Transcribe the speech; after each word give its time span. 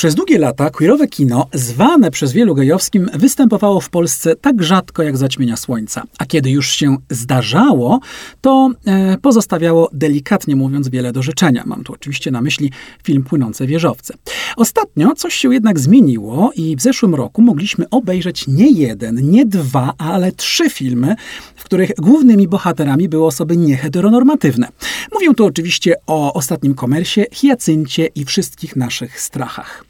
Przez 0.00 0.14
długie 0.14 0.38
lata 0.38 0.70
queerowe 0.70 1.08
kino, 1.08 1.46
zwane 1.52 2.10
przez 2.10 2.32
wielu 2.32 2.54
gejowskim, 2.54 3.10
występowało 3.14 3.80
w 3.80 3.90
Polsce 3.90 4.36
tak 4.36 4.62
rzadko 4.62 5.02
jak 5.02 5.16
zaćmienia 5.16 5.56
słońca. 5.56 6.02
A 6.18 6.26
kiedy 6.26 6.50
już 6.50 6.70
się 6.70 6.96
zdarzało, 7.10 8.00
to 8.40 8.70
e, 8.86 9.18
pozostawiało 9.18 9.90
delikatnie 9.92 10.56
mówiąc 10.56 10.88
wiele 10.88 11.12
do 11.12 11.22
życzenia. 11.22 11.62
Mam 11.66 11.84
tu 11.84 11.92
oczywiście 11.92 12.30
na 12.30 12.40
myśli 12.40 12.70
film 13.02 13.22
Płynące 13.22 13.66
wieżowce. 13.66 14.14
Ostatnio 14.56 15.14
coś 15.14 15.34
się 15.34 15.54
jednak 15.54 15.78
zmieniło 15.78 16.52
i 16.56 16.76
w 16.76 16.82
zeszłym 16.82 17.14
roku 17.14 17.42
mogliśmy 17.42 17.88
obejrzeć 17.90 18.46
nie 18.48 18.70
jeden, 18.70 19.30
nie 19.30 19.46
dwa, 19.46 19.94
ale 19.98 20.32
trzy 20.32 20.70
filmy, 20.70 21.16
w 21.56 21.64
których 21.64 21.90
głównymi 21.98 22.48
bohaterami 22.48 23.08
były 23.08 23.26
osoby 23.26 23.56
nieheteronormatywne. 23.56 24.68
Mówię 25.12 25.34
tu 25.34 25.44
oczywiście 25.44 25.94
o 26.06 26.32
ostatnim 26.32 26.74
komersie, 26.74 27.24
hiacyncie 27.32 28.06
i 28.06 28.24
wszystkich 28.24 28.76
naszych 28.76 29.20
strachach. 29.20 29.89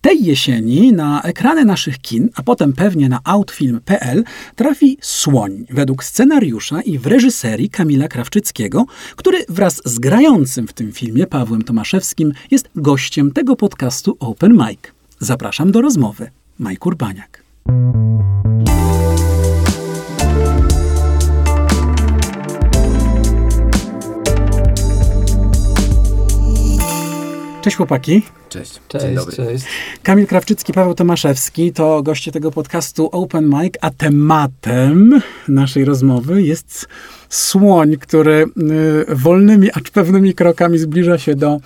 Tej 0.00 0.24
jesieni 0.24 0.92
na 0.92 1.22
ekrany 1.22 1.64
naszych 1.64 1.98
kin, 1.98 2.28
a 2.34 2.42
potem 2.42 2.72
pewnie 2.72 3.08
na 3.08 3.20
outfilm.pl 3.24 4.24
trafi 4.56 4.98
Słoń 5.00 5.66
według 5.70 6.04
scenariusza 6.04 6.82
i 6.82 6.98
w 6.98 7.06
reżyserii 7.06 7.70
Kamila 7.70 8.08
Krawczyckiego, 8.08 8.86
który 9.16 9.44
wraz 9.48 9.82
z 9.84 9.98
grającym 9.98 10.66
w 10.68 10.72
tym 10.72 10.92
filmie 10.92 11.26
Pawłem 11.26 11.62
Tomaszewskim 11.62 12.32
jest 12.50 12.68
gościem 12.76 13.32
tego 13.32 13.56
podcastu 13.56 14.16
Open 14.20 14.52
Mic. 14.52 14.80
Zapraszam 15.18 15.72
do 15.72 15.80
rozmowy. 15.80 16.30
Majk 16.58 16.86
Urbaniak. 16.86 17.42
Cześć 27.62 27.76
chłopaki. 27.76 28.22
Cześć. 28.50 28.80
Cześć, 28.88 29.04
Dzień 29.04 29.14
dobry. 29.14 29.36
cześć. 29.36 29.64
Kamil 30.02 30.26
Krawczycki, 30.26 30.72
Paweł 30.72 30.94
Tomaszewski 30.94 31.72
to 31.72 32.02
goście 32.02 32.32
tego 32.32 32.50
podcastu 32.50 33.08
Open 33.12 33.48
Mic, 33.48 33.74
a 33.80 33.90
tematem 33.90 35.20
naszej 35.48 35.84
rozmowy 35.84 36.42
jest 36.42 36.88
słoń, 37.28 37.96
który 37.96 38.46
y, 39.10 39.14
wolnymi, 39.14 39.70
acz 39.72 39.90
pewnymi 39.90 40.34
krokami 40.34 40.78
zbliża 40.78 41.18
się 41.18 41.34
do, 41.34 41.60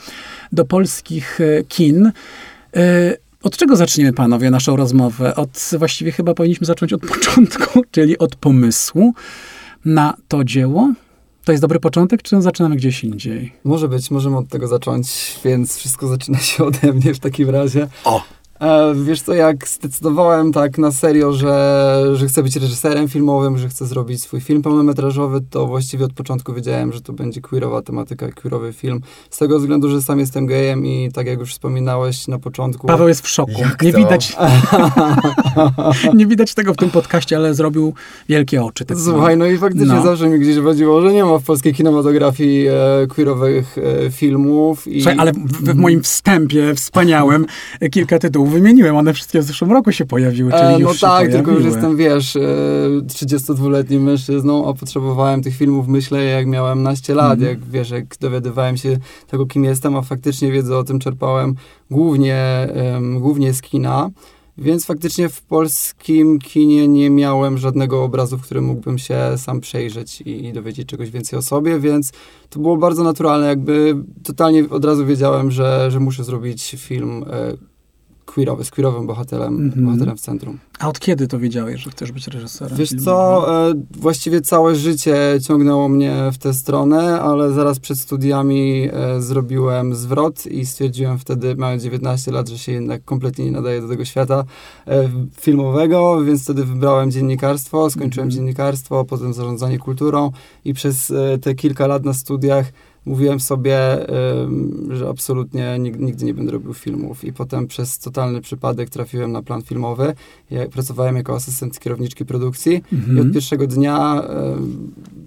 do 0.52 0.64
polskich 0.64 1.40
y, 1.40 1.64
kin. 1.68 2.12
Y, 2.76 3.16
od 3.42 3.56
czego 3.56 3.76
zaczniemy, 3.76 4.12
panowie, 4.12 4.50
naszą 4.50 4.76
rozmowę? 4.76 5.34
Od, 5.34 5.70
właściwie 5.78 6.12
chyba 6.12 6.34
powinniśmy 6.34 6.66
zacząć 6.66 6.92
od 6.92 7.00
początku, 7.12 7.82
czyli 7.90 8.18
od 8.18 8.36
pomysłu 8.36 9.14
na 9.84 10.16
to 10.28 10.44
dzieło. 10.44 10.92
To 11.44 11.52
jest 11.52 11.62
dobry 11.62 11.80
początek, 11.80 12.22
czy 12.22 12.42
zaczynamy 12.42 12.76
gdzieś 12.76 13.04
indziej? 13.04 13.52
Może 13.64 13.88
być, 13.88 14.10
możemy 14.10 14.36
od 14.36 14.48
tego 14.48 14.68
zacząć, 14.68 15.38
więc 15.44 15.76
wszystko 15.76 16.08
zaczyna 16.08 16.38
się 16.38 16.64
ode 16.64 16.92
mnie 16.92 17.14
w 17.14 17.18
takim 17.18 17.50
razie. 17.50 17.88
O! 18.04 18.22
E, 18.60 18.94
wiesz 19.04 19.22
co, 19.22 19.34
jak 19.34 19.68
zdecydowałem 19.68 20.52
tak 20.52 20.78
na 20.78 20.92
serio, 20.92 21.32
że, 21.32 22.04
że 22.14 22.26
chcę 22.26 22.42
być 22.42 22.56
reżyserem 22.56 23.08
filmowym, 23.08 23.58
że 23.58 23.68
chcę 23.68 23.86
zrobić 23.86 24.22
swój 24.22 24.40
film 24.40 24.62
pełnometrażowy, 24.62 25.40
to 25.50 25.66
właściwie 25.66 26.04
od 26.04 26.12
początku 26.12 26.54
wiedziałem, 26.54 26.92
że 26.92 27.00
to 27.00 27.12
będzie 27.12 27.40
queerowa 27.40 27.82
tematyka, 27.82 28.32
queerowy 28.32 28.72
film. 28.72 29.00
Z 29.30 29.38
tego 29.38 29.58
względu, 29.58 29.88
że 29.90 30.02
sam 30.02 30.18
jestem 30.18 30.46
gejem 30.46 30.86
i 30.86 31.10
tak 31.14 31.26
jak 31.26 31.38
już 31.38 31.52
wspominałeś 31.52 32.28
na 32.28 32.38
początku... 32.38 32.86
Paweł 32.86 33.08
jest 33.08 33.20
w 33.20 33.28
szoku. 33.28 33.52
Jak 33.58 33.82
nie 33.82 33.92
to? 33.92 33.98
widać, 33.98 34.36
nie 36.14 36.26
widać 36.26 36.54
tego 36.54 36.74
w 36.74 36.76
tym 36.76 36.90
podcaście, 36.90 37.36
ale 37.36 37.54
zrobił 37.54 37.94
wielkie 38.28 38.62
oczy. 38.62 38.84
Tak 38.84 38.98
Słuchaj, 38.98 39.36
no 39.36 39.46
i 39.46 39.58
faktycznie 39.58 39.94
No. 39.94 40.02
zawsze 40.02 40.28
mi 40.28 40.38
gdzieś 40.38 40.58
chodziło, 40.58 41.00
że 41.00 41.12
nie 41.12 41.24
ma 41.24 41.38
w 41.38 41.42
polskiej 41.42 41.74
kinematografii 41.74 42.66
e, 42.68 43.06
queerowych 43.08 43.76
e, 43.78 44.10
filmów. 44.10 44.86
I... 44.86 45.02
Słuchaj, 45.02 45.18
ale 45.18 45.32
w, 45.32 45.36
w 45.36 45.74
moim 45.74 46.02
wstępie 46.02 46.74
wspaniałym 46.74 47.46
kilka 47.90 48.18
tytułów 48.18 48.53
wymieniłem. 48.54 48.96
One 48.96 49.14
wszystkie 49.14 49.40
w 49.40 49.44
zeszłym 49.44 49.72
roku 49.72 49.92
się 49.92 50.06
pojawiły, 50.06 50.50
czyli 50.52 50.62
E, 50.62 50.78
już 50.78 51.02
no 51.02 51.08
tak, 51.08 51.30
tylko 51.30 51.50
już 51.50 51.64
jestem, 51.64 51.96
wiesz, 51.96 52.36
e, 52.36 52.40
32-letnim 53.06 54.02
mężczyzną, 54.02 54.68
a 54.68 54.74
potrzebowałem 54.74 55.42
tych 55.42 55.56
filmów, 55.56 55.88
myślę, 55.88 56.24
jak 56.24 56.46
miałem 56.46 56.82
naście 56.82 57.14
lat, 57.14 57.32
Mhm. 57.32 57.50
jak 57.50 57.70
wiesz, 57.70 57.90
jak 57.90 58.16
dowiadywałem 58.20 58.76
się 58.76 58.96
tego, 59.26 59.46
kim 59.46 59.64
jestem, 59.64 59.96
a 59.96 60.02
faktycznie 60.02 60.52
wiedzę 60.52 60.76
o 60.78 60.84
tym 60.84 60.98
czerpałem 60.98 61.54
głównie, 61.90 62.36
em, 62.72 63.20
głównie 63.20 63.54
z 63.54 63.62
kina. 63.62 64.10
Więc 64.58 64.86
faktycznie 64.86 65.28
w 65.28 65.42
polskim 65.42 66.38
kinie 66.38 66.88
nie 66.88 67.10
miałem 67.10 67.58
żadnego 67.58 68.04
obrazu, 68.04 68.38
w 68.38 68.42
którym 68.42 68.64
mógłbym 68.64 68.98
się 68.98 69.18
sam 69.36 69.60
przejrzeć 69.60 70.20
i, 70.20 70.44
i 70.44 70.52
dowiedzieć 70.52 70.88
czegoś 70.88 71.10
więcej 71.10 71.38
o 71.38 71.42
sobie, 71.42 71.80
więc 71.80 72.12
to 72.50 72.60
było 72.60 72.76
bardzo 72.76 73.04
naturalne, 73.04 73.46
jakby 73.46 73.96
totalnie 74.22 74.70
od 74.70 74.84
razu 74.84 75.06
wiedziałem, 75.06 75.50
że, 75.50 75.90
że 75.90 76.00
muszę 76.00 76.24
zrobić 76.24 76.76
film 76.78 77.24
e, 77.30 77.52
queerowy, 78.34 78.64
z 78.64 78.70
queerowym 78.70 79.06
bohaterem, 79.06 79.54
Mhm. 79.66 79.84
bohaterem 79.86 80.16
w 80.16 80.20
centrum. 80.20 80.58
A 80.78 80.88
od 80.88 81.00
kiedy 81.00 81.28
to 81.28 81.38
wiedziałeś, 81.38 81.80
że 81.80 81.90
chcesz 81.90 82.12
być 82.12 82.28
reżyserem? 82.28 82.78
Wiesz 82.78 82.88
filmowym? 82.88 83.04
co, 83.14 83.68
e, 83.70 83.74
właściwie 83.96 84.40
całe 84.40 84.74
życie 84.74 85.16
ciągnęło 85.42 85.88
mnie 85.88 86.30
w 86.32 86.38
tę 86.38 86.54
stronę, 86.54 87.20
ale 87.20 87.52
zaraz 87.52 87.78
przed 87.80 87.98
studiami 87.98 88.88
e, 88.92 89.20
zrobiłem 89.22 89.94
zwrot 89.94 90.46
i 90.46 90.66
stwierdziłem 90.66 91.18
wtedy, 91.18 91.56
mając 91.56 91.82
19 91.82 92.32
lat, 92.32 92.48
że 92.48 92.58
się 92.58 92.72
jednak 92.72 93.04
kompletnie 93.04 93.44
nie 93.44 93.50
nadaje 93.52 93.80
do 93.80 93.88
tego 93.88 94.04
świata 94.04 94.44
e, 94.86 95.08
filmowego, 95.40 96.24
więc 96.24 96.42
wtedy 96.42 96.64
wybrałem 96.64 97.10
dziennikarstwo, 97.10 97.90
skończyłem 97.90 98.28
Mhm. 98.28 98.30
dziennikarstwo, 98.30 99.04
potem 99.04 99.34
zarządzanie 99.34 99.78
kulturą 99.78 100.30
i 100.64 100.74
przez 100.74 101.10
e, 101.10 101.38
te 101.38 101.54
kilka 101.54 101.86
lat 101.86 102.04
na 102.04 102.12
studiach 102.14 102.66
mówiłem 103.06 103.40
sobie, 103.40 103.78
że 104.90 105.08
absolutnie 105.08 105.76
nig- 105.78 105.98
nigdy 106.00 106.24
nie 106.24 106.34
będę 106.34 106.52
robił 106.52 106.74
filmów 106.74 107.24
i 107.24 107.32
potem 107.32 107.66
przez 107.66 107.98
totalny 107.98 108.40
przypadek 108.40 108.90
trafiłem 108.90 109.32
na 109.32 109.42
plan 109.42 109.62
filmowy. 109.62 110.14
Ja 110.50 110.68
pracowałem 110.68 111.16
jako 111.16 111.34
asystent 111.34 111.78
kierowniczki 111.78 112.24
produkcji 112.24 112.82
i 112.92 112.94
Mhm. 112.94 113.20
od 113.28 113.32
pierwszego 113.34 113.66
dnia 113.66 114.22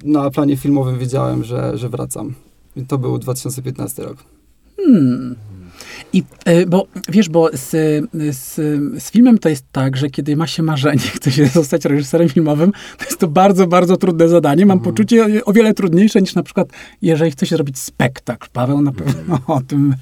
na 0.03 0.29
planie 0.29 0.57
filmowym 0.57 0.99
wiedziałem, 0.99 1.43
że, 1.43 1.77
że 1.77 1.89
wracam. 1.89 2.33
I 2.75 2.85
to 2.85 2.97
był 2.97 3.17
2015 3.17 4.03
rok. 4.03 4.17
Hmm. 4.77 5.35
I, 6.13 6.23
e, 6.45 6.65
bo 6.65 6.87
wiesz, 7.09 7.29
bo 7.29 7.49
z, 7.53 7.69
z, 8.35 8.55
z 9.03 9.11
filmem 9.11 9.37
to 9.37 9.49
jest 9.49 9.65
tak, 9.71 9.97
że 9.97 10.09
kiedy 10.09 10.35
ma 10.35 10.47
się 10.47 10.63
marzenie, 10.63 10.99
chce 11.17 11.31
się 11.31 11.45
zostać 11.45 11.85
reżyserem 11.85 12.29
filmowym, 12.29 12.71
to 12.97 13.05
jest 13.05 13.19
to 13.19 13.27
bardzo, 13.27 13.67
bardzo 13.67 13.97
trudne 13.97 14.29
zadanie. 14.29 14.65
Mam 14.65 14.77
Mhm. 14.77 14.93
poczucie 14.95 15.45
o 15.45 15.53
wiele 15.53 15.73
trudniejsze 15.73 16.21
niż 16.21 16.35
na 16.35 16.43
przykład, 16.43 16.67
jeżeli 17.01 17.31
chce 17.31 17.45
się 17.45 17.55
zrobić 17.55 17.79
spektakl. 17.79 18.47
Paweł 18.53 18.81
na 18.81 18.91
pewno 18.91 19.39
o 19.55 19.61
tym 19.61 19.95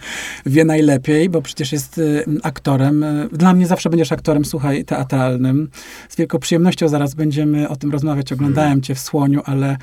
wie 0.46 0.66
najlepiej, 0.66 1.30
bo 1.30 1.42
przecież 1.42 1.72
jest 1.72 1.98
e, 1.98 2.02
aktorem. 2.44 3.04
E, 3.04 3.28
Dla 3.32 3.54
mnie 3.54 3.68
zawsze 3.68 3.90
będziesz 3.90 4.12
aktorem, 4.12 4.46
słuchaj, 4.46 4.86
teatralnym. 4.86 5.70
Z 6.10 6.16
wielką 6.16 6.40
przyjemnością 6.40 6.88
zaraz 6.88 7.14
będziemy 7.14 7.70
o 7.70 7.76
tym 7.76 7.92
rozmawiać. 7.92 8.34
Oglądałem 8.34 8.82
cię 8.82 8.96
w 8.96 9.00
Słoniu, 9.00 9.42
ale 9.46 9.78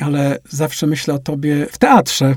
ale 0.00 0.38
zawsze 0.48 0.86
myślę 0.86 1.14
o 1.14 1.18
tobie 1.18 1.66
w 1.70 1.78
teatrze. 1.78 2.34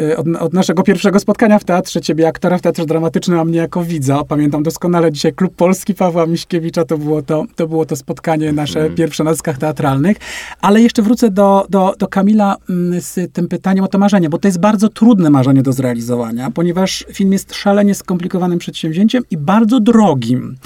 Y, 0.00 0.16
Od, 0.16 0.26
od 0.40 0.52
naszego 0.54 0.82
pierwszego 0.82 1.20
spotkania 1.20 1.58
w 1.58 1.64
teatrze, 1.64 2.00
ciebie 2.00 2.28
aktora 2.28 2.58
w 2.58 2.62
teatrze 2.62 2.86
dramatycznym, 2.86 3.38
a 3.38 3.44
mnie 3.44 3.58
jako 3.58 3.84
widza. 3.84 4.24
Pamiętam 4.24 4.62
doskonale 4.62 5.12
dzisiaj 5.12 5.32
Klub 5.32 5.54
Polski 5.56 5.94
Pawła 5.94 6.26
Miśkiewicza, 6.26 6.84
to 6.84 6.98
było 6.98 7.22
to, 7.22 7.44
to, 7.56 7.68
było 7.68 7.86
to 7.86 7.96
spotkanie 7.96 8.52
nasze 8.52 8.78
Mhm. 8.80 8.94
pierwsze 8.96 9.24
na 9.24 9.30
dyskach 9.30 9.58
teatralnych. 9.58 10.16
Ale 10.60 10.80
jeszcze 10.82 11.02
wrócę 11.02 11.30
do, 11.30 11.66
do, 11.70 11.94
do 11.98 12.08
Kamila 12.08 12.56
mm, 12.70 13.00
z 13.00 13.32
tym 13.32 13.48
pytaniem 13.48 13.84
o 13.84 13.88
to 13.88 13.98
marzenie, 13.98 14.28
bo 14.30 14.38
to 14.38 14.48
jest 14.48 14.60
bardzo 14.60 14.88
trudne 14.88 15.30
marzenie 15.30 15.62
do 15.62 15.72
zrealizowania, 15.72 16.50
ponieważ 16.50 17.04
film 17.12 17.32
jest 17.32 17.54
szalenie 17.54 17.94
skomplikowanym 17.94 18.58
przedsięwzięciem 18.58 19.22
i 19.30 19.36
bardzo 19.36 19.80
drogim. 19.80 20.56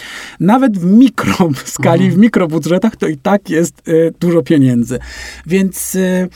Nawet 0.41 0.79
w 0.79 0.85
mikro 0.85 1.49
skali, 1.65 2.11
w 2.11 2.19
mikrobudżetach 2.19 2.97
to 2.97 3.06
i 3.09 3.17
tak 3.17 3.50
jest 3.50 3.89
y, 3.89 4.12
dużo 4.21 4.43
pieniędzy. 4.43 4.99
Więc 5.47 5.58
y, 5.95 6.29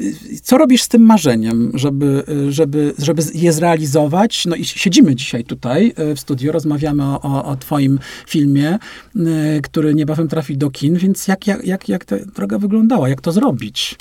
y, 0.00 0.14
co 0.42 0.58
robisz 0.58 0.82
z 0.82 0.88
tym 0.88 1.02
marzeniem, 1.02 1.72
żeby, 1.74 2.24
żeby, 2.48 2.94
żeby 2.98 3.22
je 3.34 3.52
zrealizować? 3.52 4.46
No 4.46 4.56
i 4.56 4.64
siedzimy 4.64 5.14
dzisiaj 5.14 5.44
tutaj 5.44 5.94
y, 6.12 6.14
w 6.14 6.20
studiu, 6.20 6.52
rozmawiamy 6.52 7.02
o, 7.04 7.20
o, 7.22 7.44
o 7.44 7.56
twoim 7.56 7.98
filmie, 8.26 8.78
który 9.62 9.94
niebawem 9.94 10.28
trafi 10.28 10.56
do 10.56 10.70
kin, 10.70 10.96
więc 10.96 11.28
jak, 11.28 11.46
jak, 11.46 11.64
jak, 11.66 11.88
jak 11.88 12.04
ta 12.04 12.16
droga 12.18 12.58
wyglądała? 12.58 13.08
Jak 13.08 13.20
to 13.20 13.32
zrobić? 13.32 13.96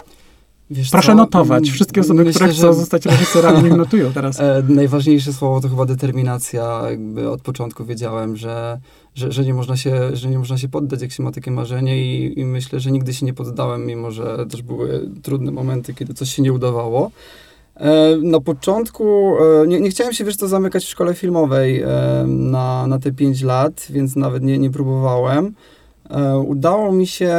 Wiesz 0.71 0.89
Proszę 0.89 1.07
co? 1.07 1.15
notować. 1.15 1.69
Wszystkie 1.69 2.01
osoby, 2.01 2.23
Myślę, 2.23 2.33
które 2.33 2.53
chcą 2.53 2.61
że- 2.61 2.73
zostać 2.73 3.05
reżyserami, 3.05 3.63
niech 3.63 3.77
notują 3.77 4.13
teraz. 4.13 4.39
E, 4.41 4.63
najważniejsze 4.69 5.33
słowo 5.33 5.61
to 5.61 5.69
chyba 5.69 5.85
determinacja. 5.85 6.81
Jakby 6.89 7.29
od 7.29 7.41
początku 7.41 7.85
wiedziałem, 7.85 8.37
że, 8.37 8.79
że, 9.15 9.31
że, 9.31 9.45
nie 9.45 9.53
można 9.53 9.77
się, 9.77 10.15
że 10.15 10.29
nie 10.29 10.39
można 10.39 10.57
się 10.57 10.69
poddać, 10.69 11.01
jak 11.01 11.11
się 11.11 11.23
ma 11.23 11.31
takie 11.31 11.51
marzenie 11.51 11.97
i, 11.97 12.39
i 12.39 12.45
myślę, 12.45 12.79
że 12.79 12.91
nigdy 12.91 13.13
się 13.13 13.25
nie 13.25 13.33
poddałem, 13.33 13.85
mimo 13.85 14.11
że 14.11 14.45
też 14.49 14.61
były 14.61 15.09
trudne 15.23 15.51
momenty, 15.51 15.93
kiedy 15.93 16.13
coś 16.13 16.35
się 16.35 16.41
nie 16.41 16.53
udawało. 16.53 17.11
E, 17.75 18.17
Na 18.21 18.39
początku 18.39 19.33
e, 19.63 19.67
nie, 19.67 19.79
nie 19.79 19.89
chciałem 19.89 20.13
się, 20.13 20.23
wiesz 20.23 20.35
co, 20.35 20.47
zamykać 20.47 20.85
w 20.85 20.89
szkole 20.89 21.13
filmowej 21.13 21.81
e, 21.81 21.87
na, 22.27 22.87
na 22.87 22.99
te 22.99 23.11
5 23.11 23.41
lat, 23.41 23.87
więc 23.89 24.15
nawet 24.15 24.43
nie, 24.43 24.57
nie 24.57 24.69
próbowałem. 24.69 25.53
Udało 26.47 26.91
mi 26.91 27.07
się 27.07 27.33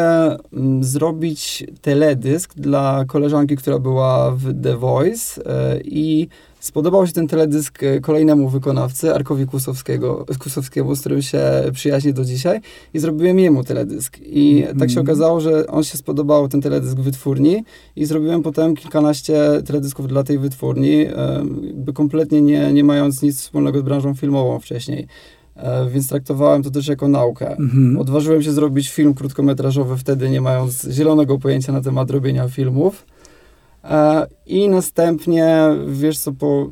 mm, 0.52 0.84
zrobić 0.84 1.64
teledysk 1.80 2.54
dla 2.54 3.04
koleżanki, 3.08 3.56
która 3.56 3.78
była 3.78 4.30
w 4.30 4.62
The 4.62 4.76
Voice 4.76 5.42
i 5.84 6.28
spodobał 6.62 7.06
się 7.06 7.12
ten 7.12 7.28
teledysk 7.28 7.82
e, 7.82 8.00
kolejnemu 8.00 8.48
wykonawcy, 8.48 9.14
Arkowi 9.14 9.46
Kusowskiego, 9.46 10.26
Kusowskiemu, 10.38 10.94
z 10.94 11.00
którym 11.00 11.22
się 11.22 11.42
przyjaźnię 11.72 12.12
do 12.12 12.24
dzisiaj 12.24 12.60
i 12.94 12.98
zrobiłem 12.98 13.38
jemu 13.38 13.64
teledysk. 13.64 14.18
I 14.22 14.64
tak 14.78 14.90
się 14.90 15.00
okazało, 15.00 15.40
że 15.40 15.66
on 15.66 15.84
się 15.84 15.98
spodobał, 15.98 16.48
ten 16.48 16.60
teledysk 16.60 16.96
wytwórni 16.96 17.64
i 17.96 18.04
zrobiłem 18.04 18.42
potem 18.42 18.76
kilkanaście 18.76 19.62
teledysków 19.66 20.08
dla 20.08 20.22
tej 20.22 20.38
wytwórni, 20.38 20.94
e, 20.94 21.44
jakby 21.62 21.92
kompletnie 21.92 22.42
nie, 22.42 22.72
nie 22.72 22.84
mając 22.84 23.22
nic 23.22 23.40
wspólnego 23.40 23.80
z 23.80 23.82
branżą 23.82 24.14
filmową 24.14 24.60
wcześniej. 24.60 25.06
E, 25.56 25.90
Więc 25.90 26.08
traktowałem 26.08 26.62
to 26.62 26.70
też 26.70 26.88
jako 26.88 27.08
naukę. 27.08 27.56
Mhm. 27.56 27.98
Odważyłem 27.98 28.42
się 28.42 28.52
zrobić 28.52 28.90
film 28.90 29.14
krótkometrażowy 29.14 29.96
wtedy, 29.96 30.30
nie 30.30 30.40
mając 30.40 30.88
zielonego 30.90 31.38
pojęcia 31.38 31.72
na 31.72 31.80
temat 31.80 32.10
robienia 32.10 32.48
filmów. 32.48 33.06
E, 33.84 34.26
I 34.46 34.68
następnie, 34.68 35.68
wiesz 35.86 36.18
co, 36.18 36.32
po, 36.32 36.70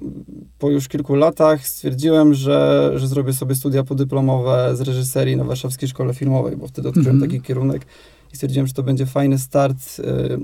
po 0.59 0.71
już 0.71 0.89
kilku 0.89 1.15
latach 1.15 1.67
stwierdziłem, 1.67 2.35
że, 2.35 2.93
że 2.97 3.09
zrobię 3.09 3.33
sobie 3.33 3.55
studia 3.55 3.85
podyplomowe 3.85 4.77
z 4.77 4.81
reżyserii 4.81 5.37
na 5.37 5.45
Warszawskiej 5.45 5.89
Szkole 5.89 6.15
Filmowej, 6.15 6.57
bo 6.57 6.67
wtedy 6.67 6.89
odkryłem 6.89 7.17
Mhm. 7.17 7.31
taki 7.31 7.43
kierunek 7.43 7.87
i 8.33 8.37
stwierdziłem, 8.37 8.67
że 8.67 8.73
to 8.73 8.83
będzie 8.83 9.07
fajny 9.07 9.39
start, 9.39 9.77
e, 9.99 10.39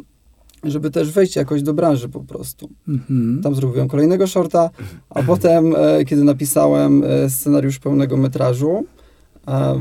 żeby 0.70 0.90
też 0.90 1.10
wejść 1.12 1.36
jakoś 1.36 1.62
do 1.62 1.74
branży 1.74 2.08
po 2.08 2.20
prostu. 2.20 2.68
Mhm. 2.88 3.40
Tam 3.42 3.54
zrobiłem 3.54 3.88
kolejnego 3.88 4.26
shorta, 4.26 4.70
a 5.10 5.22
potem, 5.22 5.74
e, 5.76 6.04
kiedy 6.04 6.24
napisałem 6.24 7.02
scenariusz 7.28 7.78
pełnego 7.78 8.16
metrażu, 8.16 8.84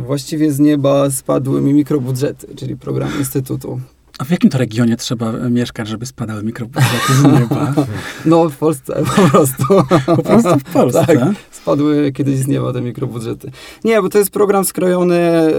właściwie 0.05 0.51
z 0.51 0.59
nieba 0.59 1.11
spadły 1.11 1.61
mi 1.61 1.73
mikrobudżety, 1.73 2.55
czyli 2.55 2.77
program 2.77 3.09
Instytutu. 3.19 3.79
A 4.19 4.23
w 4.23 4.31
jakim 4.31 4.50
to 4.50 4.57
regionie 4.57 4.97
trzeba 4.97 5.31
e, 5.31 5.50
mieszkać, 5.50 5.88
żeby 5.88 6.06
spadały 6.06 6.44
mikrobudżety 6.44 7.13
z 7.13 7.23
nieba? 7.23 7.73
No, 8.25 8.50
w 8.50 8.57
Polsce 8.57 9.03
po 9.15 9.29
prostu. 9.29 9.63
Po 10.06 10.23
prostu 10.23 10.59
w 10.59 10.63
Polsce. 10.63 11.06
Tak. 11.06 11.19
Spadły 11.51 12.12
kiedyś 12.12 12.38
z 12.38 12.47
nieba 12.47 12.73
te 12.73 12.81
mikrobudżety. 12.81 13.51
Nie, 13.83 14.01
bo 14.01 14.09
to 14.09 14.17
jest 14.17 14.31
program 14.31 14.65
skrojony, 14.65 15.15
e, 15.15 15.51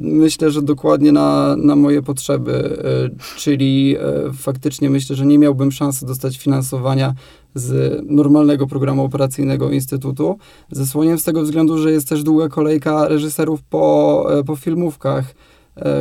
myślę, 0.00 0.50
że 0.50 0.62
dokładnie 0.62 1.12
na, 1.12 1.56
na 1.56 1.76
moje 1.76 2.02
potrzeby, 2.02 2.82
e, 3.14 3.36
czyli 3.36 3.96
faktycznie 4.38 4.90
myślę, 4.90 5.16
że 5.16 5.26
nie 5.26 5.38
miałbym 5.38 5.72
szansy 5.72 6.06
dostać 6.06 6.38
finansowania 6.38 7.14
z 7.54 8.00
normalnego 8.10 8.66
programu 8.66 9.04
operacyjnego 9.04 9.70
Instytutu, 9.70 10.38
ze 10.70 10.86
słoniem 10.86 11.18
z 11.18 11.24
tego 11.24 11.42
względu, 11.42 11.78
że 11.78 11.92
jest 11.92 12.08
też 12.08 12.22
długa 12.22 12.48
kolejka 12.48 13.08
reżyserów 13.08 13.62
po, 13.62 14.26
po 14.46 14.56
filmówkach, 14.56 15.34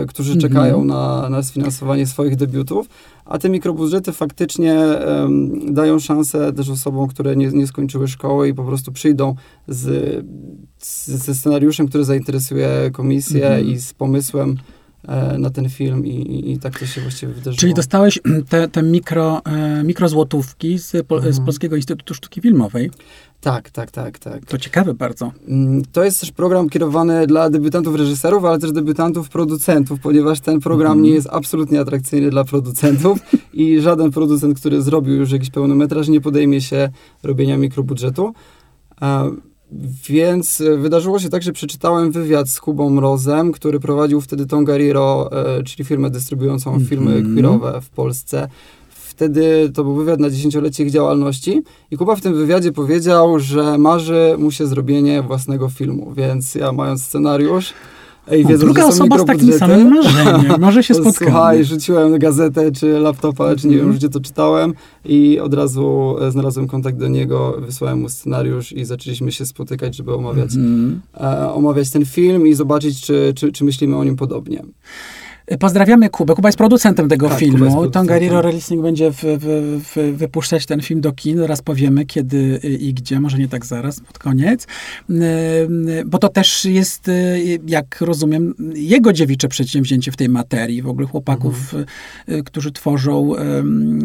którzy 0.08 0.34
Mhm. 0.34 0.52
czekają 0.52 0.86
na, 0.86 1.30
na 1.30 1.44
sfinansowanie 1.44 2.08
swoich 2.08 2.36
debiutów, 2.36 2.88
a 3.26 3.38
te 3.38 3.50
mikrobudżety 3.50 4.12
faktycznie 4.12 4.74
em, 4.76 5.74
dają 5.74 6.00
szansę 6.00 6.54
też 6.54 6.70
osobom, 6.70 7.08
które 7.08 7.36
nie, 7.36 7.48
nie 7.48 7.68
skończyły 7.68 8.08
szkoły 8.08 8.50
i 8.50 8.54
po 8.54 8.64
prostu 8.64 8.92
przyjdą 8.92 9.36
z, 9.68 9.86
z, 10.78 11.08
ze 11.08 11.36
scenariuszem, 11.36 11.88
który 11.88 12.04
zainteresuje 12.06 12.90
komisję 12.94 13.48
Mhm. 13.48 13.68
i 13.68 13.78
z 13.80 13.94
pomysłem 13.94 14.58
e, 15.08 15.38
na 15.38 15.50
ten 15.50 15.70
film 15.70 16.06
i, 16.06 16.10
i, 16.10 16.52
i 16.52 16.60
tak 16.60 16.80
to 16.80 16.86
się 16.86 17.02
właściwie 17.02 17.34
wydarzyło. 17.34 17.60
Czyli 17.60 17.74
dostałeś 17.74 18.20
te, 18.50 18.68
te 18.68 18.84
mikro, 18.84 19.42
e, 19.46 19.84
mikrozłotówki 19.84 20.78
z, 20.80 20.92
pol, 21.08 21.22
z 21.22 21.26
Mhm. 21.26 21.46
Polskiego 21.46 21.76
Instytutu 21.76 22.14
Sztuki 22.14 22.42
Filmowej. 22.42 22.92
Tak, 23.42 23.70
tak, 23.70 23.92
tak, 23.92 24.20
tak. 24.20 24.46
To 24.46 24.58
ciekawe 24.58 24.94
bardzo. 24.94 25.32
Mm, 25.48 25.82
To 25.92 26.04
jest 26.04 26.20
też 26.20 26.32
program 26.32 26.70
kierowany 26.70 27.28
dla 27.28 27.50
debiutantów 27.50 27.96
reżyserów, 27.96 28.46
ale 28.46 28.60
też 28.60 28.72
debiutantów 28.72 29.30
producentów, 29.30 30.00
ponieważ 30.00 30.40
ten 30.40 30.60
program 30.60 30.92
Mhm. 30.92 31.04
nie 31.06 31.12
jest 31.12 31.28
absolutnie 31.32 31.80
atrakcyjny 31.80 32.30
dla 32.30 32.44
producentów 32.44 33.20
i 33.54 33.80
żaden 33.82 34.12
producent, 34.12 34.60
który 34.60 34.82
zrobił 34.82 35.16
już 35.16 35.32
jakiś 35.32 35.50
pełnometraż, 35.50 36.08
nie 36.08 36.22
podejmie 36.22 36.62
się 36.62 36.90
robienia 37.24 37.58
mikrobudżetu. 37.58 38.34
Więc 40.10 40.62
e, 40.62 40.78
wydarzyło 40.78 41.20
się 41.20 41.30
tak, 41.30 41.42
że 41.44 41.52
przeczytałem 41.52 42.12
wywiad 42.12 42.50
z 42.50 42.60
Kubą 42.62 42.90
Mrozem, 42.90 43.52
który 43.52 43.80
prowadził 43.80 44.22
wtedy 44.22 44.46
Tongariro, 44.46 45.30
e, 45.58 45.64
czyli 45.64 45.86
firmę 45.86 46.10
dystrybuującą 46.10 46.70
Mhm. 46.70 46.90
filmy 46.90 47.22
queerowe 47.34 47.82
w 47.82 47.90
Polsce. 47.90 48.48
Wtedy 49.24 49.72
to 49.74 49.84
był 49.84 49.96
wywiad 49.96 50.20
na 50.20 50.30
dziesięciolecie 50.30 50.84
ich 50.84 50.92
działalności 50.92 51.62
i 51.92 51.98
Kuba 51.98 52.16
w 52.16 52.22
tym 52.22 52.34
wywiadzie 52.34 52.72
powiedział, 52.72 53.40
że 53.40 53.78
marzy 53.78 54.36
mu 54.38 54.52
się 54.52 54.68
zrobienie 54.68 55.22
własnego 55.22 55.70
filmu, 55.70 56.14
więc 56.18 56.56
ja 56.56 56.72
mając 56.72 57.04
scenariusz 57.04 57.74
i 58.32 58.38
wiedząc, 58.38 58.60
druga 58.60 58.82
że 58.82 58.88
są 58.88 58.94
osoba 58.94 59.18
z 59.20 59.26
takim 59.26 59.54
samym 59.54 59.90
marzeniem. 59.90 60.62
Może 60.62 60.84
się 60.84 60.94
spotkamy. 60.94 61.30
Słuchaj, 61.32 61.66
rzuciłem 61.66 62.20
gazetę 62.20 62.72
czy 62.72 63.00
laptopa, 63.00 63.56
czy 63.56 63.68
nie 63.68 63.76
wiem 63.76 63.82
Mhm. 63.86 63.98
gdzie 63.98 64.10
to 64.10 64.20
czytałem 64.20 64.74
i 65.06 65.40
od 65.40 65.54
razu 65.54 66.16
e, 66.22 66.32
znalazłem 66.32 66.68
kontakt 66.68 66.98
do 66.98 67.08
niego, 67.08 67.58
wysłałem 67.66 68.00
mu 68.02 68.10
scenariusz 68.10 68.72
i 68.72 68.86
zaczęliśmy 68.86 69.32
się 69.32 69.46
spotykać, 69.46 69.96
żeby 69.96 70.14
omawiać, 70.14 70.56
Mhm. 70.56 71.02
e, 71.22 71.52
omawiać 71.54 71.90
ten 71.90 72.06
film 72.06 72.48
i 72.48 72.54
zobaczyć, 72.54 73.02
czy, 73.02 73.34
czy, 73.36 73.52
czy 73.52 73.64
myślimy 73.64 73.96
o 73.98 74.04
nim 74.04 74.16
podobnie. 74.16 74.64
Pozdrawiamy 75.60 76.10
Kubę. 76.10 76.36
Kuba 76.36 76.50
jest 76.50 76.58
producentem 76.58 77.10
tego 77.10 77.30
Tak, 77.30 77.40
filmu. 77.40 77.90
Tongariro 77.90 78.42
Releasing 78.42 78.82
będzie 78.82 79.12
w, 79.12 79.18
w, 79.22 79.82
w, 79.96 80.18
wypuszczać 80.18 80.66
ten 80.66 80.82
film 80.82 81.02
do 81.02 81.12
kin. 81.12 81.38
Zaraz 81.38 81.62
powiemy 81.62 82.06
kiedy 82.06 82.60
i 82.80 82.94
gdzie. 82.94 83.20
Może 83.20 83.38
nie 83.38 83.48
tak 83.48 83.66
zaraz, 83.66 84.00
pod 84.00 84.20
koniec. 84.20 84.68
Ym, 85.10 85.88
Bo 86.06 86.18
to 86.18 86.30
też 86.30 86.66
jest, 86.66 87.08
y, 87.08 87.60
jak 87.68 88.02
rozumiem, 88.02 88.54
jego 88.76 89.14
dziewicze 89.14 89.48
przedsięwzięcie 89.48 90.12
w 90.12 90.18
tej 90.18 90.30
materii. 90.30 90.82
W 90.82 90.88
ogóle 90.88 91.08
chłopaków, 91.08 91.76
y, 92.30 92.44
którzy 92.44 92.72
tworzą 92.72 93.34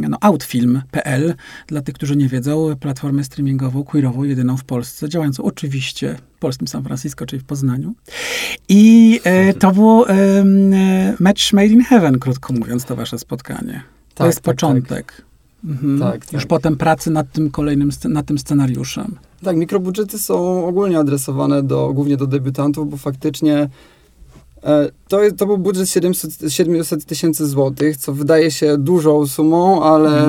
no, 0.09 0.17
outfilm.pl. 0.21 1.35
Dla 1.67 1.81
tych, 1.81 1.95
którzy 1.95 2.17
nie 2.17 2.29
wiedzą, 2.29 2.77
platformę 2.81 3.25
streamingową, 3.25 3.85
queerową, 3.85 4.25
jedyną 4.25 4.57
w 4.57 4.65
Polsce, 4.65 5.09
działającą 5.09 5.43
oczywiście 5.43 6.17
polskim 6.45 6.69
San 6.69 6.83
Francisco, 6.85 7.27
czyli 7.27 7.41
w 7.43 7.45
Poznaniu. 7.45 7.95
I 8.69 9.21
e, 9.25 9.55
to 9.55 9.73
było 9.73 10.09
em, 10.09 10.73
e, 10.73 11.15
match 11.21 11.53
made 11.53 11.67
in 11.67 11.81
heaven, 11.81 12.19
krótko 12.19 12.53
mówiąc, 12.53 12.85
to 12.85 12.97
wasze 12.97 13.19
spotkanie. 13.19 13.83
To 14.15 14.19
Tak, 14.19 14.27
jest 14.27 14.41
tak, 14.41 14.55
początek. 14.55 15.23
Mhm. 15.65 15.99
Tak, 15.99 16.33
Już 16.33 16.43
tak. 16.43 16.49
potem 16.49 16.77
pracy 16.77 17.11
nad 17.11 17.33
tym 17.33 17.51
kolejnym, 17.51 17.91
nad 18.05 18.27
tym 18.27 18.39
scenariuszem. 18.39 19.17
Tak, 19.43 19.57
mikrobudżety 19.57 20.19
są 20.19 20.67
ogólnie 20.67 20.99
adresowane 20.99 21.63
do, 21.63 21.93
głównie 21.93 22.17
do 22.17 22.27
debiutantów, 22.27 22.91
bo 22.91 22.97
faktycznie 22.97 23.69
to, 25.09 25.23
jest- 25.23 25.37
to 25.37 25.47
był 25.47 25.59
budżet 25.59 25.89
700 25.91 26.31
700 26.49 27.05
tysięcy 27.05 27.47
złotych, 27.47 27.97
co 27.97 28.13
wydaje 28.13 28.51
się 28.51 28.79
dużą 28.79 29.27
sumą, 29.27 29.83
ale 29.83 30.23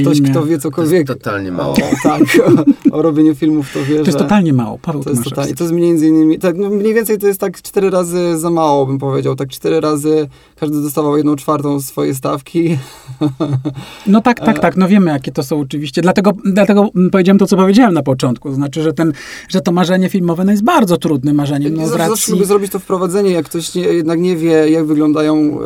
ktoś, 0.00 0.20
kto 0.22 0.32
wie 0.32 0.34
To 0.34 0.46
jest 0.50 0.62
cokolwiek 0.62 1.06
totalnie 1.06 1.52
mało. 1.52 1.72
o, 1.74 1.76
tak, 2.02 2.22
o, 2.92 2.96
o 2.98 3.02
robieniu 3.02 3.34
filmów, 3.34 3.72
to 3.74 3.78
wie, 3.80 3.94
To 3.94 4.00
jest 4.00 4.12
że 4.12 4.18
totalnie 4.18 4.52
mało. 4.52 4.78
Paweł 4.82 5.04
to 5.04 5.10
jest, 5.10 5.24
totalnie, 5.24 5.54
to 5.54 5.64
jest 5.64 5.74
między 5.74 6.06
innymi, 6.08 6.38
tak, 6.38 6.56
no 6.56 6.70
mniej 6.70 6.94
więcej 6.94 7.18
to 7.18 7.26
jest 7.26 7.40
tak 7.40 7.62
cztery 7.62 7.90
razy 7.90 8.38
za 8.38 8.50
mało, 8.50 8.86
bym 8.86 8.98
powiedział, 8.98 9.36
tak 9.36 9.48
cztery 9.48 9.80
razy 9.80 10.28
każdy 10.56 10.82
dostawał 10.82 11.16
jedną 11.16 11.36
czwartą 11.36 11.80
swojej 11.80 12.14
stawki. 12.14 12.78
No 14.06 14.20
tak, 14.20 14.40
tak, 14.40 14.58
E, 14.58 14.60
tak. 14.60 14.76
No 14.76 14.88
wiemy, 14.88 15.10
jakie 15.10 15.32
to 15.32 15.42
są 15.42 15.60
oczywiście. 15.60 16.02
Dlatego, 16.02 16.32
dlatego 16.44 16.88
powiedziałem 17.12 17.38
to, 17.38 17.46
co 17.46 17.56
powiedziałem 17.56 17.94
na 17.94 18.02
początku. 18.02 18.48
To 18.48 18.54
znaczy, 18.54 18.82
że, 18.82 18.92
ten, 18.92 19.12
że 19.48 19.60
to 19.60 19.72
marzenie 19.72 20.08
filmowe 20.08 20.44
no 20.44 20.50
jest 20.52 20.64
bardzo 20.64 20.96
trudnym 20.96 21.36
marzeniem. 21.36 21.74
No, 21.74 21.86
z 21.86 21.90
Zawsze 21.90 21.98
zawsze 21.98 22.10
racji... 22.12 22.32
lubię 22.32 22.46
zrobić 22.46 22.72
to 22.72 22.78
wprowadzenie, 22.78 23.30
jak 23.30 23.46
ktoś 23.46 23.74
nie, 23.74 23.81
jednak 23.82 24.20
nie 24.20 24.36
wie, 24.36 24.70
jak 24.70 24.84
wyglądają, 24.84 25.58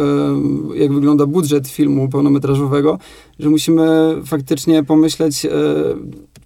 jak 0.75 0.93
wygląda 0.93 1.27
budżet 1.27 1.69
filmu 1.69 2.09
pełnometrażowego, 2.09 2.99
że 3.39 3.51
musimy 3.51 4.17
faktycznie 4.25 4.85
pomyśleć 4.85 5.45
e, 5.45 5.51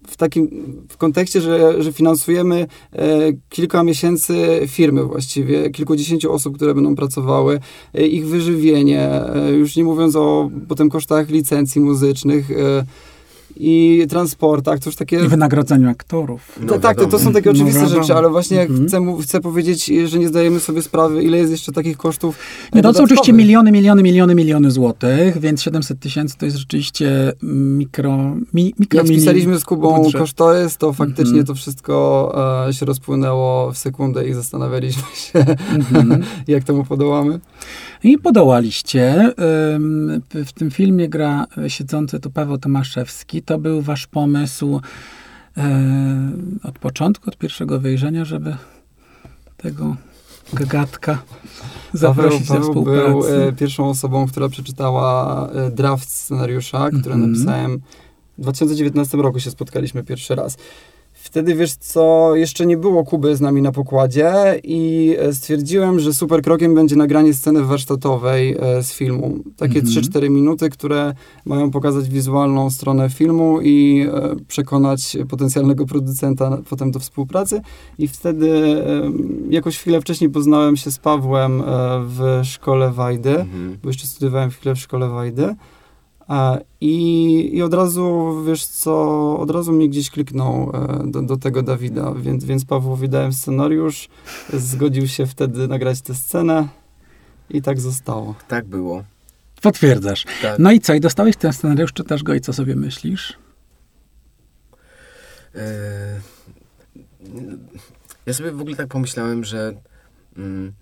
w 0.07 0.17
takim 0.17 0.49
w 0.89 0.97
kontekście, 0.97 1.41
że, 1.41 1.83
że 1.83 1.93
finansujemy 1.93 2.67
e, 2.93 3.07
kilka 3.49 3.83
miesięcy 3.83 4.61
firmy 4.67 5.05
właściwie, 5.05 5.71
kilkudziesięciu 5.71 6.33
osób, 6.33 6.57
które 6.57 6.75
będą 6.75 6.97
pracowały, 6.97 7.61
e, 7.95 8.07
ich 8.07 8.27
wyżywienie, 8.27 9.11
już 9.59 9.77
nie 9.77 9.85
mówiąc 9.85 10.17
o 10.17 10.51
potem 10.69 10.91
kosztach 10.91 11.29
licencji 11.29 11.81
muzycznych 11.81 12.51
i 13.57 14.07
transportach, 14.11 14.79
to 14.79 14.89
już 14.91 14.97
takie... 14.97 15.17
I 15.25 15.29
wynagrodzeniu 15.29 15.89
aktorów. 15.91 16.59
No, 16.61 16.73
Ta- 16.73 16.79
tak, 16.79 16.97
to, 16.99 17.07
to 17.07 17.19
są 17.19 17.33
takie 17.33 17.47
No 17.51 17.53
oczywiste 17.53 17.81
wiadomo. 17.81 18.03
rzeczy, 18.03 18.15
ale 18.15 18.31
właśnie 18.31 18.61
Mhm. 18.63 18.89
chcę, 18.89 19.17
chcę 19.23 19.41
powiedzieć, 19.41 19.91
że 20.07 20.19
nie 20.19 20.29
zdajemy 20.29 20.61
sobie 20.61 20.83
sprawy, 20.83 21.23
ile 21.23 21.39
jest 21.39 21.51
jeszcze 21.51 21.73
takich 21.73 21.97
kosztów 21.97 22.39
Nie, 22.75 22.83
to 22.83 22.95
są 22.95 23.05
oczywiście 23.05 23.33
miliony, 23.33 23.73
miliony, 23.73 24.03
miliony, 24.03 24.35
miliony 24.35 24.71
złotych, 24.71 25.39
więc 25.41 25.63
700 25.63 26.01
tysięcy 26.01 26.39
to 26.39 26.45
jest 26.45 26.57
rzeczywiście 26.59 27.33
mikro, 27.43 28.17
mi, 28.55 28.75
mikro 28.79 28.99
Jak 28.99 29.09
mini 29.09 29.21
spisaliśmy 29.21 29.59
z 29.59 29.65
Kubą 29.65 29.97
budżet. 30.03 30.21
kosztorys, 30.21 30.77
to 30.77 30.93
faktycznie 30.93 31.25
Mhm. 31.39 31.47
to 31.47 31.55
wszystko 31.55 32.67
e, 32.69 32.73
się 32.73 32.87
rozpłynęło 32.87 33.73
w 33.73 33.79
sekundę 33.79 34.29
i 34.29 34.33
zastanawialiśmy 34.35 35.03
się, 35.15 35.39
Mhm. 35.75 36.23
jak 36.49 36.65
temu 36.65 36.85
podołamy. 36.85 37.41
I 38.03 38.19
podołaliście. 38.19 39.33
W 40.35 40.53
tym 40.55 40.71
filmie 40.71 41.09
gra 41.09 41.47
siedzący 41.69 42.21
tu 42.21 42.31
Paweł 42.31 42.59
Tomaszewski. 42.59 43.43
To 43.43 43.59
był 43.59 43.83
wasz 43.83 44.07
pomysł 44.07 44.81
e, 45.57 46.31
od 46.63 46.79
początku, 46.79 47.29
od 47.31 47.37
pierwszego 47.37 47.81
wejrzenia, 47.81 48.25
żeby 48.25 48.57
tego 49.57 49.97
gagatka 50.53 51.23
zaprosić 51.93 52.49
Paweł, 52.49 52.61
do 52.63 52.69
Paweł 52.69 52.85
współpracy. 52.85 53.39
był 53.39 53.49
e, 53.49 53.53
pierwszą 53.53 53.89
osobą, 53.89 54.27
która 54.27 54.49
przeczytała 54.49 55.49
e, 55.51 55.71
draft 55.71 56.11
scenariusza, 56.11 56.89
który 56.89 57.15
Mhm. 57.15 57.33
napisałem 57.33 57.81
W 58.39 58.43
2019 58.43 59.19
roku 59.19 59.41
się 59.41 59.51
spotkaliśmy 59.51 60.03
pierwszy 60.05 60.35
raz. 60.35 60.57
Wtedy, 61.31 61.55
wiesz 61.55 61.75
co, 61.75 62.37
jeszcze 62.37 62.67
nie 62.67 62.77
było 62.77 63.05
Kuby 63.05 63.37
z 63.37 63.41
nami 63.41 63.63
na 63.63 63.73
pokładzie 63.73 64.33
i 64.65 65.17
e, 65.19 65.33
stwierdziłem, 65.33 66.01
że 66.01 66.15
super 66.15 66.43
krokiem 66.43 66.75
będzie 66.75 66.97
nagranie 66.97 67.35
sceny 67.35 67.65
warsztatowej 67.65 68.57
e, 68.61 68.83
z 68.83 68.93
filmu. 68.93 69.39
Takie 69.57 69.79
Mhm. 69.79 69.95
3-4 70.05 70.31
minuty, 70.31 70.71
które 70.71 71.15
mają 71.45 71.71
pokazać 71.71 72.09
wizualną 72.09 72.71
stronę 72.71 73.11
filmu 73.11 73.61
i 73.61 74.07
e, 74.13 74.37
przekonać 74.49 75.17
potencjalnego 75.29 75.87
producenta 75.87 76.59
potem 76.71 76.91
do 76.91 76.99
współpracy. 76.99 77.61
I 77.99 78.09
wtedy 78.09 78.51
jakoś 79.51 79.79
chwilę 79.79 80.01
wcześniej 80.01 80.31
poznałem 80.31 80.77
się 80.77 80.91
z 80.91 80.99
Pawłem 80.99 81.63
w 82.07 82.41
szkole 82.45 82.91
Wajdy 82.93 83.31
Mhm. 83.41 83.79
bo 83.83 83.89
jeszcze 83.89 84.07
studiowałem 84.07 84.51
chwilę 84.51 84.75
w 84.75 84.79
szkole 84.79 85.09
Wajdy. 85.09 85.55
I, 86.81 87.57
I 87.57 87.63
od 87.63 87.75
razu, 87.75 88.35
wiesz 88.47 88.67
co, 88.67 89.39
od 89.39 89.51
razu 89.51 89.73
mi 89.73 89.89
gdzieś 89.89 90.11
kliknął 90.11 90.73
e, 90.75 91.11
do, 91.11 91.23
do 91.23 91.37
tego 91.37 91.63
Dawida, 91.63 92.13
więc, 92.15 92.45
więc 92.45 92.65
Pawłowi 92.65 93.09
dałem 93.09 93.33
scenariusz, 93.33 94.09
zgodził 94.53 95.09
się 95.09 95.27
wtedy 95.27 95.69
nagrać 95.69 96.01
tę 96.01 96.15
scenę 96.15 96.69
i 97.51 97.63
tak 97.63 97.81
zostało. 97.81 98.35
Tak 98.49 98.67
było. 98.67 99.05
Potwierdzasz. 99.63 100.25
Tak. 100.43 100.59
No 100.59 100.73
i 100.73 100.81
co? 100.81 100.95
I 100.95 101.01
dostałeś 101.01 101.37
ten 101.37 101.53
scenariusz, 101.53 101.93
czytasz 101.93 102.23
go 102.23 102.35
i 102.35 102.41
co 102.41 102.53
sobie 102.53 102.77
myślisz? 102.77 103.39
E, 105.55 106.21
Ja 108.27 108.35
sobie 108.35 108.53
w 108.53 108.61
ogóle 108.61 108.77
tak 108.77 108.89
pomyślałem, 108.89 109.45
że 109.45 109.75
mm, 110.37 110.73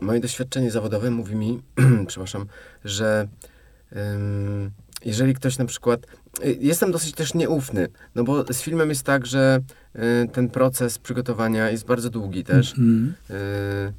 moje 0.00 0.20
doświadczenie 0.20 0.70
zawodowe 0.70 1.10
mówi 1.10 1.36
mi, 1.36 1.62
przepraszam, 2.08 2.46
że 2.84 3.28
jeżeli 5.04 5.34
ktoś 5.34 5.58
na 5.58 5.64
przykład. 5.64 6.06
y, 6.44 6.58
Jestem 6.60 6.92
dosyć 6.92 7.12
też 7.12 7.34
nieufny, 7.34 7.88
no 8.14 8.24
bo 8.24 8.52
z 8.52 8.62
filmem 8.62 8.88
jest 8.88 9.02
tak, 9.02 9.26
że 9.26 9.60
y, 9.96 10.28
ten 10.32 10.48
proces 10.48 10.98
przygotowania 10.98 11.70
jest 11.70 11.86
bardzo 11.86 12.10
długi 12.10 12.44
też. 12.44 12.70
Mhm. 12.70 13.14
Y, 13.30 13.92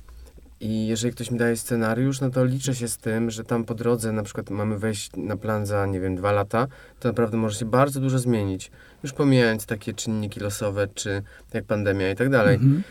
I 0.62 0.88
jeżeli 0.88 1.13
ktoś 1.13 1.31
mi 1.31 1.38
daje 1.38 1.58
scenariusz, 1.58 2.22
no 2.22 2.29
to 2.29 2.46
liczę 2.46 2.75
się 2.75 2.88
z 2.88 2.98
tym, 2.98 3.31
że 3.31 3.43
tam 3.43 3.63
po 3.63 3.75
drodze 3.75 4.12
na 4.12 4.24
przykład 4.24 4.50
mamy 4.50 4.79
wejść 4.79 5.12
na 5.17 5.38
plan 5.38 5.65
za, 5.65 5.86
nie 5.86 6.00
wiem, 6.00 6.15
dwa 6.15 6.31
lata, 6.31 6.67
to 7.00 7.08
naprawdę 7.08 7.38
może 7.38 7.60
się 7.60 7.65
bardzo 7.65 8.00
dużo 8.00 8.19
zmienić. 8.19 8.72
Już 9.03 9.13
pomijając 9.13 9.65
takie 9.65 9.93
czynniki 9.93 10.39
losowe, 10.39 10.88
czy 10.88 11.22
jak 11.53 11.65
pandemia 11.65 12.12
i 12.12 12.15
tak 12.15 12.29
dalej. 12.29 12.55
Mhm. 12.55 12.84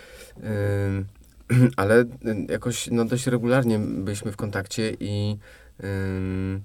Ym, 0.45 1.07
ale 1.77 2.05
jakoś 2.49 2.89
no, 2.91 3.05
dość 3.05 3.27
regularnie 3.27 3.79
byliśmy 3.79 4.33
w 4.33 4.37
kontakcie 4.37 4.97
i 5.01 5.39
ym, 5.85 6.63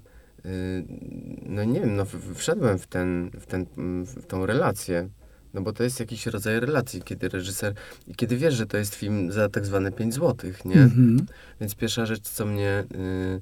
no 1.45 1.63
nie 1.63 1.79
wiem, 1.79 1.95
no 1.95 2.05
wszedłem 2.35 2.79
w, 2.79 2.87
ten, 2.87 3.31
w, 3.39 3.45
ten, 3.45 3.65
w 4.05 4.25
tą 4.25 4.45
relację. 4.45 5.09
No 5.53 5.61
bo 5.61 5.73
to 5.73 5.83
jest 5.83 5.99
jakiś 5.99 6.25
rodzaj 6.25 6.59
relacji, 6.59 7.01
kiedy 7.01 7.29
reżyser, 7.29 7.73
i 8.07 8.15
kiedy 8.15 8.37
wiesz, 8.37 8.53
że 8.53 8.65
to 8.65 8.77
jest 8.77 8.95
film 8.95 9.31
za 9.31 9.49
tak 9.49 9.65
zwane 9.65 9.91
5 9.91 10.13
złotych, 10.13 10.65
nie? 10.65 10.81
Mhm. 10.81 11.25
Więc 11.61 11.75
pierwsza 11.75 12.05
rzecz, 12.05 12.21
co 12.21 12.45
mnie, 12.45 12.83
y, 12.95 13.41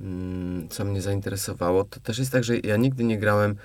mm, 0.00 0.68
co 0.68 0.84
mnie 0.84 1.02
zainteresowało, 1.02 1.84
to 1.84 2.00
też 2.00 2.18
jest 2.18 2.32
tak, 2.32 2.44
że 2.44 2.58
ja 2.58 2.76
nigdy 2.76 3.04
nie 3.04 3.18
grałem, 3.18 3.56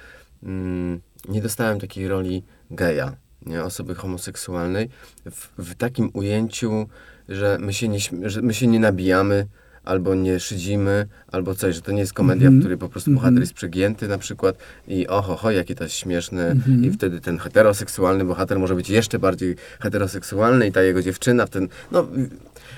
mm, 0.44 1.02
nie 1.30 1.42
dostałem 1.42 1.80
takiej 1.80 2.08
roli 2.08 2.44
geja, 2.72 3.16
nie, 3.46 3.64
osoby 3.64 3.96
homoseksualnej, 3.96 4.90
w, 5.32 5.50
w 5.58 5.76
takim 5.76 6.10
ujęciu, 6.14 6.88
że 7.30 7.58
my 7.62 7.74
się 7.74 7.88
nie, 7.88 8.00
że 8.24 8.42
my 8.42 8.54
się 8.54 8.68
nie 8.68 8.80
nabijamy, 8.80 9.48
albo 9.84 10.16
nie 10.16 10.40
szydzimy, 10.40 11.08
albo 11.32 11.56
coś, 11.56 11.76
że 11.76 11.82
to 11.82 11.92
nie 11.92 12.00
jest 12.00 12.14
komedia, 12.14 12.48
Mhm. 12.48 12.56
w 12.60 12.62
której 12.62 12.78
po 12.78 12.90
prostu 12.90 13.12
Mhm. 13.12 13.16
bohater 13.24 13.40
jest 13.42 13.54
przegięty 13.54 14.08
na 14.08 14.18
przykład 14.18 14.56
i 14.88 15.08
oho, 15.08 15.36
ho, 15.36 15.52
jakie 15.52 15.76
to 15.76 15.84
jest 15.84 15.96
śmieszne 15.96 16.48
Mhm. 16.52 16.86
i 16.86 16.92
wtedy 16.92 17.22
ten 17.22 17.38
heteroseksualny 17.38 18.26
bohater 18.26 18.60
może 18.60 18.76
być 18.76 18.90
jeszcze 18.90 19.20
bardziej 19.20 19.56
heteroseksualny 19.80 20.68
i 20.68 20.72
ta 20.72 20.82
jego 20.82 21.02
dziewczyna 21.02 21.46
w 21.46 21.50
ten, 21.50 21.68
no, 21.92 22.08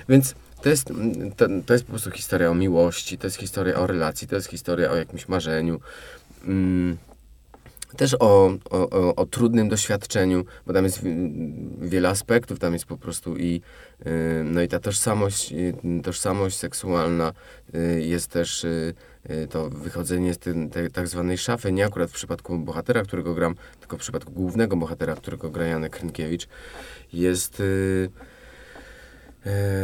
więc 0.10 0.36
to 0.62 0.70
jest, 0.70 0.92
mm, 0.92 1.32
to, 1.32 1.46
to 1.66 1.74
jest 1.74 1.86
po 1.86 1.90
prostu 1.92 2.12
historia 2.12 2.50
o 2.52 2.56
miłości, 2.56 3.18
to 3.18 3.28
jest 3.28 3.38
historia 3.38 3.76
o 3.76 3.88
relacji, 3.88 4.28
to 4.28 4.36
jest 4.36 4.48
historia 4.48 4.92
o 4.92 4.96
jakimś 4.96 5.28
marzeniu. 5.28 5.80
Mm, 6.46 6.98
też 7.98 8.16
o, 8.20 8.54
o, 8.70 9.16
o, 9.16 9.26
trudnym 9.26 9.70
doświadczeniu, 9.70 10.46
bo 10.68 10.74
tam 10.74 10.84
jest 10.84 11.04
wi- 11.04 11.16
wiele 11.82 12.10
aspektów, 12.10 12.60
tam 12.60 12.74
jest 12.74 12.86
po 12.86 12.98
prostu 12.98 13.38
i, 13.38 13.62
y, 14.06 14.44
no 14.44 14.62
i 14.62 14.68
ta 14.68 14.80
tożsamość, 14.80 15.54
y, 15.54 15.74
tożsamość 16.04 16.58
seksualna, 16.58 17.34
y, 17.76 18.02
jest 18.02 18.28
też 18.28 18.66
to 19.50 19.70
wychodzenie 19.70 20.34
z 20.34 20.38
tej, 20.38 20.70
tej 20.70 20.92
tak 20.92 21.08
zwanej 21.08 21.38
szafy, 21.38 21.72
nie 21.72 21.86
akurat 21.86 22.10
w 22.10 22.14
przypadku 22.14 22.58
bohatera, 22.58 23.04
którego 23.04 23.34
gram, 23.34 23.56
tylko 23.80 23.98
w 23.98 24.00
przypadku 24.00 24.32
głównego 24.32 24.76
bohatera, 24.78 25.16
którego 25.16 25.50
gra 25.50 25.66
Janek 25.66 26.00
Rynkiewicz, 26.00 26.48
jest... 27.14 27.64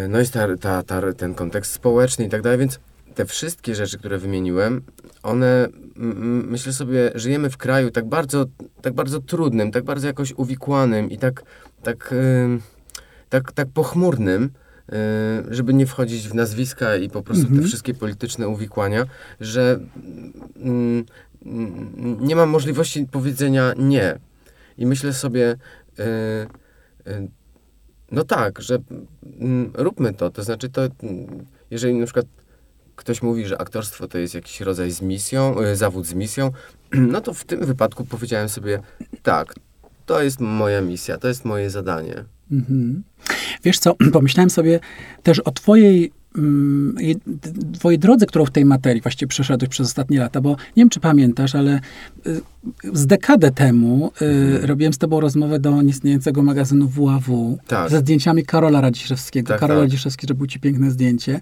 no 0.10 0.20
jest 0.20 0.34
ta, 0.34 0.58
ta, 0.58 0.84
ta, 0.84 1.14
ten 1.14 1.34
kontekst 1.34 1.72
społeczny 1.72 2.26
i 2.26 2.30
tak 2.30 2.42
dalej, 2.42 2.60
więc 2.60 2.80
te 3.16 3.26
wszystkie 3.26 3.76
rzeczy, 3.76 3.98
które 3.98 4.18
wymieniłem, 4.18 4.82
one, 5.24 5.68
myślę 6.46 6.74
sobie, 6.74 7.12
żyjemy 7.16 7.50
w 7.50 7.58
kraju 7.58 7.92
tak 7.92 8.06
bardzo, 8.06 8.46
tak 8.82 8.94
bardzo 8.94 9.22
trudnym, 9.22 9.72
tak 9.72 9.84
bardzo 9.84 10.08
jakoś 10.08 10.34
uwikłanym 10.34 11.12
i 11.12 11.18
tak, 11.18 11.44
tak, 11.84 12.12
ym, 12.12 12.62
tak, 13.30 13.52
tak 13.52 13.68
pochmurnym, 13.74 14.44
y, 14.44 15.56
żeby 15.56 15.74
nie 15.74 15.86
wchodzić 15.86 16.30
w 16.30 16.34
nazwiska 16.34 16.96
i 16.96 17.10
po 17.10 17.22
prostu 17.22 17.44
Mhm. 17.44 17.62
te 17.62 17.68
wszystkie 17.68 17.94
polityczne 17.94 18.48
uwikłania, 18.48 19.06
że 19.40 19.80
mm, 20.56 21.06
nie 22.20 22.36
mam 22.36 22.50
możliwości 22.50 23.06
powiedzenia 23.12 23.74
nie. 23.78 24.20
I 24.78 24.86
myślę 24.86 25.14
sobie, 25.14 25.56
y, 26.00 26.04
y, 27.12 27.28
no 28.12 28.24
tak, 28.24 28.62
że 28.62 28.78
mm, 29.40 29.72
róbmy 29.74 30.14
to. 30.14 30.30
To 30.30 30.44
znaczy, 30.44 30.70
to 30.70 30.82
jeżeli 31.72 31.94
na 31.94 32.06
przykład 32.06 32.26
ktoś 33.00 33.22
mówi, 33.22 33.46
że 33.46 33.62
aktorstwo 33.62 34.08
to 34.08 34.18
jest 34.18 34.34
jakiś 34.34 34.62
rodzaj 34.62 34.92
z 34.92 35.02
misją, 35.02 35.62
y, 35.62 35.76
zawód 35.76 36.06
z 36.06 36.14
misją, 36.14 36.52
no 37.14 37.22
to 37.22 37.34
w 37.34 37.44
tym 37.44 37.66
wypadku 37.66 38.06
powiedziałem 38.06 38.50
sobie, 38.50 38.80
tak, 39.24 39.54
to 40.06 40.22
jest 40.22 40.40
moja 40.40 40.82
misja, 40.82 41.18
to 41.18 41.28
jest 41.28 41.46
moje 41.46 41.70
zadanie. 41.70 42.26
Mhm. 42.52 43.04
Wiesz 43.64 43.80
co, 43.80 43.96
pomyślałem 44.14 44.50
sobie 44.50 44.80
też 45.24 45.40
o 45.40 45.52
twojej, 45.52 46.12
mm, 46.38 46.96
twojej 47.74 48.00
drodze, 48.00 48.26
którą 48.26 48.46
w 48.46 48.52
tej 48.52 48.66
materii 48.66 49.02
właściwie 49.02 49.28
przeszedłeś 49.28 49.70
przez 49.70 49.88
ostatnie 49.88 50.20
lata, 50.20 50.42
bo 50.42 50.50
nie 50.50 50.58
wiem, 50.76 50.90
czy 50.90 51.00
pamiętasz, 51.00 51.56
ale 51.56 51.80
y, 52.28 52.42
z 52.94 53.06
dekadę 53.06 53.52
temu 53.52 54.12
y, 54.22 54.68
robiłem 54.68 54.94
z 54.94 54.98
tobą 54.98 55.20
rozmowę 55.20 55.60
do 55.60 55.82
nieistniejącego 55.82 56.44
magazynu 56.44 56.88
WAW 56.88 57.58
Tak. 57.68 57.90
ze 57.90 58.00
zdjęciami 58.00 58.46
Karola 58.46 58.82
Radziszewskiego. 58.82 59.48
Tak, 59.48 59.60
Karol 59.60 59.78
tak. 59.78 59.84
Radziszewski 59.84 60.28
zrobił 60.28 60.48
ci 60.48 60.60
piękne 60.60 60.92
zdjęcie. 60.92 61.40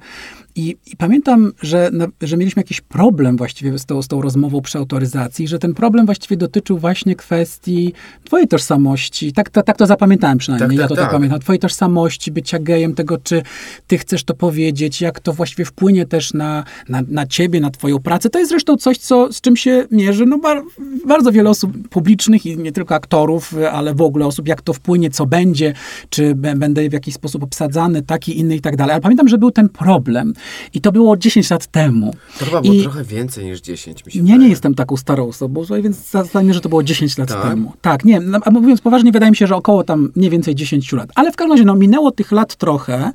I, 0.58 0.78
i 0.86 0.98
pamiętam, 0.98 1.52
że, 1.62 1.92
że 2.22 2.38
mieliśmy 2.38 2.60
jakiś 2.60 2.82
problem 2.82 3.38
właściwie 3.38 3.80
z 3.80 3.86
tą, 3.86 4.02
z 4.02 4.08
tą 4.08 4.22
rozmową 4.22 4.62
przy 4.62 4.78
autoryzacji, 4.78 5.48
że 5.48 5.60
ten 5.60 5.74
problem 5.74 6.06
właściwie 6.06 6.38
dotyczył 6.38 6.78
właśnie 6.78 7.16
kwestii 7.16 7.94
twojej 8.24 8.48
tożsamości. 8.48 9.34
Tak, 9.34 9.50
to- 9.50 9.64
tak 9.64 9.78
to 9.78 9.86
zapamiętałem 9.86 10.38
przynajmniej. 10.38 10.70
Tak, 10.70 10.78
ja 10.78 10.82
tak, 10.84 10.90
to 10.90 10.96
tak 10.96 11.04
tak. 11.06 11.12
pamiętam. 11.12 11.40
Twojej 11.40 11.60
tożsamości, 11.60 12.32
bycia 12.32 12.60
gejem, 12.60 12.94
tego, 12.96 13.18
czy 13.18 13.42
ty 13.88 13.98
chcesz 13.98 14.24
to 14.24 14.34
powiedzieć, 14.34 15.02
jak 15.02 15.20
to 15.20 15.34
właściwie 15.34 15.66
wpłynie 15.66 16.06
też 16.06 16.34
na, 16.34 16.64
na, 16.90 17.02
na 17.08 17.26
ciebie, 17.28 17.60
na 17.60 17.70
twoją 17.70 18.00
pracę. 18.00 18.30
To 18.30 18.40
jest 18.40 18.50
zresztą 18.52 18.78
coś, 18.78 18.98
co, 18.98 19.34
z 19.34 19.42
czym 19.42 19.56
się 19.56 19.86
mierzy 19.92 20.26
no, 20.26 20.38
bar, 20.38 20.62
bardzo 21.08 21.32
wiele 21.32 21.50
osób 21.50 21.90
publicznych 21.90 22.46
i 22.46 22.58
nie 22.58 22.72
tylko 22.72 22.96
aktorów, 22.96 23.56
ale 23.72 23.94
w 23.94 24.02
ogóle 24.02 24.26
osób, 24.26 24.48
jak 24.48 24.62
to 24.62 24.74
wpłynie, 24.74 25.10
co 25.10 25.26
będzie, 25.26 25.74
czy 26.10 26.36
b- 26.36 26.56
będę 26.56 26.90
w 26.90 26.94
jakiś 26.94 27.14
sposób 27.14 27.44
obsadzany, 27.44 28.02
taki, 28.02 28.40
inny 28.40 28.56
i 28.56 28.62
tak 28.62 28.76
dalej. 28.76 28.94
Ale 28.94 29.02
pamiętam, 29.02 29.28
że 29.28 29.38
był 29.38 29.52
ten 29.52 29.70
problem 29.70 30.34
i 30.74 30.82
to 30.82 30.92
było 30.92 31.18
10 31.18 31.50
lat 31.50 31.68
temu. 31.68 32.14
To 32.40 32.46
chyba 32.46 32.62
było 32.62 32.74
I- 32.74 32.82
trochę 32.82 33.04
więcej 33.04 33.46
niż 33.46 33.62
10, 33.62 34.06
mi 34.06 34.12
się 34.12 34.22
Nie, 34.22 34.50
jestem 34.50 34.76
taką 34.76 34.98
starą 34.98 35.28
osobą, 35.28 35.64
więc 35.84 36.10
zastanawiam 36.10 36.54
że 36.54 36.62
to 36.62 36.70
było 36.70 36.84
10 36.84 37.18
lat 37.18 37.30
Tak? 37.30 37.42
temu. 37.50 37.74
Tak, 37.82 38.06
nie, 38.06 38.20
no, 38.20 38.40
a 38.46 38.52
mówiąc 38.52 38.82
poważnie, 38.82 39.12
wydaje 39.12 39.30
mi 39.32 39.38
się, 39.38 39.48
że 39.48 39.56
około 39.56 39.84
tam 39.84 40.12
mniej 40.16 40.30
więcej 40.30 40.56
10 40.56 40.92
lat. 40.94 41.10
Ale 41.16 41.32
w 41.32 41.36
każdym 41.36 41.52
razie, 41.52 41.64
no, 41.66 41.76
minęło 41.76 42.12
tych 42.12 42.32
lat 42.32 42.56
trochę 42.56 43.12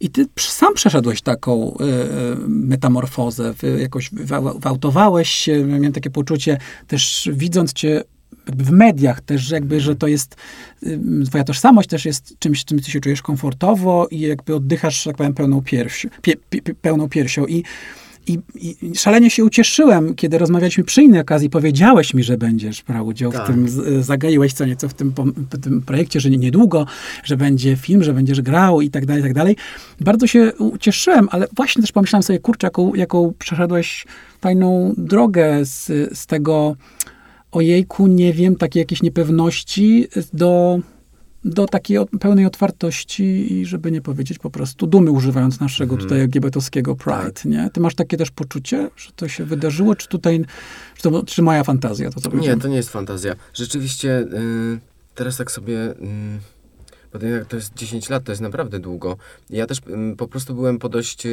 i 0.00 0.10
ty 0.10 0.26
sam 0.38 0.74
przeszedłeś 0.74 1.22
taką 1.22 1.74
y, 1.74 1.78
metamorfozę, 2.48 3.54
jakoś 3.78 4.10
wyautowałeś 4.60 5.28
się, 5.28 5.64
miałem 5.64 5.92
takie 5.92 6.10
poczucie, 6.10 6.58
też 6.86 7.30
widząc 7.32 7.72
cię 7.72 8.02
w 8.46 8.70
mediach 8.70 9.20
też, 9.20 9.42
że 9.42 9.54
jakby, 9.54 9.80
że 9.80 9.96
to 9.96 10.06
jest, 10.06 10.36
y, 10.82 11.00
twoja 11.26 11.44
tożsamość 11.44 11.88
też 11.88 12.04
jest 12.04 12.38
czymś, 12.38 12.64
czym 12.64 12.80
ty 12.80 12.90
się 12.90 13.00
czujesz 13.00 13.22
komfortowo 13.22 14.08
i 14.10 14.20
jakby 14.20 14.54
oddychasz, 14.54 15.04
tak 15.04 15.16
powiem, 15.16 15.34
pełną 15.34 15.62
piersią, 15.62 16.08
pie, 16.22 16.32
pie, 16.50 16.60
pełną 16.82 17.08
piersią 17.08 17.46
i 17.46 17.64
i, 18.26 18.38
I 18.82 18.96
szalenie 18.96 19.30
się 19.30 19.44
ucieszyłem, 19.44 20.14
kiedy 20.14 20.38
rozmawialiśmy 20.38 20.84
przy 20.84 21.02
innej 21.02 21.20
okazji. 21.20 21.50
Powiedziałeś 21.50 22.14
mi, 22.14 22.22
że 22.22 22.36
będziesz 22.38 22.82
brał 22.82 23.06
udział 23.06 23.32
Tak. 23.32 23.44
w 23.44 23.46
tym, 23.46 23.68
z- 23.68 24.06
zagaiłeś 24.06 24.52
co 24.52 24.64
nieco 24.66 24.88
w 24.88 24.94
tym, 24.94 25.12
w 25.52 25.60
tym 25.60 25.82
projekcie, 25.82 26.20
że 26.20 26.30
nie- 26.30 26.36
niedługo, 26.38 26.86
że 27.24 27.36
będzie 27.36 27.76
film, 27.76 28.02
że 28.04 28.12
będziesz 28.14 28.40
grał 28.42 28.80
i 28.80 28.90
tak 28.90 29.06
dalej, 29.06 29.20
i 29.22 29.24
tak 29.24 29.34
dalej. 29.34 29.56
Bardzo 30.00 30.26
się 30.26 30.52
ucieszyłem, 30.58 31.28
ale 31.30 31.46
właśnie 31.56 31.82
też 31.82 31.92
pomyślałem 31.92 32.22
sobie, 32.22 32.38
kurczę, 32.38 32.66
jaką, 32.66 32.94
jaką 32.94 33.32
przeszedłeś 33.38 34.06
fajną 34.40 34.94
drogę 34.98 35.64
z, 35.64 35.86
z 36.18 36.26
tego 36.26 36.76
ojejku, 37.52 38.06
nie 38.06 38.32
wiem, 38.32 38.56
takiej 38.56 38.80
jakiejś 38.80 39.02
niepewności 39.02 40.08
do, 40.32 40.78
do 41.44 41.66
takiej 41.66 41.98
pełnej 42.20 42.46
otwartości 42.46 43.52
i 43.52 43.66
żeby 43.66 43.92
nie 43.92 44.00
powiedzieć 44.00 44.38
po 44.38 44.50
prostu 44.50 44.86
dumy, 44.86 45.10
używając 45.10 45.60
naszego 45.60 45.94
mhm. 45.94 46.08
tutaj 46.08 46.20
LGBT-owskiego 46.20 46.94
pride, 46.94 47.32
tak. 47.32 47.44
nie? 47.44 47.70
Ty 47.72 47.80
masz 47.80 47.94
takie 47.94 48.16
też 48.16 48.30
poczucie, 48.30 48.90
że 48.96 49.12
to 49.12 49.28
się 49.28 49.44
wydarzyło, 49.44 49.94
czy 49.94 50.08
tutaj, 50.08 50.44
czy, 50.96 51.02
to, 51.02 51.22
czy 51.22 51.42
moja 51.42 51.64
fantazja 51.64 52.10
to, 52.10 52.20
co 52.20 52.36
Nie, 52.36 52.56
to 52.56 52.68
nie 52.68 52.76
jest 52.76 52.90
fantazja. 52.90 53.34
Rzeczywiście, 53.54 54.08
yy, 54.08 54.78
teraz 55.14 55.36
tak 55.36 55.50
sobie... 55.50 55.74
Yy 55.74 56.58
bo 57.12 57.18
to 57.48 57.56
jest 57.56 57.74
10 57.74 58.08
lat, 58.08 58.24
to 58.24 58.32
jest 58.32 58.42
naprawdę 58.42 58.78
długo. 58.78 59.16
Ja 59.50 59.66
też 59.66 59.78
mm, 59.86 60.16
po 60.16 60.28
prostu 60.28 60.54
byłem 60.54 60.78
po 60.78 60.88
dość... 60.88 61.26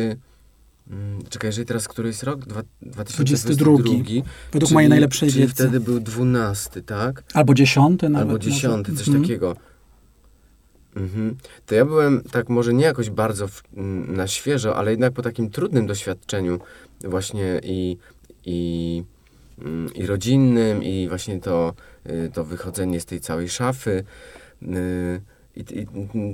Mm, 0.89 1.23
czekaj, 1.29 1.47
jeżeli 1.47 1.65
teraz 1.65 1.87
który 1.87 2.07
jest 2.07 2.23
rok? 2.23 2.45
Dwa, 2.45 2.61
2022. 2.81 3.71
22. 3.77 4.31
Według 4.53 4.71
mojej 4.71 4.89
najlepszej 4.89 5.29
czyli 5.29 5.41
wiedzy. 5.41 5.53
wtedy 5.53 5.79
był 5.79 5.99
12, 5.99 6.81
tak? 6.81 7.23
Albo 7.33 7.53
10 7.53 8.01
nawet. 8.01 8.17
Albo 8.17 8.39
10, 8.39 8.63
może. 8.63 8.97
coś 8.97 9.07
mhm. 9.07 9.23
takiego. 9.23 9.55
Mhm. 10.95 11.37
To 11.65 11.75
ja 11.75 11.85
byłem 11.85 12.21
tak 12.31 12.49
może 12.49 12.73
nie 12.73 12.85
jakoś 12.85 13.09
bardzo 13.09 13.47
w, 13.47 13.63
mm, 13.73 14.15
na 14.15 14.27
świeżo, 14.27 14.75
ale 14.75 14.91
jednak 14.91 15.13
po 15.13 15.21
takim 15.21 15.49
trudnym 15.49 15.87
doświadczeniu 15.87 16.59
właśnie 17.03 17.61
i, 17.63 17.97
i, 18.45 19.03
i 19.95 20.05
rodzinnym 20.05 20.83
i 20.83 21.09
właśnie 21.09 21.39
to, 21.39 21.73
y, 22.09 22.31
to 22.33 22.43
wychodzenie 22.43 22.99
z 22.99 23.05
tej 23.05 23.19
całej 23.19 23.49
szafy. 23.49 24.03
Y, 24.63 25.21
i, 25.55 25.59
I, 25.59 25.87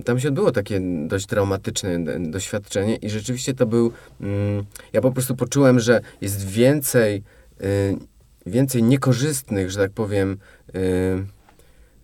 tam 0.03 0.19
się 0.19 0.27
odbyło 0.27 0.51
takie 0.51 0.81
dość 1.07 1.25
traumatyczne 1.25 2.19
doświadczenie 2.19 2.95
i 2.95 3.09
rzeczywiście 3.09 3.53
to 3.53 3.65
był, 3.65 3.91
mm, 4.21 4.65
ja 4.93 5.01
po 5.01 5.11
prostu 5.11 5.35
poczułem, 5.35 5.79
że 5.79 6.01
jest 6.21 6.47
więcej, 6.47 7.23
y, 7.61 7.97
więcej 8.45 8.83
niekorzystnych, 8.83 9.71
że 9.71 9.79
tak 9.79 9.91
powiem, 9.91 10.37
y, 10.75 10.79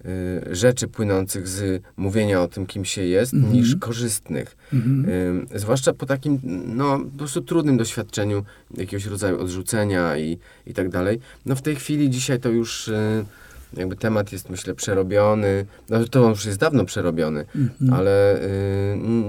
y, 0.06 0.56
rzeczy 0.56 0.88
płynących 0.88 1.48
z 1.48 1.84
mówienia 1.98 2.42
o 2.42 2.48
tym, 2.48 2.66
kim 2.66 2.86
się 2.86 3.02
jest, 3.02 3.34
mm 3.34 3.46
-hmm. 3.46 3.54
niż 3.54 3.76
korzystnych. 3.76 4.58
Mm 4.74 5.06
-hmm. 5.06 5.60
zwłaszcza 5.60 5.94
po 5.94 6.06
takim, 6.06 6.40
no, 6.76 7.00
po 7.00 7.18
prostu 7.18 7.42
trudnym 7.42 7.78
doświadczeniu 7.78 8.44
jakiegoś 8.78 9.06
rodzaju 9.06 9.42
odrzucenia 9.42 10.18
i, 10.18 10.38
i 10.66 10.74
tak 10.74 10.90
dalej. 10.90 11.20
No 11.46 11.56
w 11.56 11.62
tej 11.62 11.76
chwili 11.76 12.10
dzisiaj 12.10 12.40
to 12.40 12.50
już 12.50 12.88
y, 12.88 13.26
jakby 13.74 13.96
temat 13.96 14.32
jest, 14.32 14.50
myślę, 14.50 14.76
przerobiony. 14.76 15.66
No, 15.90 16.06
to 16.12 16.30
już 16.30 16.46
jest 16.46 16.60
dawno 16.60 16.86
przerobiony, 16.86 17.46
mm-hmm. 17.56 17.94
ale 17.94 18.42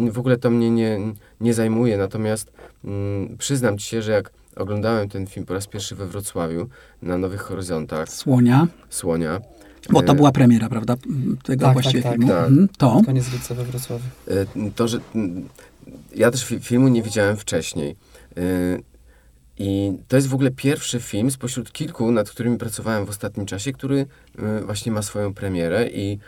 y, 0.07 0.12
w 0.12 0.18
ogóle 0.18 0.37
to 0.37 0.50
mnie 0.50 0.71
nie, 0.71 0.99
nie 1.40 1.54
zajmuje. 1.54 1.99
Natomiast 1.99 2.52
y, 2.85 2.88
przyznam 3.38 3.78
ci 3.78 3.87
się, 3.87 4.02
że 4.02 4.12
jak 4.12 4.30
oglądałem 4.57 5.09
ten 5.09 5.26
film 5.26 5.47
po 5.47 5.54
raz 5.54 5.66
pierwszy 5.66 5.95
we 5.95 6.07
Wrocławiu 6.07 6.68
na 7.02 7.18
Nowych 7.18 7.40
Horyzontach. 7.40 8.09
Słonia. 8.09 8.66
Słonia. 8.90 9.40
Bo 9.90 10.02
to 10.02 10.12
y, 10.12 10.16
była 10.16 10.33
premiera, 10.33 10.68
prawda? 10.68 10.95
Tego 11.45 11.64
tak, 11.64 11.73
właściwie 11.73 12.02
tak, 12.02 12.12
filmu. 12.12 12.28
Tak. 12.28 12.49
Mhm. 12.49 12.68
To. 12.78 13.02
Koniec 13.07 13.33
lipca 13.33 13.54
we 13.54 13.64
Wrocławiu. 13.64 14.04
Y, 14.28 14.47
to, 14.75 14.88
że 14.88 14.99
ja 16.16 16.30
też 16.30 16.54
filmu 16.61 16.88
nie 16.88 17.02
widziałem 17.02 17.37
wcześniej. 17.37 17.97
I 19.59 19.93
to 20.09 20.17
jest 20.17 20.29
w 20.29 20.35
ogóle 20.35 20.50
pierwszy 20.50 21.00
film 21.00 21.31
spośród 21.31 21.73
kilku, 21.73 22.12
nad 22.12 22.31
którymi 22.31 22.59
pracowałem 22.59 23.07
w 23.07 23.11
ostatnim 23.11 23.47
czasie, 23.47 23.73
który 23.73 23.97
y, 23.99 24.07
właśnie 24.65 24.93
ma 24.93 25.03
swoją 25.03 25.35
premierę 25.35 25.88
i 25.88 26.19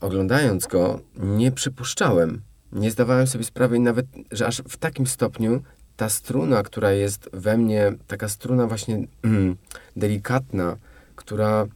oglądając 0.00 0.66
go 0.66 1.00
nie 1.16 1.52
przypuszczałem, 1.52 2.42
nie 2.72 2.90
zdawałem 2.90 3.26
sobie 3.26 3.44
sprawy 3.44 3.78
nawet, 3.78 4.06
że 4.32 4.46
aż 4.46 4.62
w 4.68 4.76
takim 4.76 5.06
stopniu 5.06 5.62
ta 5.96 6.08
struna, 6.08 6.62
która 6.62 6.92
jest 6.92 7.30
we 7.32 7.56
mnie, 7.56 7.92
taka 8.06 8.28
struna 8.28 8.66
właśnie 8.66 9.06
mm, 9.22 9.56
delikatna, 9.96 10.76
która, 11.16 11.66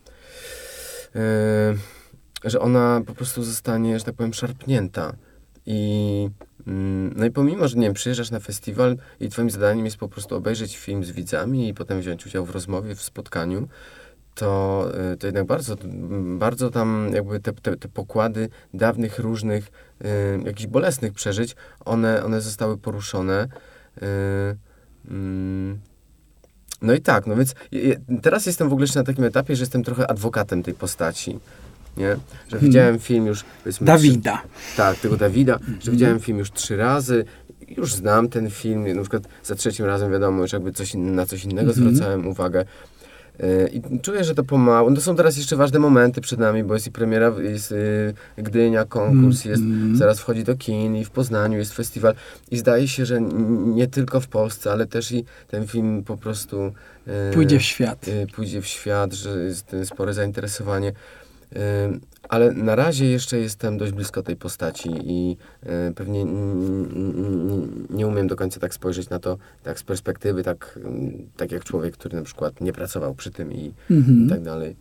yy, 1.14 2.50
że 2.50 2.60
ona 2.60 3.02
po 3.06 3.14
prostu 3.14 3.42
zostanie, 3.42 3.98
że 3.98 4.04
tak 4.04 4.14
powiem, 4.14 4.34
szarpnięta. 4.34 5.12
I 5.66 6.28
Mm, 6.66 7.12
no 7.16 7.24
i 7.24 7.30
pomimo, 7.30 7.68
że 7.68 7.76
nie 7.76 7.82
wiem, 7.82 7.94
przyjeżdżasz 7.94 8.30
na 8.30 8.40
festiwal 8.40 8.96
i 9.20 9.28
twoim 9.28 9.50
zadaniem 9.50 9.84
jest 9.84 9.96
po 9.96 10.08
prostu 10.08 10.36
obejrzeć 10.36 10.76
film 10.76 11.04
z 11.04 11.10
widzami 11.10 11.68
i 11.68 11.74
potem 11.74 12.00
wziąć 12.00 12.26
udział 12.26 12.44
w 12.44 12.50
rozmowie, 12.50 12.94
w 12.94 13.02
spotkaniu, 13.02 13.68
to, 14.34 14.86
y, 15.12 15.16
to 15.16 15.26
jednak 15.26 15.46
bardzo, 15.46 15.76
bardzo 16.38 16.70
tam 16.70 17.10
jakby 17.14 17.40
te, 17.40 17.52
te, 17.52 17.76
te 17.76 17.88
pokłady 17.88 18.48
dawnych, 18.74 19.18
różnych, 19.18 19.70
y, 20.04 20.42
jakichś 20.44 20.66
bolesnych 20.66 21.12
przeżyć, 21.12 21.56
one, 21.84 22.24
one 22.24 22.40
zostały 22.40 22.78
poruszone. 22.78 23.48
Y, 24.02 24.06
mm, 25.10 25.80
no 26.82 26.92
i 26.92 27.00
tak, 27.00 27.26
no 27.26 27.36
więc 27.36 27.54
teraz 28.22 28.46
jestem 28.46 28.68
w 28.68 28.72
ogóle 28.72 28.84
jeszcze 28.84 29.00
na 29.00 29.04
takim 29.04 29.24
etapie, 29.24 29.56
że 29.56 29.62
jestem 29.62 29.84
trochę 29.84 30.10
adwokatem 30.10 30.62
tej 30.62 30.74
postaci 30.74 31.38
nie? 31.96 32.16
Że 32.48 32.50
hmm. 32.50 32.60
widziałem 32.60 32.98
film 32.98 33.26
już... 33.26 33.44
Dawida. 33.80 34.36
Trzy, 34.36 34.76
tak, 34.76 34.96
tego 34.96 35.16
Dawida, 35.16 35.58
że 35.58 35.64
hmm. 35.64 35.92
widziałem 35.92 36.20
film 36.20 36.38
już 36.38 36.52
trzy 36.52 36.76
razy, 36.76 37.24
już 37.76 37.94
znam 37.94 38.28
ten 38.28 38.50
film, 38.50 38.94
na 38.94 39.00
przykład 39.00 39.22
za 39.44 39.54
trzecim 39.54 39.86
razem 39.86 40.12
wiadomo, 40.12 40.42
już 40.42 40.52
jakby 40.52 40.72
coś, 40.72 40.94
na 40.94 41.26
coś 41.26 41.44
innego 41.44 41.72
hmm. 41.72 41.94
zwracałem 41.94 42.26
uwagę. 42.26 42.64
E, 43.40 43.68
I 43.68 44.00
czuję, 44.00 44.24
że 44.24 44.34
to 44.34 44.44
pomału. 44.44 44.90
No 44.90 44.96
to 44.96 45.02
są 45.02 45.16
teraz 45.16 45.36
jeszcze 45.36 45.56
ważne 45.56 45.78
momenty 45.78 46.20
przed 46.20 46.38
nami, 46.40 46.64
bo 46.64 46.74
jest 46.74 46.86
i 46.86 46.90
premiera, 46.90 47.32
jest 47.42 47.72
y, 47.72 48.14
Gdynia, 48.36 48.84
konkurs, 48.84 49.44
jest, 49.44 49.62
mm. 49.62 49.96
zaraz 49.96 50.20
wchodzi 50.20 50.44
do 50.44 50.56
kin 50.56 50.96
i 50.96 51.04
w 51.04 51.10
Poznaniu 51.10 51.58
jest 51.58 51.74
festiwal. 51.74 52.14
I 52.50 52.58
zdaje 52.58 52.88
się, 52.88 53.06
że 53.06 53.20
nie 53.66 53.86
tylko 53.86 54.20
w 54.20 54.28
Polsce, 54.28 54.72
ale 54.72 54.86
też 54.86 55.12
i 55.12 55.24
ten 55.48 55.66
film 55.66 56.04
po 56.04 56.16
prostu... 56.16 56.72
Y, 57.30 57.34
pójdzie 57.34 57.58
w 57.58 57.62
świat. 57.62 58.08
Y, 58.08 58.26
pójdzie 58.34 58.62
w 58.62 58.66
świat, 58.66 59.12
że 59.12 59.38
jest 59.44 59.76
spore 59.84 60.14
zainteresowanie. 60.14 60.92
Ale 62.28 62.52
na 62.52 62.76
razie 62.76 63.06
jeszcze 63.06 63.38
jestem 63.38 63.78
dość 63.78 63.92
blisko 63.92 64.22
tej 64.22 64.36
postaci 64.36 64.90
i 65.04 65.36
e, 65.62 65.92
pewnie 65.92 66.24
nie 67.90 68.06
umiem 68.06 68.26
do 68.26 68.36
końca 68.36 68.60
tak 68.60 68.74
spojrzeć 68.74 69.08
na 69.08 69.18
to 69.18 69.38
tak 69.62 69.78
z 69.78 69.82
perspektywy, 69.82 70.42
tak, 70.42 70.78
tak 71.36 71.52
jak 71.52 71.64
człowiek, 71.64 71.94
który 71.94 72.16
na 72.16 72.22
przykład 72.22 72.60
nie 72.60 72.72
pracował 72.72 73.14
przy 73.14 73.30
tym 73.30 73.52
i, 73.52 73.72
mhm. 73.90 74.28
tak 74.28 74.42
dalej. 74.42 74.76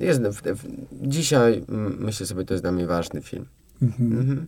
Jest, 0.00 0.22
w, 0.22 0.42
w, 0.42 0.64
dzisiaj 0.92 1.64
myślę 1.98 2.26
sobie, 2.26 2.44
to 2.44 2.54
jest 2.54 2.64
dla 2.64 2.72
mnie 2.72 2.86
ważny 2.86 3.22
film. 3.22 3.46
Mhm. 3.82 4.12
Mhm. 4.12 4.46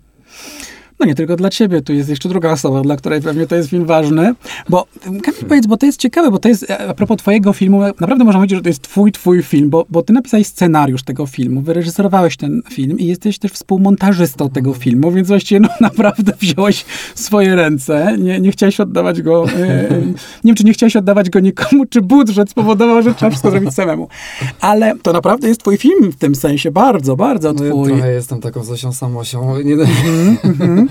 No 1.00 1.06
nie 1.06 1.14
tylko 1.14 1.36
dla 1.36 1.50
ciebie, 1.50 1.82
tu 1.82 1.92
jest 1.92 2.08
jeszcze 2.08 2.28
druga 2.28 2.52
osoba, 2.52 2.82
dla 2.82 2.96
której 2.96 3.20
pewnie 3.20 3.46
to 3.46 3.56
jest 3.56 3.70
film 3.70 3.84
ważny. 3.84 4.34
Bo, 4.68 4.86
Kamil, 5.04 5.44
powiedz, 5.48 5.66
bo 5.66 5.76
to 5.76 5.86
jest 5.86 6.00
ciekawe, 6.00 6.30
bo 6.30 6.38
to 6.38 6.48
jest, 6.48 6.70
a 6.88 6.94
propos 6.94 7.18
twojego 7.18 7.52
filmu, 7.52 7.80
naprawdę 7.80 8.24
można 8.24 8.38
powiedzieć, 8.38 8.58
że 8.58 8.62
to 8.62 8.68
jest 8.68 8.82
twój, 8.82 9.12
twój 9.12 9.42
film, 9.42 9.70
bo, 9.70 9.86
bo 9.90 10.02
ty 10.02 10.12
napisałeś 10.12 10.46
scenariusz 10.46 11.02
tego 11.02 11.26
filmu, 11.26 11.60
wyreżyserowałeś 11.60 12.36
ten 12.36 12.62
film 12.70 12.98
i 12.98 13.06
jesteś 13.06 13.38
też 13.38 13.52
współmontażystą 13.52 14.50
tego 14.50 14.74
filmu, 14.74 15.12
więc 15.12 15.28
właściwie 15.28 15.60
no 15.60 15.68
naprawdę 15.80 16.32
wziąłeś 16.40 16.84
swoje 17.14 17.56
ręce, 17.56 18.16
nie, 18.18 18.40
nie 18.40 18.52
chciałeś 18.52 18.80
oddawać 18.80 19.22
go, 19.22 19.44
e, 19.44 19.88
nie 20.04 20.14
wiem, 20.44 20.56
czy 20.56 20.64
nie 20.64 20.72
chciałeś 20.72 20.96
oddawać 20.96 21.30
go 21.30 21.40
nikomu, 21.40 21.86
czy 21.86 22.00
budżet 22.02 22.50
spowodował, 22.50 23.02
że 23.02 23.14
trzeba 23.14 23.30
wszystko 23.30 23.50
zrobić 23.50 23.74
samemu. 23.74 24.08
Ale 24.60 24.94
to 25.02 25.12
naprawdę 25.12 25.48
jest 25.48 25.60
twój 25.60 25.76
film 25.78 26.12
w 26.12 26.16
tym 26.16 26.34
sensie, 26.34 26.70
bardzo, 26.70 27.16
bardzo 27.16 27.52
no, 27.52 27.70
twój. 27.70 27.90
Ja 27.90 27.96
trochę 27.96 28.12
jestem 28.12 28.40
taką 28.40 28.64
Zosią 28.64 28.92
Samosią. 28.92 29.58
Nie, 29.58 29.74
mm 29.74 29.86
-hmm. 30.44 30.89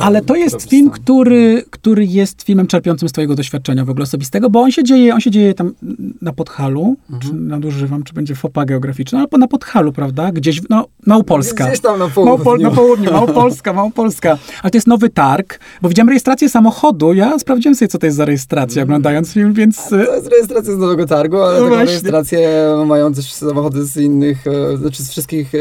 Ale 0.00 0.22
to 0.22 0.36
jest 0.36 0.70
film, 0.70 0.90
który, 0.90 1.64
który 1.70 2.04
jest 2.04 2.42
filmem 2.42 2.66
czerpiącym 2.66 3.08
z 3.08 3.12
twojego 3.12 3.34
doświadczenia 3.34 3.84
w 3.84 3.90
ogóle 3.90 4.02
osobistego, 4.02 4.50
bo 4.50 4.60
on 4.60 4.70
się 4.70 4.84
dzieje, 4.84 5.14
on 5.14 5.20
się 5.20 5.30
dzieje 5.30 5.54
tam 5.54 5.74
na 6.22 6.32
Podhalu, 6.32 6.96
mhm. 7.10 7.20
czy 7.20 7.34
nadużywam, 7.34 8.02
czy 8.02 8.14
będzie 8.14 8.34
fopa 8.34 8.64
geograficzna, 8.64 9.18
albo 9.18 9.38
na 9.38 9.48
Podhalu, 9.48 9.92
prawda? 9.92 10.32
Gdzieś, 10.32 10.60
no, 10.70 10.86
Małopolska. 11.06 11.66
Gdzieś 11.66 11.80
tam 11.80 11.98
na 11.98 12.08
południu. 12.08 12.24
Małopol 12.24 12.58
na 12.58 12.70
południu, 12.70 13.12
Małopolska, 13.12 13.72
Małopolska. 13.72 14.38
Ale 14.62 14.70
to 14.70 14.76
jest 14.76 14.86
nowy 14.86 15.10
targ, 15.10 15.60
bo 15.82 15.88
widziałem 15.88 16.08
rejestrację 16.08 16.48
samochodu, 16.48 17.12
ja 17.12 17.38
sprawdziłem 17.38 17.74
sobie, 17.74 17.88
co 17.88 17.98
to 17.98 18.06
jest 18.06 18.16
za 18.16 18.24
rejestracja, 18.24 18.82
mm. 18.82 18.88
oglądając 18.88 19.32
film, 19.32 19.52
więc... 19.52 19.88
To 19.88 19.96
jest 20.16 20.28
rejestracja 20.28 20.74
z 20.74 20.78
nowego 20.78 21.06
targu, 21.06 21.36
ale 21.36 21.52
no 21.52 21.56
taką 21.56 21.68
właśnie. 21.68 21.86
rejestrację 21.86 22.48
mają 22.86 23.14
też 23.14 23.32
samochody 23.32 23.84
z 23.84 23.96
innych, 23.96 24.46
e, 24.46 24.76
znaczy 24.76 25.02
z 25.02 25.10
wszystkich 25.10 25.52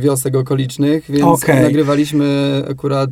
wiosek 0.00 0.36
okolicznych, 0.36 1.04
więc 1.08 1.24
okay. 1.24 1.62
nagrywaliśmy 1.62 2.13
akurat 2.70 3.10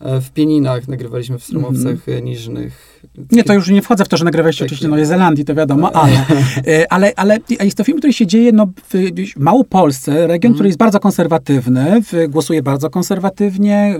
w 0.00 0.30
Pieninach, 0.34 0.88
nagrywaliśmy 0.88 1.38
w 1.38 1.44
Stromowcach 1.44 2.08
mm. 2.08 2.24
Niżnych 2.24 2.89
nie, 3.32 3.44
to 3.44 3.54
już 3.54 3.68
nie 3.68 3.82
wchodzę 3.82 4.04
w 4.04 4.08
to, 4.08 4.16
że 4.16 4.24
nagrywaliście 4.24 4.64
oczywiście 4.64 4.86
w 4.86 4.90
Nowej 4.90 5.06
Zelandii, 5.06 5.44
to 5.44 5.54
wiadomo, 5.54 5.92
ale, 5.96 6.12
e, 6.66 6.92
ale, 6.92 7.12
ale 7.16 7.38
jest 7.60 7.76
to 7.76 7.84
film, 7.84 7.98
który 7.98 8.12
się 8.12 8.26
dzieje 8.26 8.52
no, 8.52 8.66
w 8.90 8.94
Małopolsce, 9.36 10.26
region, 10.26 10.54
który 10.54 10.68
jest 10.68 10.78
bardzo 10.78 11.00
konserwatywny, 11.00 12.00
głosuje 12.28 12.62
bardzo 12.62 12.90
konserwatywnie, 12.90 13.98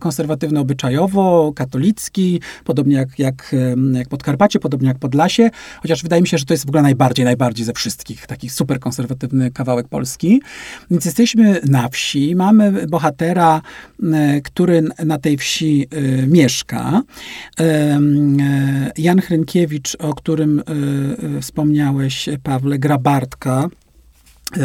konserwatywny 0.00 0.60
obyczajowo, 0.60 1.52
katolicki, 1.56 2.40
podobnie 2.64 2.94
jak, 2.94 3.18
jak, 3.18 3.54
jak 3.92 4.08
Podkarpacie, 4.08 4.58
podobnie 4.58 4.88
jak 4.88 4.98
Podlasie, 4.98 5.50
chociaż 5.82 6.02
wydaje 6.02 6.22
mi 6.22 6.28
się, 6.28 6.38
że 6.38 6.44
to 6.44 6.54
jest 6.54 6.66
w 6.66 6.68
ogóle 6.68 6.82
najbardziej, 6.82 7.24
najbardziej 7.24 7.66
ze 7.66 7.72
wszystkich 7.72 8.26
taki 8.26 8.48
super 8.48 8.80
konserwatywny 8.80 9.50
kawałek 9.50 9.88
Polski. 9.88 10.42
Więc 10.90 11.04
jesteśmy 11.04 11.60
na 11.64 11.88
wsi, 11.88 12.36
mamy 12.36 12.86
bohatera, 12.86 13.60
który 14.44 14.82
na 15.04 15.18
tej 15.18 15.36
wsi 15.36 15.88
mieszka. 16.26 17.02
E, 17.60 18.00
Jan 18.98 19.20
Hrynkiewicz, 19.20 19.96
o 19.98 20.14
którym 20.14 20.58
e, 20.58 20.62
e, 21.36 21.40
wspomniałeś, 21.40 22.28
Pawle, 22.42 22.78
gra 22.78 22.98
Bartka, 22.98 23.68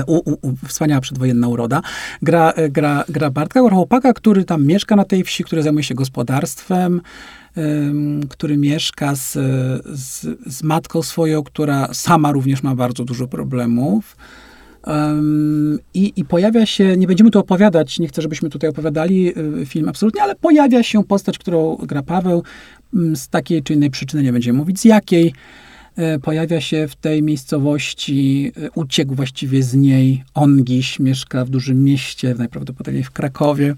u, 0.07 0.31
u, 0.31 0.37
u, 0.41 0.55
wspaniała 0.67 1.01
przedwojenna 1.01 1.47
uroda. 1.47 1.81
Gra, 2.21 2.53
gra, 2.69 3.03
gra 3.09 3.29
Bartka, 3.29 3.59
chłopaka, 3.69 4.13
który 4.13 4.45
tam 4.45 4.65
mieszka 4.65 4.95
na 4.95 5.05
tej 5.05 5.23
wsi, 5.23 5.43
który 5.43 5.63
zajmuje 5.63 5.83
się 5.83 5.95
gospodarstwem, 5.95 7.01
który 8.29 8.57
mieszka 8.57 9.15
z, 9.15 9.33
z, 9.99 10.25
z 10.47 10.63
matką 10.63 11.01
swoją, 11.01 11.43
która 11.43 11.93
sama 11.93 12.31
również 12.31 12.63
ma 12.63 12.75
bardzo 12.75 13.03
dużo 13.03 13.27
problemów. 13.27 14.17
Um, 14.87 15.79
i, 15.93 16.13
I 16.15 16.25
pojawia 16.25 16.65
się, 16.65 16.97
nie 16.97 17.07
będziemy 17.07 17.31
tu 17.31 17.39
opowiadać, 17.39 17.99
nie 17.99 18.07
chcę, 18.07 18.21
żebyśmy 18.21 18.49
tutaj 18.49 18.69
opowiadali 18.69 19.33
film 19.65 19.89
absolutnie, 19.89 20.21
ale 20.21 20.35
pojawia 20.35 20.83
się 20.83 21.03
postać, 21.03 21.37
którą 21.37 21.75
gra 21.75 22.03
Paweł, 22.03 22.43
z 23.15 23.29
takiej 23.29 23.63
czy 23.63 23.73
innej 23.73 23.89
przyczyny, 23.89 24.23
nie 24.23 24.33
będziemy 24.33 24.59
mówić 24.59 24.79
z 24.79 24.85
jakiej. 24.85 25.33
Y, 26.15 26.19
pojawia 26.19 26.61
się 26.61 26.87
w 26.87 26.95
tej 26.95 27.23
miejscowości, 27.23 28.51
y, 28.57 28.69
uciekł 28.75 29.15
właściwie 29.15 29.63
z 29.63 29.73
niej. 29.73 30.23
On 30.33 30.65
dziś 30.65 30.99
mieszka 30.99 31.45
w 31.45 31.49
dużym 31.49 31.83
mieście, 31.83 32.35
najprawdopodobniej 32.37 33.03
w 33.03 33.11
Krakowie. 33.11 33.75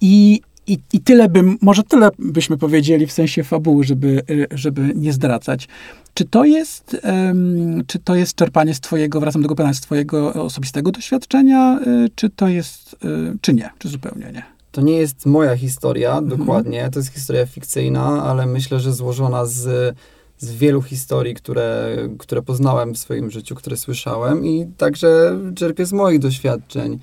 I 0.00 0.40
i, 0.66 0.78
I 0.92 1.00
tyle 1.00 1.28
bym, 1.28 1.58
może 1.60 1.82
tyle 1.82 2.10
byśmy 2.18 2.58
powiedzieli 2.58 3.06
w 3.06 3.12
sensie 3.12 3.44
fabuły, 3.44 3.84
żeby, 3.84 4.22
żeby 4.50 4.92
nie 4.94 5.12
zdradzać. 5.12 5.68
Czy 6.14 6.24
to 6.24 6.44
jest, 6.44 6.96
um, 7.04 7.82
czy 7.86 7.98
to 7.98 8.14
jest 8.14 8.34
czerpanie 8.34 8.74
z 8.74 8.80
twojego, 8.80 9.20
wracam 9.20 9.42
do 9.42 9.46
tego 9.46 9.54
pytania, 9.54 9.74
z 9.74 9.80
twojego 9.80 10.34
osobistego 10.34 10.90
doświadczenia, 10.90 11.80
czy 12.14 12.30
to 12.30 12.48
jest, 12.48 12.96
czy 13.40 13.54
nie, 13.54 13.70
czy 13.78 13.88
zupełnie 13.88 14.32
nie? 14.32 14.42
To 14.72 14.80
nie 14.80 14.96
jest 14.96 15.26
moja 15.26 15.56
historia, 15.56 16.18
mhm. 16.18 16.38
dokładnie, 16.38 16.90
to 16.92 16.98
jest 16.98 17.12
historia 17.12 17.46
fikcyjna, 17.46 18.24
ale 18.24 18.46
myślę, 18.46 18.80
że 18.80 18.92
złożona 18.92 19.46
z, 19.46 19.96
z 20.38 20.52
wielu 20.52 20.82
historii, 20.82 21.34
które, 21.34 21.96
które 22.18 22.42
poznałem 22.42 22.94
w 22.94 22.98
swoim 22.98 23.30
życiu, 23.30 23.54
które 23.54 23.76
słyszałem 23.76 24.46
i 24.46 24.66
także 24.76 25.38
czerpię 25.54 25.86
z 25.86 25.92
moich 25.92 26.18
doświadczeń. 26.18 26.98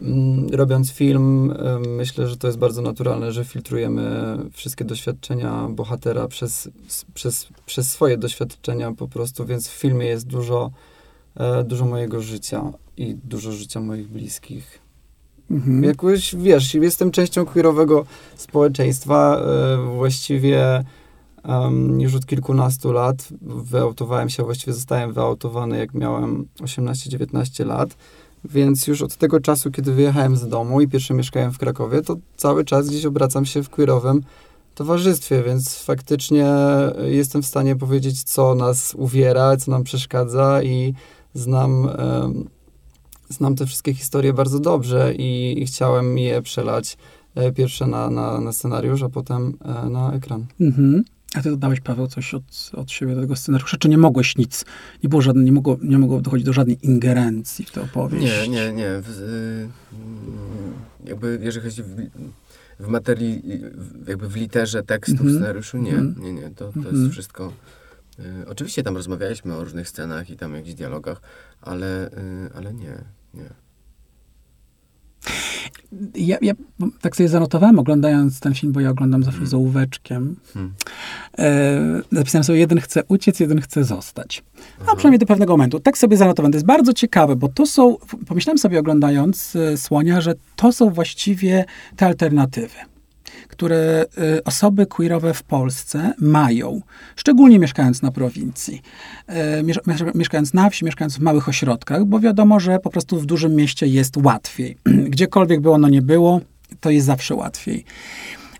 Mm, 0.00 0.48
robiąc 0.48 0.92
film, 0.92 1.54
myślę, 1.86 2.28
że 2.28 2.36
to 2.36 2.46
jest 2.46 2.58
bardzo 2.58 2.82
naturalne, 2.82 3.32
że 3.32 3.44
filtrujemy 3.44 4.36
wszystkie 4.52 4.84
doświadczenia 4.84 5.68
bohatera 5.70 6.28
przez, 6.28 6.68
przez, 7.14 7.48
przez 7.66 7.92
swoje 7.92 8.18
doświadczenia 8.18 8.92
po 8.92 9.08
prostu, 9.08 9.46
więc 9.46 9.68
w 9.68 9.72
filmie 9.72 10.06
jest 10.06 10.26
dużo, 10.26 10.70
e, 11.36 11.64
dużo 11.64 11.84
mojego 11.84 12.22
życia 12.22 12.72
i 12.96 13.14
dużo 13.24 13.52
życia 13.52 13.80
moich 13.80 14.08
bliskich. 14.08 14.83
Mhm. 15.50 15.84
Jakoś, 15.84 16.36
wiesz, 16.36 16.74
jestem 16.74 17.10
częścią 17.10 17.46
queerowego 17.46 18.04
społeczeństwa, 18.36 19.40
e, 19.40 19.96
właściwie 19.96 20.84
um, 21.44 22.00
już 22.00 22.14
od 22.14 22.26
kilkunastu 22.26 22.92
lat 22.92 23.28
wyautowałem 23.42 24.30
się, 24.30 24.42
właściwie 24.42 24.72
zostałem 24.72 25.12
wyautowany, 25.12 25.78
jak 25.78 25.94
miałem 25.94 26.48
18-19 26.60 27.66
lat. 27.66 27.96
Więc 28.44 28.86
już 28.86 29.02
od 29.02 29.16
tego 29.16 29.40
czasu, 29.40 29.70
kiedy 29.70 29.92
wyjechałem 29.92 30.36
z 30.36 30.48
domu 30.48 30.80
i 30.80 30.88
pierwsze 30.88 31.14
mieszkałem 31.14 31.52
w 31.52 31.58
Krakowie, 31.58 32.02
to 32.02 32.16
cały 32.36 32.64
czas 32.64 32.88
gdzieś 32.88 33.04
obracam 33.04 33.46
się 33.46 33.62
w 33.62 33.70
queerowym 33.70 34.22
towarzystwie, 34.74 35.42
więc 35.42 35.78
faktycznie 35.78 36.54
jestem 37.04 37.42
w 37.42 37.46
stanie 37.46 37.76
powiedzieć, 37.76 38.22
co 38.22 38.54
nas 38.54 38.94
uwiera, 38.94 39.56
co 39.56 39.70
nam 39.70 39.84
przeszkadza 39.84 40.62
i 40.62 40.94
znam, 41.34 41.88
znam 43.28 43.56
te 43.56 43.66
wszystkie 43.66 43.94
historie 43.94 44.32
bardzo 44.32 44.60
dobrze 44.60 45.14
i, 45.14 45.62
i 45.62 45.66
chciałem 45.66 46.18
je 46.18 46.42
przelać 46.42 46.96
e, 47.34 47.52
pierwsze 47.52 47.86
na, 47.86 48.10
na, 48.10 48.40
na 48.40 48.52
scenariusz, 48.52 49.02
a 49.02 49.08
potem 49.08 49.58
e, 49.64 49.90
na 49.90 50.12
ekran. 50.12 50.46
Mhm. 50.60 51.04
A 51.34 51.42
ty 51.42 51.50
dodałeś, 51.50 51.80
Paweł, 51.80 52.06
coś 52.06 52.34
od, 52.34 52.70
od 52.72 52.90
siebie 52.90 53.14
do 53.14 53.20
tego 53.20 53.36
scenariusza, 53.36 53.76
czy 53.76 53.88
nie 53.88 53.98
mogłeś 53.98 54.36
nic, 54.36 54.64
nie 55.02 55.08
było 55.08 55.22
żadne, 55.22 55.44
nie 55.44 55.52
mogło, 55.52 55.78
nie 55.82 55.98
mogło 55.98 56.20
dochodzić 56.20 56.46
do 56.46 56.52
żadnej 56.52 56.78
ingerencji 56.82 57.64
w 57.64 57.70
tę 57.70 57.82
opowieść? 57.82 58.24
Nie, 58.24 58.48
nie, 58.48 58.72
nie. 58.72 58.88
W, 59.00 59.08
y, 59.20 59.68
jakby, 61.04 61.40
jeżeli 61.42 61.70
chodzi 61.70 61.82
w, 61.82 61.96
w 62.80 62.88
materii, 62.88 63.42
jakby 64.08 64.28
w 64.28 64.36
literze 64.36 64.82
tekstu, 64.82 65.12
mm 65.12 65.26
-hmm. 65.26 65.30
w 65.30 65.34
scenariuszu, 65.34 65.78
nie, 65.78 65.92
mm 65.92 66.14
-hmm. 66.14 66.22
nie, 66.22 66.32
nie. 66.32 66.50
To, 66.50 66.54
to 66.54 66.64
mm 66.64 66.72
-hmm. 66.72 66.84
jest 66.84 66.94
mhm. 66.94 67.10
wszystko... 67.10 67.52
Y, 68.18 68.48
oczywiście 68.48 68.82
tam 68.82 68.96
rozmawialiśmy 68.96 69.54
o 69.54 69.64
różnych 69.64 69.88
scenach 69.88 70.30
i 70.30 70.36
tam 70.36 70.54
jakichś 70.54 70.74
dialogach, 70.74 71.20
ale, 71.60 72.08
y, 72.08 72.50
ale 72.54 72.74
nie, 72.74 73.04
nie. 73.34 73.50
Ja, 76.14 76.36
ja 76.42 76.54
tak 77.00 77.16
sobie 77.16 77.28
zanotowałem, 77.28 77.78
oglądając 77.78 78.40
ten 78.40 78.54
film, 78.54 78.72
bo 78.72 78.80
ja 78.80 78.90
oglądam 78.90 79.22
zawsze 79.22 79.38
hmm. 79.38 79.50
z 79.50 79.54
ołóweczkiem. 79.54 80.36
Hmm. 80.54 80.74
E, 81.38 81.80
zapisałem 82.12 82.44
sobie, 82.44 82.58
jeden 82.58 82.80
chce 82.80 83.02
uciec, 83.08 83.40
jeden 83.40 83.60
chce 83.60 83.84
zostać. 83.84 84.44
No, 84.86 84.96
przynajmniej 84.96 85.18
do 85.18 85.26
pewnego 85.26 85.52
momentu. 85.52 85.80
Tak 85.80 85.98
sobie 85.98 86.16
zanotowałem. 86.16 86.52
To 86.52 86.56
jest 86.56 86.66
bardzo 86.66 86.92
ciekawe, 86.92 87.36
bo 87.36 87.48
to 87.48 87.66
są, 87.66 87.96
pomyślałem 88.26 88.58
sobie 88.58 88.80
oglądając 88.80 89.56
e, 89.56 89.76
Słonia, 89.76 90.20
że 90.20 90.34
to 90.56 90.72
są 90.72 90.90
właściwie 90.90 91.64
te 91.96 92.06
alternatywy 92.06 92.93
które 93.48 94.04
y, 94.38 94.44
osoby 94.44 94.86
queerowe 94.86 95.34
w 95.34 95.42
Polsce 95.42 96.14
mają, 96.18 96.80
szczególnie 97.16 97.58
mieszkając 97.58 98.02
na 98.02 98.10
prowincji, 98.10 98.82
y, 99.30 100.14
mieszkając 100.14 100.54
na 100.54 100.70
wsi, 100.70 100.84
mieszkając 100.84 101.16
w 101.18 101.20
małych 101.20 101.48
ośrodkach, 101.48 102.04
bo 102.04 102.20
wiadomo, 102.20 102.60
że 102.60 102.78
po 102.78 102.90
prostu 102.90 103.20
w 103.20 103.26
dużym 103.26 103.54
mieście 103.56 103.86
jest 103.86 104.16
łatwiej. 104.16 104.76
Gdziekolwiek 105.14 105.60
by 105.60 105.70
ono 105.70 105.88
nie 105.88 106.02
było, 106.02 106.40
to 106.80 106.90
jest 106.90 107.06
zawsze 107.06 107.34
łatwiej. 107.34 107.84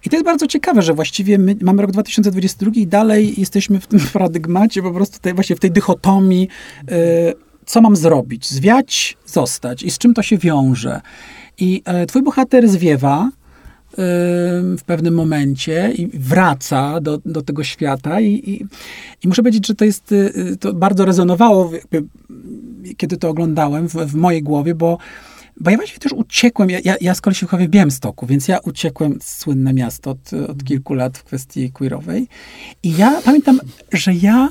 I 0.04 0.10
to 0.10 0.16
jest 0.16 0.24
bardzo 0.24 0.46
ciekawe, 0.46 0.82
że 0.82 0.94
właściwie 0.94 1.38
my 1.38 1.56
mamy 1.60 1.82
rok 1.82 1.90
2022 1.90 2.70
i 2.74 2.86
dalej 2.86 3.40
jesteśmy 3.40 3.80
w 3.80 3.86
tym 3.86 4.00
paradygmacie, 4.12 4.82
po 4.82 4.92
prostu 4.92 5.18
tej, 5.18 5.34
właśnie 5.34 5.56
w 5.56 5.60
tej 5.60 5.70
dychotomii, 5.70 6.48
y, 6.90 7.34
co 7.66 7.80
mam 7.80 7.96
zrobić? 7.96 8.50
Zwiać, 8.50 9.16
zostać. 9.26 9.82
I 9.82 9.90
z 9.90 9.98
czym 9.98 10.14
to 10.14 10.22
się 10.22 10.38
wiąże? 10.38 11.00
I 11.58 11.82
twój 12.08 12.22
bohater 12.22 12.68
zwiewa, 12.68 13.30
w 14.78 14.82
pewnym 14.86 15.14
momencie 15.14 15.92
i 15.96 16.18
wraca 16.18 17.00
do, 17.00 17.18
do 17.24 17.42
tego 17.42 17.64
świata 17.64 18.20
i, 18.20 18.26
i, 18.26 18.66
i 19.24 19.28
muszę 19.28 19.42
powiedzieć, 19.42 19.66
że 19.66 19.74
to 19.74 19.84
jest, 19.84 20.12
y, 20.12 20.56
to 20.60 20.72
bardzo 20.72 21.04
rezonowało, 21.04 21.72
jakby, 21.74 22.04
kiedy 22.96 23.16
to 23.16 23.28
oglądałem 23.28 23.88
w, 23.88 23.94
w 23.94 24.14
mojej 24.14 24.42
głowie, 24.42 24.74
bo 24.74 24.98
bo 25.60 25.70
ja 25.70 25.76
właściwie 25.76 26.00
też 26.00 26.12
uciekłem, 26.12 26.70
ja, 26.70 26.78
ja, 26.84 26.96
ja 27.00 27.14
z 27.14 27.20
kolei 27.20 27.34
się 27.34 27.46
w 27.46 27.68
Białymstoku, 27.68 28.26
więc 28.26 28.48
ja 28.48 28.58
uciekłem, 28.58 29.18
słynne 29.22 29.72
miasto 29.72 30.10
od, 30.10 30.32
od 30.48 30.64
kilku 30.64 30.94
lat 30.94 31.18
w 31.18 31.24
kwestii 31.24 31.72
queerowej. 31.72 32.28
I 32.82 32.96
ja 32.96 33.20
pamiętam, 33.24 33.60
że 33.92 34.14
ja 34.14 34.48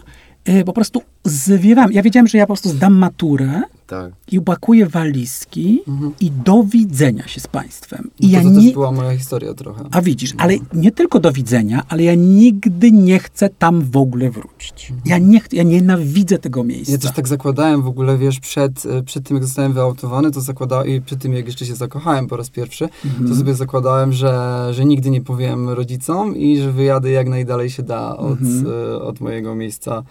y, 0.49 0.63
po 0.63 0.73
prostu 0.73 1.01
zwiewam. 1.25 1.91
Ja 1.91 2.01
wiedziałem, 2.01 2.27
że 2.27 2.37
ja 2.37 2.43
po 2.43 2.47
prostu 2.47 2.69
zdam 2.69 2.93
maturę 2.93 3.61
tak. 3.87 4.11
i 4.31 4.39
upakuję 4.39 4.85
walizki 4.85 5.81
mhm. 5.87 6.13
i 6.19 6.31
do 6.31 6.63
widzenia 6.63 7.27
się 7.27 7.41
z 7.41 7.47
państwem. 7.47 8.09
I 8.19 8.27
no 8.27 8.31
to, 8.31 8.37
ja 8.37 8.43
to 8.43 8.49
nie... 8.49 8.65
też 8.65 8.73
była 8.73 8.91
moja 8.91 9.17
historia 9.17 9.53
trochę. 9.53 9.83
A 9.91 10.01
widzisz, 10.01 10.33
ale 10.37 10.57
no. 10.57 10.63
nie 10.73 10.91
tylko 10.91 11.19
do 11.19 11.31
widzenia, 11.31 11.83
ale 11.89 12.03
ja 12.03 12.15
nigdy 12.15 12.91
nie 12.91 13.19
chcę 13.19 13.49
tam 13.49 13.81
w 13.81 13.97
ogóle 13.97 14.31
wrócić. 14.31 14.91
Mhm. 14.91 15.01
Ja, 15.05 15.17
nie, 15.17 15.41
ja 15.51 15.63
nienawidzę 15.63 16.37
tego 16.37 16.63
miejsca. 16.63 16.91
Ja 16.91 16.97
też 16.97 17.11
tak 17.11 17.27
zakładałem 17.27 17.81
w 17.81 17.87
ogóle, 17.87 18.17
wiesz, 18.17 18.39
przed, 18.39 18.85
e, 18.85 19.03
przed 19.03 19.27
tym, 19.27 19.37
jak 19.37 19.45
zostałem 19.45 19.73
wyautowany, 19.73 20.31
to 20.31 20.41
zakładałem, 20.41 20.87
i 20.87 21.01
przed 21.01 21.19
tym, 21.19 21.33
jak 21.33 21.45
jeszcze 21.45 21.65
się 21.65 21.75
zakochałem 21.75 22.27
po 22.27 22.37
raz 22.37 22.49
pierwszy, 22.49 22.89
mhm. 23.05 23.29
to 23.29 23.35
sobie 23.35 23.55
zakładałem, 23.55 24.13
że, 24.13 24.67
że 24.71 24.85
nigdy 24.85 25.09
nie 25.09 25.21
powiem 25.21 25.69
rodzicom 25.69 26.35
i 26.35 26.57
że 26.57 26.71
wyjadę 26.71 27.11
jak 27.11 27.29
najdalej 27.29 27.69
się 27.69 27.83
da 27.83 28.17
od, 28.17 28.41
mhm. 28.41 28.65
E, 28.91 29.01
od 29.01 29.21
mojego 29.21 29.55
miejsca 29.55 30.03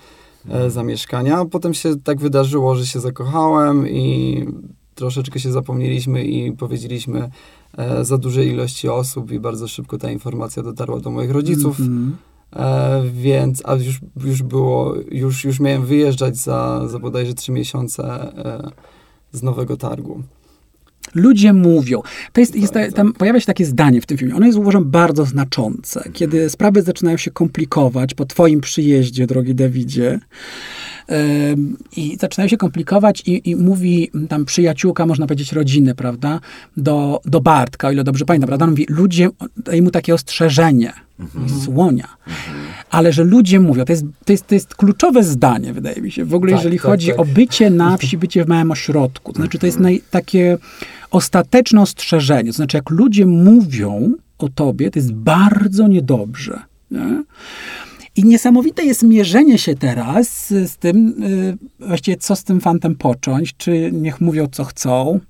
E, 0.48 0.70
zamieszkania. 0.70 1.44
Potem 1.44 1.74
się 1.74 1.96
tak 2.00 2.20
wydarzyło, 2.20 2.74
że 2.74 2.86
się 2.86 3.00
zakochałem 3.00 3.88
i 3.88 4.46
troszeczkę 4.94 5.40
się 5.40 5.52
zapomnieliśmy 5.52 6.24
i 6.24 6.52
powiedzieliśmy 6.52 7.30
e, 7.78 8.04
za 8.04 8.18
dużej 8.18 8.48
ilości 8.48 8.88
osób 8.88 9.32
i 9.32 9.40
bardzo 9.40 9.68
szybko 9.68 9.98
ta 9.98 10.10
informacja 10.10 10.62
dotarła 10.62 11.00
do 11.00 11.10
moich 11.10 11.30
rodziców. 11.30 11.80
Mm 11.80 12.12
-hmm. 12.52 12.60
e, 12.60 13.02
więc, 13.12 13.62
a 13.64 13.74
już, 13.74 14.00
już 14.24 14.42
było, 14.42 14.94
już, 15.10 15.44
już 15.44 15.60
miałem 15.60 15.86
wyjeżdżać 15.86 16.36
za, 16.36 16.88
za 16.88 16.98
bodajże 16.98 17.34
trzy 17.34 17.52
miesiące 17.52 18.04
e, 18.44 18.70
z 19.32 19.42
nowego 19.42 19.76
targu. 19.76 20.22
Ludzie 21.14 21.52
mówią. 21.52 22.02
To 22.32 22.40
jest, 22.40 22.56
jest, 22.56 22.74
tam 22.94 23.12
pojawia 23.12 23.40
się 23.40 23.46
takie 23.46 23.64
zdanie 23.64 24.00
w 24.00 24.06
tym 24.06 24.18
filmie. 24.18 24.36
Ono 24.36 24.46
jest, 24.46 24.58
uważam, 24.58 24.84
bardzo 24.84 25.24
znaczące. 25.24 26.10
Kiedy 26.12 26.50
sprawy 26.50 26.82
zaczynają 26.82 27.16
się 27.16 27.30
komplikować 27.30 28.14
po 28.14 28.26
twoim 28.26 28.60
przyjeździe, 28.60 29.26
drogi 29.26 29.54
Dawidzie, 29.54 30.18
i 31.96 32.16
zaczynają 32.20 32.48
się 32.48 32.56
komplikować 32.56 33.22
i, 33.26 33.50
i, 33.50 33.56
mówi 33.56 34.10
tam 34.28 34.44
przyjaciółka, 34.44 35.06
można 35.06 35.26
powiedzieć 35.26 35.52
rodziny, 35.52 35.94
prawda, 35.94 36.40
do, 36.76 37.20
do 37.24 37.40
Bartka, 37.40 37.88
o 37.88 37.92
ile 37.92 38.04
dobrze 38.04 38.24
pamiętam, 38.24 38.48
prawda, 38.48 38.64
on 38.64 38.70
mówi, 38.70 38.86
ludzie, 38.88 39.28
daje 39.56 39.82
mu 39.82 39.90
takie 39.90 40.14
ostrzeżenie, 40.14 40.92
mhm. 41.20 41.60
słonia, 41.60 42.08
mhm. 42.26 42.56
ale 42.90 43.12
że 43.12 43.24
ludzie 43.24 43.60
mówią, 43.60 43.84
to 43.84 43.92
jest, 43.92 44.04
to, 44.24 44.32
jest, 44.32 44.46
to 44.46 44.54
jest 44.54 44.74
kluczowe 44.74 45.22
zdanie, 45.22 45.72
wydaje 45.72 46.02
mi 46.02 46.10
się, 46.10 46.24
w 46.24 46.34
ogóle 46.34 46.52
tak, 46.52 46.60
jeżeli 46.60 46.76
tak, 46.76 46.86
chodzi 46.86 47.08
tak. 47.08 47.20
o 47.20 47.24
bycie 47.24 47.70
na 47.70 47.96
wsi, 47.98 48.18
bycie 48.18 48.44
w 48.44 48.48
małym 48.48 48.70
ośrodku, 48.70 49.32
to 49.32 49.36
znaczy 49.36 49.58
to 49.58 49.66
jest 49.66 49.78
mhm. 49.78 49.94
naj, 49.94 50.02
takie 50.10 50.58
ostateczne 51.10 51.80
ostrzeżenie, 51.80 52.50
to 52.50 52.56
znaczy 52.56 52.76
jak 52.76 52.90
ludzie 52.90 53.26
mówią 53.26 54.12
o 54.38 54.48
tobie, 54.48 54.90
to 54.90 54.98
jest 54.98 55.12
bardzo 55.12 55.88
niedobrze, 55.88 56.60
nie? 56.90 57.24
I 58.16 58.24
niesamowite 58.24 58.84
jest 58.84 59.02
mierzenie 59.02 59.58
się 59.58 59.74
teraz 59.74 60.48
z 60.48 60.76
tym, 60.76 61.22
y, 61.22 61.86
właściwie 61.86 62.16
co 62.16 62.36
z 62.36 62.44
tym 62.44 62.60
fantem 62.60 62.94
począć, 62.94 63.54
czy 63.56 63.90
niech 63.92 64.20
mówią 64.20 64.46
co 64.52 64.64
chcą, 64.64 65.20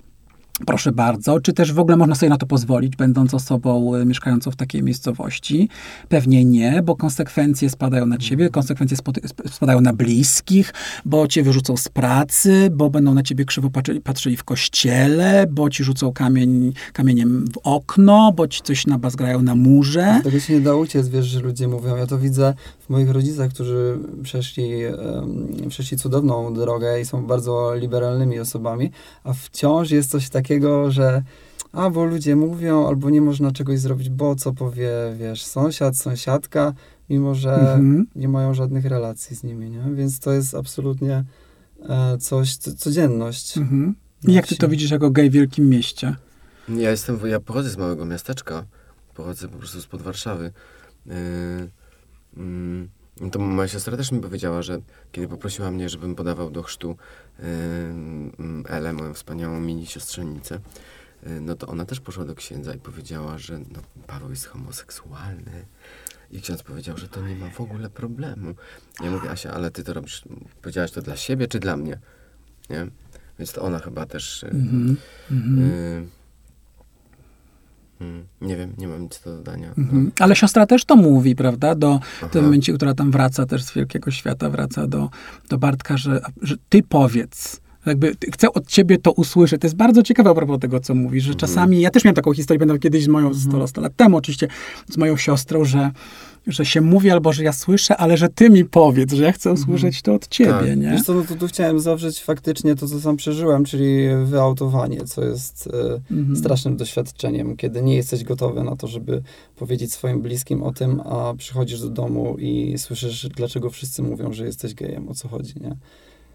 Proszę 0.65 0.91
bardzo. 0.91 1.39
Czy 1.39 1.53
też 1.53 1.73
w 1.73 1.79
ogóle 1.79 1.97
można 1.97 2.15
sobie 2.15 2.29
na 2.29 2.37
to 2.37 2.45
pozwolić, 2.45 2.95
będąc 2.95 3.33
osobą 3.33 3.95
y, 3.95 4.05
mieszkającą 4.05 4.51
w 4.51 4.55
takiej 4.55 4.83
miejscowości? 4.83 5.69
Pewnie 6.09 6.45
nie, 6.45 6.81
bo 6.83 6.95
konsekwencje 6.95 7.69
spadają 7.69 8.05
na 8.05 8.17
ciebie, 8.17 8.49
konsekwencje 8.49 8.97
spadają 9.47 9.81
na 9.81 9.93
bliskich, 9.93 10.73
bo 11.05 11.27
cię 11.27 11.43
wyrzucą 11.43 11.77
z 11.77 11.89
pracy, 11.89 12.69
bo 12.71 12.89
będą 12.89 13.13
na 13.13 13.23
ciebie 13.23 13.45
krzywo 13.45 13.69
patrzyli, 13.69 14.01
patrzyli 14.01 14.37
w 14.37 14.43
kościele, 14.43 15.45
bo 15.51 15.69
ci 15.69 15.83
rzucą 15.83 16.11
kamień, 16.11 16.73
kamieniem 16.93 17.45
w 17.53 17.57
okno, 17.63 18.31
bo 18.35 18.47
ci 18.47 18.61
coś 18.61 18.87
nabazgrają 18.87 19.41
na 19.41 19.55
murze. 19.55 20.17
Z 20.21 20.23
tego 20.23 20.39
się 20.39 20.53
nie 20.53 20.61
da 20.61 20.75
uciec, 20.75 21.07
wiesz, 21.07 21.25
że 21.25 21.39
ludzie 21.39 21.67
mówią. 21.67 21.95
Ja 21.95 22.07
to 22.07 22.19
widzę 22.19 22.53
w 22.85 22.89
moich 22.89 23.09
rodzicach, 23.09 23.49
którzy 23.51 23.99
przeszli, 24.23 24.71
um, 24.85 25.69
przeszli 25.69 25.97
cudowną 25.97 26.53
drogę 26.53 27.01
i 27.01 27.05
są 27.05 27.25
bardzo 27.25 27.75
liberalnymi 27.75 28.39
osobami, 28.39 28.91
a 29.23 29.33
wciąż 29.33 29.91
jest 29.91 30.11
coś 30.11 30.29
takiego, 30.29 30.91
że 30.91 31.23
albo 31.71 32.05
ludzie 32.05 32.35
mówią, 32.35 32.87
albo 32.87 33.09
nie 33.09 33.21
można 33.21 33.51
czegoś 33.51 33.79
zrobić, 33.79 34.09
bo 34.09 34.35
co 34.35 34.53
powie, 34.53 34.91
wiesz, 35.17 35.45
sąsiad, 35.45 35.97
sąsiadka, 35.97 36.73
mimo 37.09 37.35
że 37.35 37.53
mhm. 37.53 38.07
nie 38.15 38.27
mają 38.27 38.53
żadnych 38.53 38.85
relacji 38.85 39.35
z 39.35 39.43
nimi, 39.43 39.69
nie? 39.69 39.83
Więc 39.95 40.19
to 40.19 40.31
jest 40.31 40.55
absolutnie 40.55 41.23
e, 41.89 42.17
coś, 42.17 42.55
co, 42.55 42.73
codzienność. 42.73 43.57
Mhm. 43.57 43.95
I 44.27 44.33
jak 44.33 44.47
ty 44.47 44.55
to 44.55 44.67
widzisz 44.67 44.91
jako 44.91 45.11
gej 45.11 45.29
w 45.29 45.33
wielkim 45.33 45.69
mieście? 45.69 46.15
Ja 46.69 46.91
jestem, 46.91 47.19
ja 47.25 47.39
pochodzę 47.39 47.69
z 47.69 47.77
małego 47.77 48.05
miasteczka, 48.05 48.65
pochodzę 49.13 49.47
po 49.47 49.57
prostu 49.57 49.81
spod 49.81 50.01
Warszawy. 50.01 50.51
Yy, 51.05 51.13
to 53.31 53.39
moja 53.39 53.67
siostra 53.67 53.97
też 53.97 54.11
mi 54.11 54.21
powiedziała, 54.21 54.61
że 54.61 54.81
kiedy 55.11 55.27
poprosiła 55.27 55.71
mnie, 55.71 55.89
żebym 55.89 56.15
podawał 56.15 56.51
do 56.51 56.63
chrztu 56.63 56.97
yy, 57.39 57.45
Elę, 58.69 58.93
moją 58.93 59.13
wspaniałą 59.13 59.59
mini 59.59 59.85
siostrzenicę, 59.85 60.59
yy, 61.23 61.41
no 61.41 61.55
to 61.55 61.67
ona 61.67 61.85
też 61.85 61.99
poszła 61.99 62.25
do 62.25 62.35
księdza 62.35 62.73
i 62.73 62.79
powiedziała, 62.79 63.37
że 63.37 63.59
no, 63.59 63.79
Paweł 64.07 64.29
jest 64.29 64.45
homoseksualny. 64.45 65.65
I 66.31 66.41
ksiądz 66.41 66.63
powiedział, 66.63 66.97
że 66.97 67.07
to 67.07 67.27
nie 67.27 67.35
ma 67.35 67.49
w 67.49 67.61
ogóle 67.61 67.89
problemu. 67.89 68.55
Ja 69.03 69.11
mówię, 69.11 69.29
Asia, 69.29 69.53
ale 69.53 69.71
ty 69.71 69.83
to 69.83 69.93
robisz, 69.93 70.23
powiedziałaś 70.61 70.91
to 70.91 71.01
dla 71.01 71.17
siebie 71.17 71.47
czy 71.47 71.59
dla 71.59 71.77
mnie? 71.77 71.99
Nie? 72.69 72.87
Więc 73.39 73.53
to 73.53 73.61
ona 73.61 73.79
chyba 73.79 74.05
też... 74.05 74.43
Mm 74.43 74.67
-hmm. 74.67 74.95
Mm, 75.31 76.09
nie 78.41 78.57
wiem, 78.57 78.73
nie 78.77 78.87
mam 78.87 79.01
nic 79.01 79.21
do 79.25 79.37
dodania. 79.37 79.73
Mhm. 79.77 80.11
Ale 80.19 80.35
siostra 80.35 80.65
też 80.65 80.85
to 80.85 80.95
mówi, 80.95 81.35
prawda? 81.35 81.75
Do, 81.75 81.99
w 82.21 82.29
tym 82.29 82.45
momencie, 82.45 82.73
która 82.73 82.93
tam 82.93 83.11
wraca 83.11 83.45
też 83.45 83.63
z 83.63 83.73
Wielkiego 83.73 84.11
Świata, 84.11 84.49
wraca 84.49 84.87
do, 84.87 85.09
do 85.49 85.57
Bartka, 85.57 85.97
że, 85.97 86.21
że 86.41 86.55
ty 86.69 86.83
powiedz, 86.83 87.61
jakby 87.85 88.15
chcę 88.33 88.53
od 88.53 88.67
ciebie 88.67 88.97
to 88.97 89.11
usłyszeć. 89.11 89.61
To 89.61 89.67
jest 89.67 89.75
bardzo 89.75 90.03
ciekawe 90.03 90.29
a 90.29 90.33
propos 90.33 90.59
tego, 90.59 90.79
co 90.79 90.95
mówisz, 90.95 91.23
że 91.23 91.33
mhm. 91.33 91.39
czasami, 91.39 91.81
ja 91.81 91.89
też 91.89 92.03
miałem 92.03 92.15
taką 92.15 92.33
historię, 92.33 92.59
będę 92.59 92.79
kiedyś 92.79 93.03
z 93.03 93.07
moją, 93.07 93.27
mhm. 93.27 93.67
100 93.67 93.81
lat 93.81 93.95
temu 93.95 94.17
oczywiście, 94.17 94.47
z 94.89 94.97
moją 94.97 95.17
siostrą, 95.17 95.65
że 95.65 95.91
że 96.47 96.65
się 96.65 96.81
mówi 96.81 97.11
albo 97.11 97.33
że 97.33 97.43
ja 97.43 97.53
słyszę, 97.53 97.97
ale 97.97 98.17
że 98.17 98.29
ty 98.29 98.49
mi 98.49 98.65
powiedz, 98.65 99.13
że 99.13 99.23
ja 99.23 99.31
chcę 99.31 99.49
mhm. 99.49 99.69
usłyszeć 99.69 100.01
to 100.01 100.13
od 100.13 100.27
ciebie, 100.27 100.51
tak. 100.51 100.77
nie? 100.77 100.91
Wiesz 100.91 101.03
co, 101.03 101.13
no 101.13 101.21
to 101.21 101.35
tu 101.35 101.47
chciałem 101.47 101.79
zawrzeć 101.79 102.23
faktycznie 102.23 102.75
to, 102.75 102.87
co 102.87 103.01
sam 103.01 103.17
przeżyłem, 103.17 103.65
czyli 103.65 104.07
wyautowanie, 104.25 105.03
co 105.05 105.23
jest 105.23 105.69
e, 105.73 106.15
mhm. 106.15 106.35
strasznym 106.35 106.77
doświadczeniem, 106.77 107.57
kiedy 107.57 107.81
nie 107.81 107.95
jesteś 107.95 108.23
gotowy 108.23 108.63
na 108.63 108.75
to, 108.75 108.87
żeby 108.87 109.21
powiedzieć 109.55 109.93
swoim 109.93 110.21
bliskim 110.21 110.63
o 110.63 110.71
tym, 110.71 111.01
a 111.05 111.33
przychodzisz 111.37 111.79
do 111.79 111.89
domu 111.89 112.35
i 112.39 112.77
słyszysz, 112.77 113.27
dlaczego 113.35 113.69
wszyscy 113.69 114.01
mówią, 114.01 114.33
że 114.33 114.45
jesteś 114.45 114.73
gejem, 114.73 115.09
o 115.09 115.13
co 115.13 115.27
chodzi, 115.27 115.53
nie? 115.61 115.75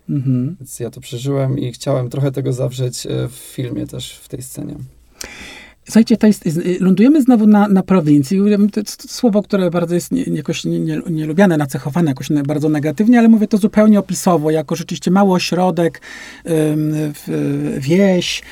Mhm. 0.08 0.56
Więc 0.60 0.80
ja 0.80 0.90
to 0.90 1.00
przeżyłem 1.00 1.58
i 1.58 1.72
chciałem 1.72 2.10
trochę 2.10 2.32
tego 2.32 2.52
zawrzeć 2.52 3.06
e, 3.06 3.28
w 3.28 3.32
filmie 3.32 3.86
też, 3.86 4.12
w 4.12 4.28
tej 4.28 4.42
scenie. 4.42 4.74
Słuchajcie, 5.88 6.16
to 6.16 6.26
jest, 6.26 6.44
lądujemy 6.80 7.22
znowu 7.22 7.46
na, 7.46 7.68
na 7.68 7.82
prowincji. 7.82 8.40
To 8.72 8.80
jest 8.80 9.10
słowo, 9.10 9.42
które 9.42 9.70
bardzo 9.70 9.94
jest 9.94 10.12
nie, 10.12 10.22
jakoś 10.22 10.64
nie, 10.64 10.80
nie, 10.80 11.00
nielubiane, 11.10 11.56
nacechowane 11.56 12.10
jakoś 12.10 12.28
bardzo 12.46 12.68
negatywnie, 12.68 13.18
ale 13.18 13.28
mówię 13.28 13.48
to 13.48 13.58
zupełnie 13.58 13.98
opisowo, 13.98 14.50
jako 14.50 14.76
rzeczywiście 14.76 15.10
mały 15.10 15.32
ośrodek, 15.32 16.00
wieś, 17.78 18.42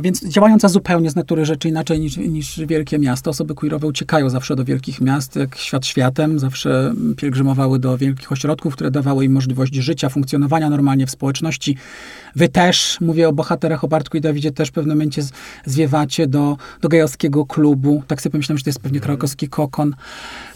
więc 0.00 0.28
działająca 0.28 0.68
zupełnie 0.68 1.10
z 1.10 1.16
natury 1.16 1.44
rzeczy 1.44 1.68
inaczej 1.68 2.00
niż, 2.00 2.16
niż 2.16 2.60
wielkie 2.66 2.98
miasto. 2.98 3.30
Osoby 3.30 3.54
queerowe 3.54 3.86
uciekają 3.86 4.30
zawsze 4.30 4.56
do 4.56 4.64
wielkich 4.64 5.00
miast, 5.00 5.36
jak 5.36 5.56
świat 5.56 5.86
światem, 5.86 6.38
zawsze 6.38 6.94
pielgrzymowały 7.16 7.78
do 7.78 7.98
wielkich 7.98 8.32
ośrodków, 8.32 8.74
które 8.74 8.90
dawały 8.90 9.24
im 9.24 9.32
możliwość 9.32 9.74
życia, 9.74 10.08
funkcjonowania 10.08 10.70
normalnie 10.70 11.06
w 11.06 11.10
społeczności. 11.10 11.76
Wy 12.36 12.48
też, 12.48 12.98
mówię 13.00 13.28
o 13.28 13.32
bohaterach, 13.32 13.84
o 13.84 13.88
Bartku 13.88 14.16
i 14.16 14.20
Dawidzie, 14.20 14.52
też 14.52 14.68
w 14.68 14.72
pewnym 14.72 14.96
momencie 14.96 15.22
zwiewacie 15.64 16.26
do, 16.26 16.55
do 16.80 16.88
gejowskiego 16.88 17.46
klubu. 17.46 18.02
Tak 18.06 18.22
sobie 18.22 18.32
pomyślałem, 18.32 18.58
że 18.58 18.64
to 18.64 18.70
jest 18.70 18.80
pewnie 18.80 19.00
krakowski 19.00 19.48
kokon, 19.48 19.94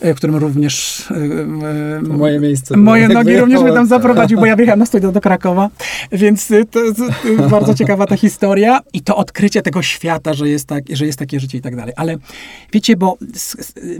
e, 0.00 0.14
w 0.14 0.16
którym 0.16 0.36
również... 0.36 1.04
E, 1.10 2.02
moje 2.02 2.40
miejsce. 2.40 2.76
Moje 2.76 3.08
nogi 3.08 3.36
również 3.40 3.62
mnie 3.62 3.72
tam 3.72 3.86
zaprowadził, 3.86 4.38
bo 4.38 4.46
ja 4.46 4.56
wjechałem 4.56 4.78
na 4.78 4.86
studia 4.86 5.12
do 5.12 5.20
Krakowa, 5.20 5.70
więc 6.12 6.50
e, 6.50 6.64
to 6.64 6.84
jest 6.84 7.00
bardzo 7.50 7.74
ciekawa 7.74 8.06
ta 8.06 8.16
historia 8.16 8.80
i 8.92 9.00
to 9.00 9.16
odkrycie 9.16 9.62
tego 9.62 9.82
świata, 9.82 10.34
że 10.34 10.48
jest, 10.48 10.66
tak, 10.66 10.84
że 10.92 11.06
jest 11.06 11.18
takie 11.18 11.40
życie 11.40 11.58
i 11.58 11.60
tak 11.60 11.76
dalej. 11.76 11.94
Ale 11.96 12.16
wiecie, 12.72 12.96
bo 12.96 13.18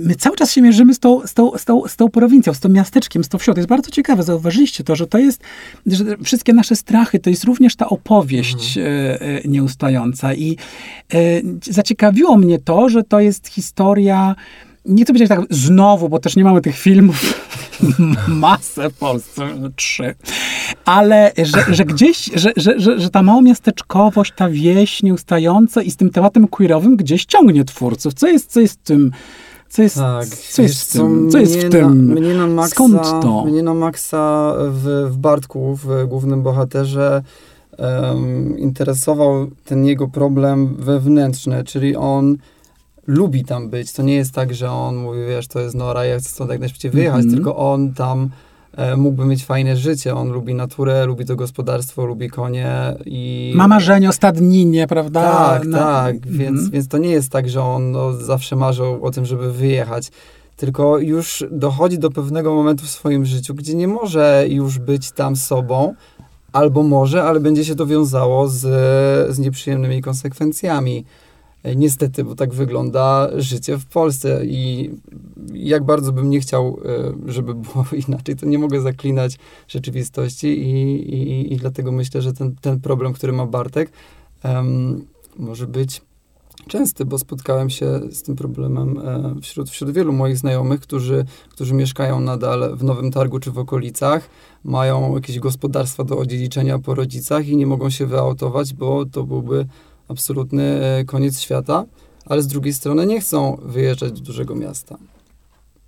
my 0.01 0.15
cały 0.15 0.37
czas 0.37 0.53
się 0.53 0.63
mierzymy 0.63 0.95
z 0.95 0.99
tą, 0.99 1.27
z 1.27 1.35
tą, 1.35 1.59
z 1.59 1.65
tą, 1.65 1.89
z 1.89 1.97
tą 1.97 2.09
prowincją, 2.09 2.55
z 2.55 2.61
tym 2.61 2.73
miasteczkiem, 2.73 3.25
z 3.25 3.29
tą 3.29 3.39
wsią. 3.39 3.53
To 3.53 3.59
jest 3.59 3.69
bardzo 3.69 3.91
ciekawe, 3.91 4.23
zauważyliście 4.23 4.85
to, 4.85 4.97
że 4.97 5.07
to 5.07 5.19
jest, 5.19 5.41
że 5.87 6.17
wszystkie 6.25 6.53
nasze 6.53 6.77
strachy, 6.77 7.19
to 7.19 7.31
jest 7.31 7.45
również 7.45 7.77
ta 7.77 7.89
opowieść 7.89 8.79
mhm. 8.79 9.41
nieustająca 9.53 10.35
i 10.35 10.57
zaciekawiło 11.91 12.37
mnie 12.37 12.59
to, 12.59 12.89
że 12.89 13.03
to 13.03 13.21
jest 13.21 13.49
historia, 13.49 14.35
nie 14.85 15.05
chcę 15.05 15.13
powiedzieć 15.13 15.29
tak 15.29 15.41
znowu, 15.51 16.09
bo 16.09 16.19
też 16.19 16.37
nie 16.37 16.45
mamy 16.45 16.61
tych 16.61 16.79
filmów 16.79 17.45
masę 18.29 18.91
w 18.91 18.95
Polsce, 18.95 19.49
trzy, 19.77 20.15
ale 20.85 21.33
że, 21.37 21.75
że 21.75 21.85
gdzieś, 21.85 22.31
że, 22.35 22.53
że, 22.57 22.81
że, 22.81 23.01
że 23.01 23.11
ta 23.11 23.23
małomiasteczkowość, 23.23 24.33
ta 24.37 24.49
wieś 24.49 25.03
nieustająca 25.03 25.83
i 25.83 25.91
z 25.91 25.97
tym 25.97 26.11
tematem 26.11 26.49
queerowym 26.49 26.97
gdzieś 26.97 27.25
ciągnie 27.25 27.65
twórców. 27.65 28.15
Co 28.15 28.29
jest, 28.29 28.53
co 28.53 28.61
jest 28.61 28.85
tym 28.85 29.11
co 29.69 29.83
jest, 29.83 29.97
tak, 29.97 30.27
co 30.27 30.63
jest 30.63 30.91
w 30.91 30.93
tym? 30.93 31.31
Co 31.31 31.39
jest 31.39 31.59
w 31.59 31.71
tym? 31.71 32.09
Na, 32.09 32.21
mnie 32.21 32.35
na 32.35 32.47
maksa, 32.47 32.75
Skąd 32.75 33.03
to? 33.03 33.45
Mnie 33.45 33.63
na 33.63 33.75
maksa 33.75 34.55
w, 34.71 35.09
w 35.11 35.17
Bartku, 35.17 35.79
w 35.85 36.07
głównym 36.09 36.43
bohaterze, 36.43 37.23
um, 37.81 38.59
interesował 38.59 39.47
ten 39.65 39.85
jego 39.85 40.09
problem 40.09 40.75
wewnętrzny, 40.75 41.65
czyli 41.65 41.97
on 41.97 42.37
lubi 43.07 43.45
tam 43.45 43.71
być. 43.71 43.93
To 43.93 44.03
nie 44.03 44.15
jest 44.15 44.35
tak, 44.35 44.55
że 44.55 44.71
on 44.71 44.97
mówi, 44.97 45.19
wiesz, 45.29 45.47
to 45.49 45.61
jest 45.61 45.75
Nora, 45.75 46.05
ja 46.05 46.19
chcę 46.19 46.29
stąd 46.29 46.51
jak 46.51 46.61
najszybciej 46.61 46.91
wyjechać, 46.91 47.21
mm 47.21 47.31
-hmm. 47.31 47.35
tylko 47.35 47.57
on 47.57 47.95
tam 47.95 48.31
e, 48.77 48.97
mógłby 48.97 49.25
mieć 49.25 49.45
fajne 49.45 49.77
życie. 49.77 50.15
On 50.15 50.31
lubi 50.31 50.55
naturę, 50.55 51.07
lubi 51.07 51.25
to 51.25 51.37
gospodarstwo, 51.37 52.07
lubi 52.07 52.29
konie 52.29 52.95
i... 53.07 53.53
Ma 53.57 53.69
marzenie 53.69 54.09
o 54.09 54.13
stadninie, 54.13 54.87
prawda? 54.87 55.21
Tak, 55.23 55.65
no. 55.65 55.79
tak. 55.79 56.15
Mm 56.15 56.21
-hmm. 56.29 56.37
Więc, 56.37 56.69
więc 56.69 56.89
to 56.89 56.99
nie 56.99 57.11
jest 57.11 57.31
tak, 57.31 57.49
że 57.49 57.63
on 57.63 57.91
no, 57.91 58.13
zawsze 58.13 58.57
marzył 58.57 59.05
o 59.05 59.11
tym, 59.11 59.27
żeby 59.27 59.53
wyjechać 59.53 60.11
tylko 60.61 60.99
już 60.99 61.45
dochodzi 61.51 61.99
do 61.99 62.11
pewnego 62.11 62.55
momentu 62.55 62.85
w 62.85 62.91
swoim 62.91 63.27
życiu, 63.27 63.55
gdzie 63.55 63.75
nie 63.75 63.89
może 63.89 64.45
już 64.49 64.79
być 64.79 65.13
tam 65.13 65.37
sobą, 65.37 65.95
Albo 66.53 66.83
może, 66.83 67.23
ale 67.23 67.41
będzie 67.41 67.65
się 67.65 67.75
to 67.75 67.87
wiązało 67.87 68.49
z, 68.49 68.61
z 69.35 69.39
nieprzyjemnymi 69.39 70.03
konsekwencjami. 70.03 71.05
E, 71.63 71.77
niestety, 71.77 72.25
bo 72.25 72.35
tak 72.35 72.55
wygląda 72.55 73.29
życie 73.37 73.79
w 73.79 73.87
Polsce 73.87 74.47
i 74.47 74.91
jak 75.55 75.85
bardzo 75.85 76.13
bym 76.13 76.31
nie 76.31 76.41
chciał, 76.41 76.81
e, 77.27 77.33
żeby 77.33 77.55
było 77.55 77.85
inaczej, 78.09 78.37
to 78.37 78.47
nie 78.47 78.59
mogę 78.59 78.81
zaklinać 78.81 79.39
rzeczywistości 79.69 80.47
i, 80.47 81.15
i, 81.15 81.53
i 81.53 81.57
dlatego 81.57 81.93
myślę, 81.93 82.23
że 82.23 82.33
ten, 82.33 82.57
ten 82.61 82.81
problem, 82.81 83.13
który 83.13 83.33
ma 83.33 83.47
Bartek, 83.47 83.93
um, 84.45 85.05
może 85.37 85.67
być 85.67 86.03
częsty, 86.67 87.05
bo 87.05 87.19
spotkałem 87.19 87.71
się 87.71 88.01
z 88.11 88.23
tym 88.23 88.37
problemem 88.37 88.99
e, 88.99 89.35
wśród, 89.43 89.71
wśród 89.71 89.91
wielu 89.91 90.13
moich 90.13 90.39
znajomych, 90.39 90.81
którzy, 90.81 91.25
którzy 91.51 91.75
mieszkają 91.75 92.21
nadal 92.21 92.77
w 92.77 92.85
Nowym 92.85 93.11
Targu 93.11 93.39
czy 93.39 93.51
w 93.51 93.59
okolicach, 93.59 94.31
mają 94.65 95.15
jakieś 95.15 95.39
gospodarstwa 95.39 96.05
do 96.05 96.19
odziedziczenia 96.19 96.79
po 96.79 96.95
rodzicach 96.95 97.49
i 97.49 97.57
nie 97.57 97.67
mogą 97.67 97.91
się 97.91 98.07
wyautować, 98.07 98.75
bo 98.75 99.07
to 99.07 99.25
byłby 99.25 99.67
absolutny 100.09 100.63
e, 100.63 101.05
koniec 101.05 101.41
świata, 101.41 101.85
ale 102.27 102.43
z 102.43 102.47
drugiej 102.47 102.73
strony 102.73 103.07
nie 103.07 103.21
chcą 103.21 103.59
wyjeżdżać 103.63 104.13
do 104.13 104.21
dużego 104.21 104.55
miasta. 104.55 104.99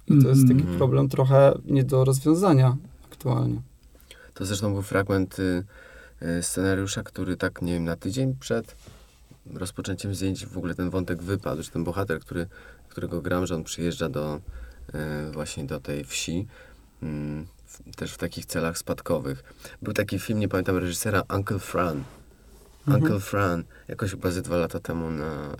I 0.09 0.23
to 0.23 0.29
jest 0.29 0.49
taki 0.49 0.63
mm. 0.63 0.77
problem 0.77 1.09
trochę 1.09 1.59
nie 1.65 1.85
do 1.85 2.05
rozwiązania 2.05 2.77
aktualnie. 3.13 3.61
To 4.35 4.47
zresztą 4.47 4.73
był 4.73 4.83
fragment 4.83 5.39
y, 5.39 5.65
y, 6.23 6.43
scenariusza, 6.43 7.03
który 7.03 7.37
tak, 7.37 7.63
nie 7.63 7.73
wiem, 7.73 7.85
na 7.85 7.97
tydzień 7.97 8.37
przed 8.41 8.77
rozpoczęciem 9.55 10.15
zdjęć 10.15 10.47
w 10.47 10.59
ogóle 10.59 10.75
ten 10.75 10.91
wątek 10.91 11.23
wypadł, 11.23 11.63
że 11.63 11.71
ten 11.71 11.85
bohater, 11.85 12.21
który, 12.21 12.47
którego 12.89 13.23
gram, 13.23 13.47
że 13.47 13.55
on 13.55 13.65
przyjeżdża 13.65 14.09
do, 14.09 14.41
e, 14.95 15.31
właśnie 15.33 15.65
do 15.65 15.81
tej 15.81 16.05
wsi 16.05 16.47
mm, 17.03 17.47
też 17.97 18.13
w 18.13 18.19
takich 18.19 18.47
celach 18.47 18.79
spadkowych. 18.79 19.45
Był 19.83 19.93
taki 19.93 20.19
film, 20.19 20.39
nie 20.39 20.49
pamiętam 20.49 20.77
reżysera, 20.77 21.23
Uncle 21.37 21.59
Fran. 21.59 22.05
Mhm. 22.87 23.03
Uncle 23.03 23.21
Fran, 23.21 23.65
jakoś 23.89 24.11
chyba 24.11 24.31
ze 24.31 24.43
dwa 24.43 24.57
lata 24.57 24.81
temu 24.81 25.11
na, 25.11 25.53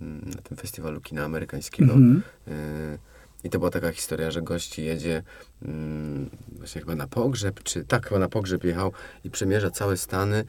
y, 0.00 0.36
na 0.36 0.42
tym 0.42 0.56
festiwalu 0.56 1.00
kina 1.00 1.24
amerykańskiego. 1.24 1.92
Mhm. 1.92 2.22
Y, 2.48 2.98
I 3.44 3.50
to 3.50 3.58
była 3.58 3.70
taka 3.70 3.92
historia, 3.92 4.30
że 4.30 4.42
gość 4.42 4.78
jedzie 4.78 5.22
mm, 5.62 6.30
właśnie 6.58 6.80
chyba 6.80 6.94
na 6.94 7.06
pogrzeb, 7.06 7.62
czy 7.62 7.84
tak, 7.84 8.08
chyba 8.08 8.20
na 8.20 8.28
pogrzeb 8.28 8.64
jechał 8.64 8.92
i 9.24 9.30
przemierza 9.30 9.70
całe 9.70 9.96
Stany, 9.96 10.44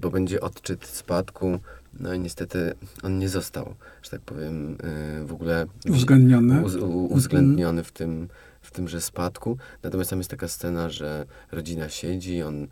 bo 0.00 0.10
będzie 0.10 0.40
odczyt 0.40 0.86
spadku. 0.86 1.58
No 2.00 2.14
i 2.14 2.18
niestety 2.18 2.74
on 3.02 3.18
nie 3.18 3.28
został, 3.28 3.74
że 4.02 4.10
tak 4.10 4.20
powiem, 4.20 4.76
y, 5.22 5.24
w 5.24 5.32
ogóle 5.32 5.66
Uwzględniony. 5.88 6.64
uz, 6.64 6.74
uwzględniony 7.10 7.84
w 7.84 7.92
tym, 7.92 8.28
w 8.62 8.70
tymże 8.70 9.00
spadku. 9.00 9.56
Natomiast 9.82 10.10
tam 10.10 10.18
jest 10.18 10.30
taka 10.30 10.48
scena, 10.48 10.90
że 10.90 11.26
rodzina 11.52 11.88
siedzi, 11.88 12.42
on 12.42 12.64
y, 12.64 12.68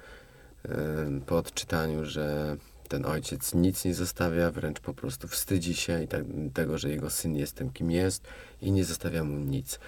po 1.26 1.36
odczytaniu, 1.36 2.04
że 2.04 2.56
ten 2.88 3.06
ojciec 3.06 3.54
nic 3.54 3.84
nie 3.84 3.94
zostawia, 3.94 4.50
wręcz 4.50 4.80
po 4.80 4.94
prostu 4.94 5.28
wstydzi 5.28 5.74
się 5.74 6.02
i 6.02 6.08
tak, 6.08 6.24
tego, 6.54 6.78
że 6.78 6.90
jego 6.90 7.10
syn 7.10 7.36
jest 7.36 7.54
tym, 7.54 7.70
kim 7.70 7.90
jest 7.90 8.24
i 8.62 8.72
nie 8.72 8.84
zostawia 8.84 9.24
mu 9.24 9.36
nic. 9.38 9.78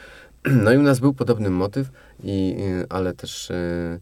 No 0.65 0.73
i 0.73 0.77
u 0.77 0.83
nas 0.83 1.01
był 1.01 1.15
podobny 1.15 1.51
motyw, 1.51 1.91
i, 2.23 2.57
y, 2.61 2.87
ale 2.89 3.15
też 3.15 3.51
y, 3.51 3.55
y, 3.55 4.01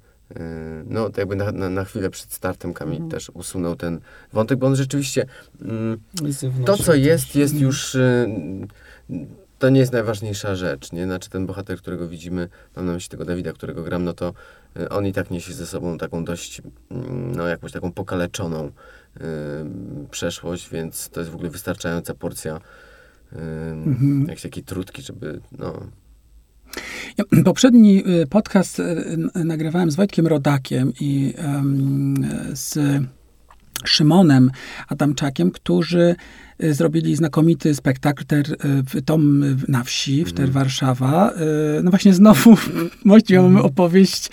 no 0.87 1.11
to 1.11 1.21
jakby 1.21 1.37
na, 1.37 1.53
na, 1.53 1.71
na 1.71 1.85
chwilę 1.85 2.11
przed 2.11 2.33
startem 2.33 2.75
Kamil 2.75 3.09
też 3.09 3.31
usunął 3.35 3.77
ten 3.77 4.01
wątek, 4.33 4.59
bo 4.59 4.67
on 4.67 4.77
rzeczywiście 4.77 5.27
mm, 5.63 5.99
to, 6.67 6.77
co 6.77 6.95
jest, 6.95 7.37
jest 7.37 7.55
już. 7.61 7.95
y, 7.95 8.29
To 9.59 9.69
nie 9.69 9.81
jest 9.81 9.93
najważniejsza 9.93 10.55
rzecz, 10.55 10.93
nie? 10.93 11.05
Znaczy 11.05 11.31
ten 11.31 11.47
bohater, 11.47 11.79
którego 11.79 12.09
widzimy, 12.09 12.49
mam 12.77 12.87
na 12.87 12.93
myśli 12.93 13.09
tego 13.11 13.25
Dawida, 13.25 13.53
którego 13.53 13.83
gram, 13.83 14.05
no 14.05 14.13
to 14.13 14.33
y, 14.77 14.89
on 14.89 15.07
i 15.07 15.13
tak 15.13 15.31
niesie 15.31 15.53
ze 15.53 15.67
sobą 15.67 15.99
taką 15.99 16.25
dość, 16.25 16.63
mm, 16.91 17.37
no 17.37 17.47
jakąś 17.49 17.73
taką 17.73 17.93
pokaleczoną 17.93 18.67
y, 18.67 19.21
przeszłość, 20.11 20.71
więc 20.71 21.09
to 21.09 21.21
jest 21.21 21.33
w 21.33 21.35
ogóle 21.35 21.51
wystarczająca 21.51 22.15
porcja 22.15 22.61
y, 23.33 23.37
jakiejś 24.21 24.43
takiej 24.43 24.65
trutki, 24.65 25.03
żeby, 25.03 25.41
no... 25.59 25.87
Ja 27.19 27.25
poprzedni 27.45 28.05
y, 28.23 28.27
podcast 28.27 28.79
y, 28.79 28.85
nagrywałem 29.35 29.91
z 29.91 29.97
Wojtkiem 29.97 30.27
Rodakiem 30.27 30.93
i 31.01 31.35
z 32.53 32.79
Szymonem 33.85 34.51
Adamczakiem, 34.89 35.51
którzy 35.51 36.17
zrobili 36.61 37.17
znakomity 37.17 37.75
spektakl 37.75 38.25
ter, 38.25 38.57
y, 38.95 39.03
Tom 39.03 39.43
y, 39.43 39.57
na 39.69 39.85
wsi, 39.85 40.25
w 40.25 40.33
Ter 40.33 40.51
Warszawa. 40.51 41.33
Y, 41.33 41.83
No 41.83 41.91
właśnie 41.91 42.15
znowu 42.15 42.57
właściwie 43.05 43.43
mamy 43.43 43.63
opowieść 43.63 44.31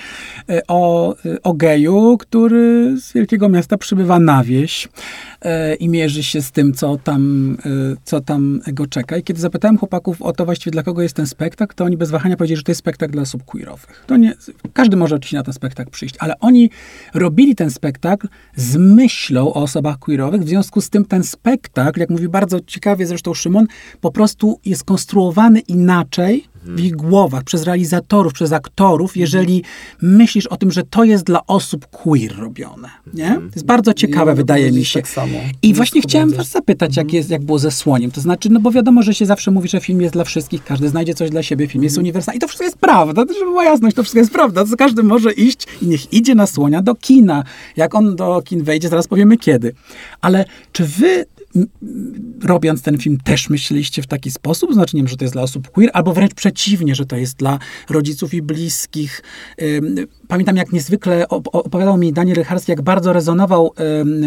y, 0.49 0.62
o, 0.67 1.15
y, 1.25 1.41
o 1.41 1.53
geju, 1.53 2.17
który 2.17 2.95
z 2.97 3.13
wielkiego 3.13 3.49
miasta 3.49 3.77
przybywa 3.77 4.19
na 4.19 4.43
wieś 4.43 4.86
y, 4.86 5.75
i 5.75 5.89
mierzy 5.89 6.23
się 6.23 6.41
z 6.41 6.51
tym, 6.51 6.73
co 6.73 6.97
tam, 6.97 7.53
y, 7.65 7.97
co 8.03 8.21
tam 8.21 8.62
go 8.73 8.88
czeka. 8.88 9.17
I 9.17 9.23
kiedy 9.23 9.41
zapytałem 9.41 9.77
chłopaków 9.77 10.21
o 10.21 10.33
to 10.33 10.45
właściwie, 10.45 10.71
dla 10.71 10.83
kogo 10.83 11.01
jest 11.01 11.15
ten 11.15 11.27
spektakl, 11.27 11.75
to 11.75 11.86
oni 11.86 11.97
bez 11.97 12.12
wahania 12.12 12.38
powiedzieli, 12.38 12.57
że 12.57 12.63
to 12.63 12.71
jest 12.71 12.79
spektakl 12.79 13.13
dla 13.13 13.21
osób 13.21 13.43
queerowych. 13.45 14.03
To 14.07 14.17
nie, 14.17 14.33
każdy 14.73 14.97
może 14.97 15.15
oczywiście 15.15 15.38
na 15.38 15.43
ten 15.43 15.53
spektakl 15.53 15.91
przyjść, 15.91 16.15
ale 16.19 16.39
oni 16.39 16.69
robili 17.13 17.55
ten 17.55 17.71
spektakl 17.71 18.27
z 18.55 18.75
myślą 18.77 19.53
o 19.53 19.53
osobach 19.53 19.99
queerowych, 19.99 20.41
w 20.41 20.47
związku 20.47 20.81
z 20.81 20.89
tym 20.89 21.05
ten 21.05 21.23
spektakl, 21.23 21.99
jak 21.99 22.09
mówi 22.13 22.30
bardzo 22.30 22.60
ciekawie 22.60 23.06
zresztą 23.08 23.34
Szymon, 23.34 23.65
po 24.02 24.12
prostu 24.12 24.60
jest 24.65 24.84
konstruowany 24.84 25.60
inaczej 25.60 26.54
w 26.65 26.80
ich 26.80 26.95
głowach, 26.95 27.43
przez 27.43 27.63
realizatorów, 27.63 28.34
przez 28.34 28.52
aktorów, 28.52 29.17
jeżeli 29.17 29.63
myślisz 30.02 30.47
o 30.47 30.58
tym, 30.58 30.71
że 30.71 30.84
to 30.84 31.04
jest 31.04 31.23
dla 31.23 31.45
osób 31.47 31.88
queer 31.88 32.36
robione. 32.39 32.89
Nie? 33.13 33.36
To 33.36 33.41
jest 33.56 33.65
bardzo 33.65 33.93
ciekawe, 33.93 34.26
mogę 34.26 34.36
wydaje 34.36 34.71
mi 34.71 34.86
się. 34.86 34.99
tak 34.99 35.10
samo. 35.10 35.38
I 35.62 35.67
Nie 35.67 35.73
właśnie 35.73 36.02
chciałem 36.02 36.30
was 36.34 36.49
zapytać, 36.49 36.97
jak, 36.97 37.13
jest, 37.13 37.30
jak 37.30 37.43
było 37.43 37.60
ze 37.60 37.71
słoniem. 37.71 38.12
To 38.12 38.21
znaczy, 38.21 38.49
no 38.49 38.60
bo 38.60 38.71
wiadomo, 38.71 39.04
że 39.04 39.13
się 39.13 39.26
zawsze 39.26 39.52
mówi, 39.52 39.69
że 39.69 39.80
film 39.80 40.02
jest 40.02 40.13
dla 40.13 40.23
wszystkich, 40.23 40.63
każdy 40.63 40.89
znajdzie 40.89 41.13
coś 41.13 41.30
dla 41.30 41.43
siebie, 41.43 41.67
film 41.67 41.84
jest 41.84 41.97
uniwersalny. 41.97 42.38
I 42.38 42.39
to 42.39 42.47
wszystko 42.47 42.65
jest 42.65 42.78
prawda, 42.78 43.26
to 43.26 43.34
żeby 43.34 43.45
była 43.45 43.63
jasność, 43.63 43.95
to 43.95 44.04
wszystko 44.04 44.19
jest 44.19 44.32
prawda. 44.32 44.65
To 44.65 44.78
każdy 44.78 45.04
może 45.04 45.34
iść 45.34 45.67
i 45.82 45.88
niech 45.88 46.13
idzie 46.13 46.36
na 46.36 46.47
słonia 46.47 46.82
do 46.82 46.95
kina. 46.95 47.43
Jak 47.78 47.95
on 47.95 48.15
do 48.15 48.41
kin 48.45 48.63
wejdzie, 48.63 48.89
zaraz 48.89 49.08
powiemy 49.08 49.38
kiedy. 49.38 49.73
Ale 50.21 50.45
czy 50.71 50.86
wy 50.86 51.26
robiąc 52.44 52.82
ten 52.82 52.98
film 52.98 53.18
też 53.24 53.50
myśleliście 53.50 54.02
w 54.02 54.08
taki 54.08 54.32
sposób? 54.32 54.74
Znaczy, 54.74 54.96
nie 54.96 55.02
wiem, 55.02 55.08
że 55.08 55.18
to 55.18 55.24
jest 55.24 55.34
dla 55.34 55.42
osób 55.42 55.72
queer, 55.72 55.89
albo 55.94 56.13
wręcz 56.13 56.34
przeciwnie, 56.34 56.96
że 56.96 57.06
to 57.06 57.16
jest 57.16 57.38
dla 57.38 57.60
rodziców 57.89 58.34
i 58.34 58.42
bliskich. 58.42 59.22
Pamiętam, 60.28 60.58
jak 60.58 60.72
niezwykle 60.72 61.26
op- 61.30 61.50
opowiadał 61.52 61.98
mi 61.98 62.13
Daniel 62.13 62.36
Rycharski, 62.36 62.72
jak 62.72 62.82
bardzo 62.82 63.13
rezonował 63.13 63.74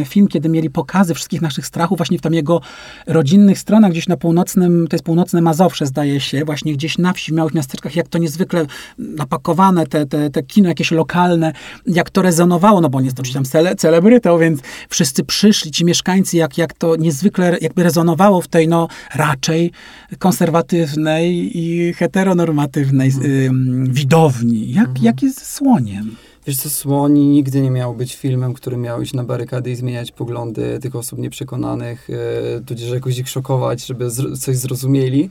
film, 0.05 0.29
kiedy 0.29 0.49
mieli 0.49 0.71
pokazy 0.71 1.15
wszystkich 1.15 1.43
naszych 1.43 1.67
strachów, 1.67 1.99
właśnie 1.99 2.19
w 2.19 2.23
tam 2.23 2.35
jego 2.35 2.61
rodzinnych 3.07 3.59
stronach, 3.59 3.91
gdzieś 3.91 4.09
na 4.09 4.17
północnym, 4.17 4.87
to 4.91 4.97
jest 4.97 5.05
północne 5.05 5.43
Mazowsze, 5.43 5.87
zdaje 5.87 6.21
się, 6.21 6.45
właśnie 6.45 6.73
gdzieś 6.73 6.99
na 6.99 7.13
wsi, 7.13 7.33
w 7.33 7.35
małych 7.35 7.55
miasteczkach, 7.55 7.97
jak 7.97 8.09
to 8.09 8.19
niezwykle 8.19 8.67
napakowane, 8.99 9.87
te, 9.87 10.07
te, 10.07 10.31
te 10.31 10.43
kino 10.43 10.69
jakieś 10.69 10.91
lokalne, 10.91 11.53
jak 11.87 12.11
to 12.11 12.23
rezonowało, 12.23 12.81
no 12.81 12.89
bo 12.89 12.99
on 12.99 13.05
jest 13.05 13.17
tam 13.35 13.45
cele, 13.45 13.77
celebrytą, 13.77 14.39
więc 14.39 14.61
wszyscy 14.89 15.25
przyszli, 15.25 15.71
ci 15.71 15.85
mieszkańcy, 15.85 16.37
jak, 16.37 16.59
jak 16.59 16.73
to 16.73 16.97
niezwykle 17.17 17.59
jakby 17.61 17.83
rezonowało 17.83 18.41
w 18.41 18.49
tej, 18.49 18.69
no, 18.69 18.89
raczej 19.15 19.71
konserwatywnej 20.19 21.59
i 21.59 21.93
heteronormatywnej 21.93 23.13
ym, 23.47 23.87
widowni. 23.93 24.73
Jak, 24.73 25.03
jak 25.03 25.23
jest 25.23 25.47
słoniem? 25.55 26.17
Wiesz 26.47 26.57
co, 26.57 26.71
Słoni 26.71 27.27
nigdy 27.27 27.61
nie 27.61 27.71
miał 27.71 27.95
być 27.95 28.17
filmem, 28.17 28.55
który 28.55 28.77
miał 28.77 29.03
iść 29.03 29.15
na 29.15 29.25
barykady 29.25 29.71
i 29.71 29.75
zmieniać 29.77 30.13
poglądy 30.13 30.79
tych 30.79 30.97
osób 30.97 31.19
nieprzekonanych, 31.19 32.09
e, 32.11 32.61
tudzież 32.61 32.91
jakoś 32.91 33.19
ich 33.19 33.29
szokować, 33.29 33.87
żeby 33.87 34.09
zr- 34.09 34.39
coś 34.39 34.57
zrozumieli. 34.57 35.31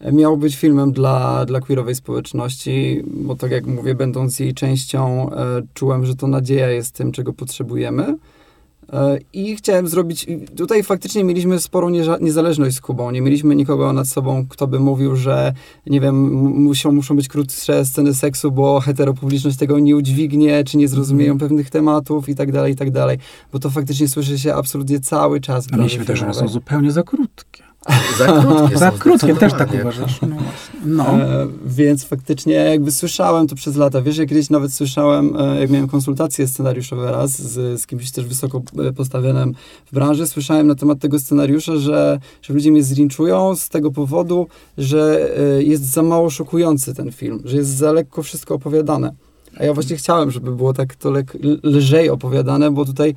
E, 0.00 0.12
Miał 0.12 0.36
być 0.36 0.56
filmem 0.56 0.92
dla, 0.92 1.44
dla 1.44 1.60
queerowej 1.60 1.94
społeczności, 1.94 3.02
bo 3.06 3.36
tak 3.36 3.50
jak 3.50 3.66
mówię, 3.66 3.94
będąc 3.94 4.40
jej 4.40 4.54
częścią, 4.54 5.30
e, 5.32 5.62
czułem, 5.74 6.06
że 6.06 6.14
to 6.16 6.26
nadzieja 6.26 6.70
jest 6.70 6.94
tym, 6.94 7.12
czego 7.12 7.32
potrzebujemy. 7.32 8.16
I 9.32 9.56
chciałem 9.56 9.88
zrobić. 9.88 10.26
Tutaj 10.56 10.82
faktycznie 10.82 11.24
mieliśmy 11.24 11.60
sporą 11.60 11.90
niezależność 12.20 12.76
z 12.76 12.80
Kubą. 12.80 13.10
Nie 13.10 13.20
mieliśmy 13.20 13.56
nikogo 13.56 13.92
nad 13.92 14.08
sobą, 14.08 14.46
kto 14.48 14.66
by 14.66 14.80
mówił, 14.80 15.16
że 15.16 15.52
nie 15.86 16.00
wiem, 16.00 16.32
muszą, 16.62 16.92
muszą 16.92 17.16
być 17.16 17.28
krótsze 17.28 17.84
sceny 17.84 18.14
seksu, 18.14 18.52
bo 18.52 18.80
heteropubliczność 18.80 19.56
tego 19.56 19.78
nie 19.78 19.96
udźwignie, 19.96 20.64
czy 20.64 20.76
nie 20.76 20.88
zrozumieją 20.88 21.38
pewnych 21.38 21.70
tematów 21.70 22.28
i 22.28 22.34
tak 22.34 22.52
dalej, 22.52 22.72
i 22.72 22.76
tak 22.76 22.90
dalej. 22.90 23.18
Bo 23.52 23.58
to 23.58 23.70
faktycznie 23.70 24.08
słyszy 24.08 24.38
się 24.38 24.54
absolutnie 24.54 25.00
cały 25.00 25.40
czas. 25.40 25.70
No 25.70 25.78
mieliśmy 25.78 26.04
też, 26.04 26.18
że 26.18 26.24
one 26.24 26.34
są 26.34 26.48
zupełnie 26.48 26.92
za 26.92 27.02
krótkie. 27.02 27.67
Za 28.18 28.26
krótkie 28.42 28.78
Za 28.78 28.90
krótkie, 28.90 29.34
też 29.34 29.52
tak 29.52 29.74
uważasz. 29.80 30.20
No. 30.22 30.36
No. 30.84 31.04
E, 31.04 31.46
więc 31.66 32.04
faktycznie 32.04 32.54
jakby 32.54 32.92
słyszałem 32.92 33.46
to 33.46 33.54
przez 33.54 33.76
lata. 33.76 34.02
Wiesz, 34.02 34.16
ja 34.16 34.26
kiedyś 34.26 34.50
nawet 34.50 34.72
słyszałem, 34.72 35.36
e, 35.36 35.60
jak 35.60 35.70
miałem 35.70 35.88
konsultacje 35.88 36.48
scenariuszowe 36.48 37.12
raz 37.12 37.30
z, 37.30 37.80
z 37.80 37.86
kimś 37.86 38.10
też 38.10 38.24
wysoko 38.24 38.62
e, 38.88 38.92
postawionym 38.92 39.54
w 39.86 39.94
branży, 39.94 40.26
słyszałem 40.26 40.66
na 40.66 40.74
temat 40.74 40.98
tego 40.98 41.18
scenariusza, 41.18 41.76
że, 41.76 42.18
że 42.42 42.54
ludzie 42.54 42.70
mnie 42.70 42.82
zlinczują 42.82 43.56
z 43.56 43.68
tego 43.68 43.90
powodu, 43.90 44.46
że 44.78 45.30
e, 45.38 45.62
jest 45.62 45.84
za 45.84 46.02
mało 46.02 46.30
szokujący 46.30 46.94
ten 46.94 47.12
film, 47.12 47.42
że 47.44 47.56
jest 47.56 47.70
za 47.70 47.92
lekko 47.92 48.22
wszystko 48.22 48.54
opowiadane. 48.54 49.12
A 49.56 49.64
ja 49.64 49.74
właśnie 49.74 49.96
chciałem, 49.96 50.30
żeby 50.30 50.56
było 50.56 50.72
tak 50.72 50.94
to 50.94 51.10
lek, 51.10 51.36
lżej 51.62 52.10
opowiadane, 52.10 52.70
bo 52.70 52.84
tutaj 52.84 53.14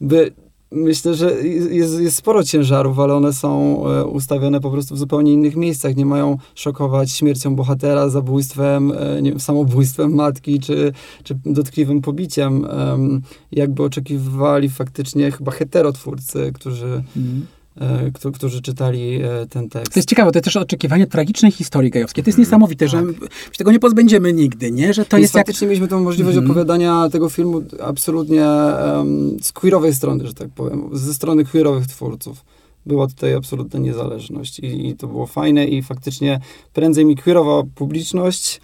by 0.00 0.32
Myślę, 0.70 1.14
że 1.14 1.42
jest, 1.70 2.00
jest 2.00 2.16
sporo 2.16 2.44
ciężarów, 2.44 2.98
ale 2.98 3.14
one 3.14 3.32
są 3.32 3.82
e, 3.86 4.04
ustawione 4.04 4.60
po 4.60 4.70
prostu 4.70 4.94
w 4.94 4.98
zupełnie 4.98 5.32
innych 5.32 5.56
miejscach. 5.56 5.96
Nie 5.96 6.06
mają 6.06 6.38
szokować 6.54 7.10
śmiercią 7.10 7.56
bohatera, 7.56 8.08
zabójstwem, 8.08 8.92
e, 8.92 9.22
nie 9.22 9.30
wiem, 9.30 9.40
samobójstwem 9.40 10.14
matki, 10.14 10.60
czy, 10.60 10.92
czy 11.24 11.38
dotkliwym 11.46 12.00
pobiciem. 12.00 12.64
Em, 12.64 13.22
jakby 13.52 13.82
oczekiwali 13.82 14.68
faktycznie 14.68 15.30
chyba 15.30 15.52
heterotwórcy, 15.52 16.52
którzy, 16.54 17.02
Mm. 17.16 17.46
E, 17.80 18.10
któ- 18.14 18.32
którzy 18.32 18.62
czytali 18.62 19.14
e, 19.22 19.46
ten 19.50 19.68
tekst. 19.68 19.92
To 19.92 19.98
jest 19.98 20.08
ciekawe, 20.08 20.32
to 20.32 20.38
jest 20.38 20.44
też 20.44 20.56
oczekiwanie 20.56 21.06
tragicznej 21.06 21.52
historii 21.52 21.90
gejowskiej. 21.90 22.24
To 22.24 22.28
jest 22.28 22.38
niesamowite, 22.38 22.88
że 22.88 23.02
my 23.02 23.12
się 23.12 23.58
tego 23.58 23.72
nie 23.72 23.78
pozbędziemy 23.78 24.32
nigdy, 24.32 24.70
nie? 24.72 24.94
Że 24.94 25.04
to 25.04 25.16
Więc 25.16 25.22
jest 25.22 25.34
jak... 25.34 25.46
faktycznie 25.46 25.66
mieliśmy 25.66 25.88
tą 25.88 26.02
możliwość 26.02 26.36
Mhm. 26.36 26.50
opowiadania 26.50 27.08
tego 27.12 27.28
filmu 27.28 27.62
absolutnie 27.82 28.44
em, 28.46 29.36
z 29.42 29.52
queerowej 29.52 29.94
strony, 29.94 30.26
że 30.26 30.34
tak 30.34 30.48
powiem, 30.48 30.88
ze 30.92 31.14
strony 31.14 31.44
queerowych 31.44 31.86
twórców. 31.86 32.44
Była 32.86 33.06
tutaj 33.06 33.34
absolutna 33.34 33.80
niezależność 33.80 34.58
i, 34.58 34.88
i 34.88 34.94
to 34.96 35.06
było 35.06 35.26
fajne 35.26 35.64
i 35.66 35.82
faktycznie 35.82 36.40
prędzej 36.72 37.04
mi 37.04 37.16
queerowa 37.16 37.62
publiczność 37.74 38.60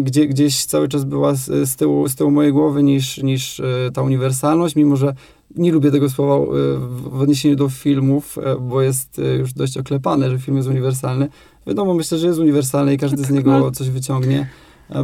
gdzie, 0.00 0.26
gdzieś 0.26 0.64
cały 0.64 0.88
czas 0.88 1.04
była 1.04 1.34
z, 1.34 1.68
z, 1.70 1.76
tyłu, 1.76 2.08
z 2.08 2.14
tyłu 2.14 2.30
mojej 2.30 2.52
głowy 2.52 2.82
niż, 2.82 3.18
niż 3.18 3.60
e, 3.60 3.64
ta 3.94 4.02
uniwersalność, 4.02 4.76
mimo 4.76 4.96
że 4.96 5.14
nie 5.56 5.72
lubię 5.72 5.90
tego 5.90 6.10
słowa 6.10 6.34
e, 6.34 6.48
w, 6.78 7.20
odniesieniu 7.20 7.56
do 7.56 7.68
filmów, 7.68 8.38
e, 8.38 8.56
bo 8.60 8.82
jest 8.82 9.18
e, 9.18 9.34
już 9.34 9.52
dość 9.52 9.76
oklepane, 9.76 10.30
że 10.30 10.38
film 10.38 10.56
jest 10.56 10.68
uniwersalny. 10.68 11.28
Wiadomo, 11.66 11.94
myślę, 11.94 12.18
że 12.18 12.26
jest 12.26 12.38
uniwersalny 12.38 12.94
i 12.94 12.98
każdy 12.98 13.24
z 13.24 13.30
niego 13.36 13.70
coś 13.70 13.90
wyciągnie. 13.90 14.50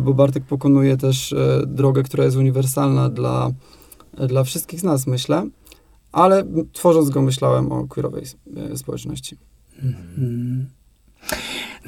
bo 0.02 0.14
Bartek 0.14 0.44
pokonuje 0.44 0.96
też 0.96 1.34
drogę, 1.66 2.02
która 2.02 2.24
jest 2.24 2.36
uniwersalna 2.36 3.08
dla, 3.08 3.50
dla 4.28 4.44
wszystkich 4.44 4.80
z 4.80 4.82
nas, 4.82 5.06
myślę. 5.06 5.48
Ale 6.12 6.44
tworząc 6.72 7.10
go, 7.10 7.22
myślałem 7.22 7.72
o 7.72 7.86
queerowej 7.86 8.24
społeczności. 8.74 9.36
Mhm. 9.82 10.66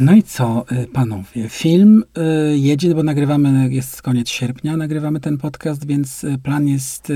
No 0.01 0.13
i 0.13 0.23
co, 0.23 0.65
y, 0.73 0.87
panowie? 0.87 1.49
Film 1.49 2.05
y, 2.53 2.59
jedzie, 2.59 2.95
bo 2.95 3.03
nagrywamy, 3.03 3.69
jest 3.73 4.03
koniec 4.03 4.29
sierpnia, 4.29 4.77
nagrywamy 4.77 5.21
ten 5.21 5.39
podcast, 5.39 5.87
więc 5.87 6.25
y, 6.25 6.39
plan 6.39 6.69
jest 6.69 7.13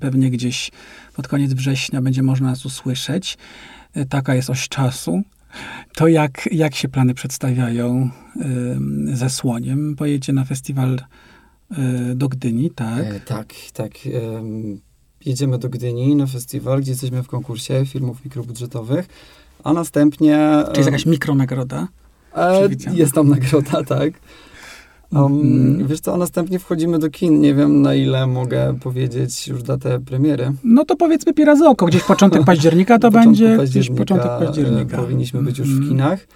pewnie 0.00 0.30
gdzieś 0.30 0.70
pod 1.14 1.28
koniec 1.28 1.52
września 1.52 2.02
będzie 2.02 2.22
można 2.22 2.48
nas 2.50 2.66
usłyszeć. 2.66 3.38
Taka 4.08 4.34
jest 4.34 4.50
oś 4.50 4.68
czasu. 4.68 5.22
To 5.94 6.08
jak, 6.08 6.48
jak 6.52 6.74
się 6.74 6.88
plany 6.88 7.14
przedstawiają 7.14 8.10
ze 9.12 9.30
Słoniem? 9.30 9.96
Pojedzie 9.96 10.32
na 10.32 10.44
festiwal 10.44 11.00
do 12.14 12.28
Gdyni, 12.28 12.70
tak? 12.70 13.04
E, 13.04 13.20
tak, 13.20 13.54
tak. 13.72 13.92
Jedziemy 15.24 15.58
do 15.58 15.68
Gdyni 15.68 16.16
na 16.16 16.26
festiwal, 16.26 16.80
gdzie 16.80 16.90
jesteśmy 16.90 17.22
w 17.22 17.28
konkursie 17.28 17.86
filmów 17.86 18.24
mikrobudżetowych, 18.24 19.06
a 19.64 19.72
następnie... 19.72 20.64
Czy 20.72 20.80
jest 20.80 20.90
jakaś 20.90 21.06
mikronagroda? 21.06 21.88
E, 22.36 22.68
jest 22.92 23.12
tam 23.12 23.28
nagroda, 23.28 23.84
tak. 23.98 24.12
Um, 25.12 25.40
mm. 25.40 25.86
Wiesz 25.86 26.00
co, 26.00 26.14
a 26.14 26.16
następnie 26.16 26.58
wchodzimy 26.58 26.98
do 26.98 27.10
kin. 27.10 27.40
Nie 27.40 27.54
wiem, 27.54 27.82
na 27.82 27.94
ile 27.94 28.26
mogę 28.26 28.78
powiedzieć 28.80 29.48
już 29.48 29.62
datę 29.62 30.00
premiery. 30.00 30.52
No 30.64 30.84
to 30.84 30.96
powiedzmy 30.96 31.34
Pira 31.34 31.54
oko. 31.66 31.86
Gdzieś 31.86 32.02
początek 32.02 32.44
października 32.52 32.98
to 32.98 33.10
będzie. 33.10 33.58
Gdzieś 33.64 33.90
początek 33.90 34.30
października. 34.38 34.96
Powinniśmy 34.96 35.42
być 35.42 35.58
już 35.58 35.68
w 35.68 35.76
mm. 35.76 35.88
kinach. 35.88 36.26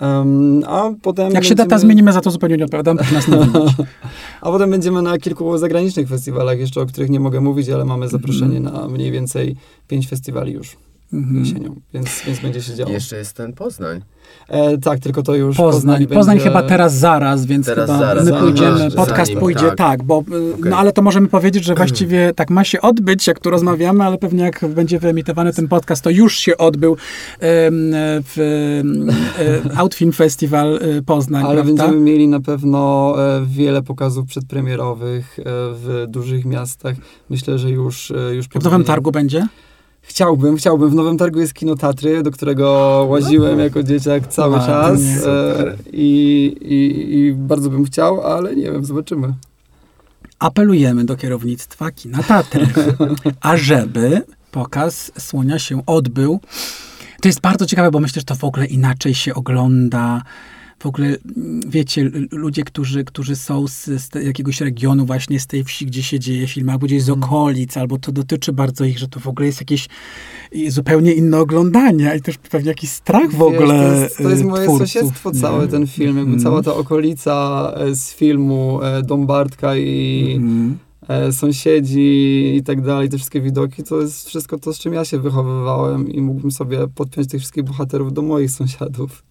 Um, 0.00 0.62
a 0.66 0.90
potem 1.02 1.24
Jak 1.24 1.32
będziemy... 1.34 1.48
się 1.48 1.54
data 1.54 1.78
zmienimy, 1.78 2.12
za 2.12 2.20
to 2.20 2.30
zupełnie 2.30 2.56
nie 2.56 2.64
odpowiadam, 2.64 2.96
nas 3.12 3.28
nie 3.28 3.36
A 4.40 4.50
potem 4.50 4.70
będziemy 4.70 5.02
na 5.02 5.18
kilku 5.18 5.58
zagranicznych 5.58 6.08
festiwalach 6.08 6.58
jeszcze, 6.58 6.80
o 6.80 6.86
których 6.86 7.10
nie 7.10 7.20
mogę 7.20 7.40
mówić, 7.40 7.68
ale 7.68 7.84
mamy 7.84 8.08
zaproszenie 8.08 8.56
mm. 8.56 8.72
na 8.72 8.88
mniej 8.88 9.10
więcej 9.10 9.56
pięć 9.88 10.08
festiwali 10.08 10.52
już 10.52 10.76
mm 11.12 11.24
-hmm. 11.24 11.38
jesienią, 11.38 11.80
więc, 11.94 12.22
więc 12.26 12.40
będzie 12.40 12.62
się 12.62 12.74
działo. 12.74 12.92
Jeszcze 12.92 13.16
jest 13.16 13.36
ten 13.36 13.52
Poznań. 13.52 14.00
E, 14.48 14.78
tak, 14.78 15.00
tylko 15.00 15.22
to 15.22 15.34
już 15.34 15.56
Poznań. 15.56 15.98
Poznań, 15.98 16.18
Poznań 16.18 16.38
chyba 16.38 16.62
teraz 16.62 16.94
zaraz, 16.94 17.46
więc 17.46 17.66
teraz 17.66 17.90
chyba 17.90 17.98
zaraz, 17.98 18.24
my 18.24 18.32
pójdziemy, 18.32 18.90
podcast 18.90 19.26
zanim, 19.26 19.40
pójdzie, 19.40 19.60
tak, 19.60 19.76
tak 19.76 20.02
bo, 20.02 20.16
okay. 20.16 20.70
no 20.70 20.76
ale 20.76 20.92
to 20.92 21.02
możemy 21.02 21.28
powiedzieć, 21.28 21.64
że 21.64 21.74
właściwie 21.74 22.32
tak 22.34 22.50
ma 22.50 22.64
się 22.64 22.80
odbyć, 22.80 23.26
jak 23.26 23.40
tu 23.40 23.50
rozmawiamy, 23.50 24.04
ale 24.04 24.18
pewnie 24.18 24.44
jak 24.44 24.64
będzie 24.68 24.98
wyemitowany 24.98 25.52
ten 25.52 25.68
podcast, 25.68 26.04
to 26.04 26.10
już 26.10 26.38
się 26.38 26.56
odbył 26.56 26.96
w 27.40 28.36
e, 29.38 29.76
Outfilm 29.78 30.12
Festival 30.12 30.78
e, 30.82 31.02
Poznań, 31.02 31.44
Ale 31.44 31.62
prawda? 31.62 31.84
będziemy 31.84 32.04
mieli 32.04 32.28
na 32.28 32.40
pewno 32.40 33.14
e, 33.18 33.46
wiele 33.46 33.82
pokazów 33.82 34.26
przedpremierowych 34.26 35.38
w 35.72 36.04
dużych 36.08 36.44
miastach. 36.44 36.96
Myślę, 37.30 37.58
że 37.58 37.70
już... 37.70 38.12
już 38.32 38.46
w 38.48 38.64
Nowym 38.64 38.84
Targu 38.84 39.12
będzie? 39.12 39.46
Chciałbym, 40.06 40.56
chciałbym. 40.56 40.90
W 40.90 40.94
Nowym 40.94 41.18
Targu 41.18 41.40
jest 41.40 41.54
kino 41.54 41.76
Tatry, 41.76 42.22
do 42.22 42.30
którego 42.30 42.66
łaziłem 43.10 43.58
jako 43.58 43.82
dzieciak 43.82 44.26
cały 44.26 44.56
A, 44.56 44.66
czas 44.66 45.00
e, 45.26 45.76
i, 45.92 46.46
i, 46.60 47.14
i 47.18 47.32
bardzo 47.32 47.70
bym 47.70 47.84
chciał, 47.84 48.20
ale 48.20 48.56
nie 48.56 48.72
wiem, 48.72 48.84
zobaczymy. 48.84 49.34
Apelujemy 50.38 51.04
do 51.04 51.16
kierownictwa 51.16 51.90
kina 51.90 52.22
Tatry, 52.22 52.66
ażeby 53.40 54.22
pokaz 54.50 55.12
Słonia 55.18 55.58
się 55.58 55.82
odbył. 55.86 56.40
To 57.20 57.28
jest 57.28 57.40
bardzo 57.40 57.66
ciekawe, 57.66 57.90
bo 57.90 58.00
myślę, 58.00 58.20
że 58.20 58.24
to 58.24 58.34
w 58.34 58.44
ogóle 58.44 58.66
inaczej 58.66 59.14
się 59.14 59.34
ogląda 59.34 60.22
w 60.78 60.86
ogóle, 60.86 61.16
wiecie, 61.66 62.10
ludzie, 62.32 62.62
którzy, 62.64 63.04
którzy 63.04 63.36
są 63.36 63.68
z, 63.68 63.84
z 63.84 64.14
jakiegoś 64.14 64.60
regionu, 64.60 65.06
właśnie 65.06 65.40
z 65.40 65.46
tej 65.46 65.64
wsi, 65.64 65.86
gdzie 65.86 66.02
się 66.02 66.20
dzieje 66.20 66.46
film, 66.46 66.68
albo 66.68 66.86
gdzieś 66.86 67.02
z 67.02 67.08
mhm. 67.08 67.24
okolic, 67.24 67.76
albo 67.76 67.98
to 67.98 68.12
dotyczy 68.12 68.52
bardzo 68.52 68.84
ich, 68.84 68.98
że 68.98 69.08
to 69.08 69.20
w 69.20 69.26
ogóle 69.26 69.46
jest 69.46 69.60
jakieś 69.60 69.88
zupełnie 70.68 71.12
inne 71.12 71.38
oglądanie 71.38 72.12
i 72.18 72.22
też 72.22 72.38
pewnie 72.38 72.68
jakiś 72.68 72.90
strach 72.90 73.32
w 73.32 73.42
ogóle 73.42 73.74
To 73.74 74.02
jest, 74.02 74.16
to 74.16 74.30
jest 74.30 74.44
moje 74.44 74.64
twórców, 74.64 74.88
sąsiedztwo 74.88 75.32
całe, 75.32 75.68
ten 75.68 75.86
film, 75.86 76.16
jakby 76.16 76.32
mm. 76.32 76.42
cała 76.42 76.62
ta 76.62 76.74
okolica 76.74 77.72
e, 77.76 77.94
z 77.94 78.14
filmu 78.14 78.82
e, 78.82 79.02
Dąbartka 79.02 79.76
i 79.76 80.32
mm. 80.36 80.78
sąsiedzi 81.32 82.56
i 82.56 82.62
tak 82.62 82.80
dalej, 82.80 83.08
te 83.08 83.16
wszystkie 83.16 83.40
widoki, 83.40 83.82
to 83.82 84.00
jest 84.00 84.28
wszystko 84.28 84.58
to, 84.58 84.72
z 84.72 84.78
czym 84.78 84.92
ja 84.92 85.04
się 85.04 85.18
wychowywałem 85.18 86.08
i 86.08 86.20
mógłbym 86.20 86.50
sobie 86.50 86.78
podpiąć 86.94 87.28
tych 87.28 87.40
wszystkich 87.40 87.64
bohaterów 87.64 88.12
do 88.12 88.22
moich 88.22 88.50
sąsiadów. 88.50 89.22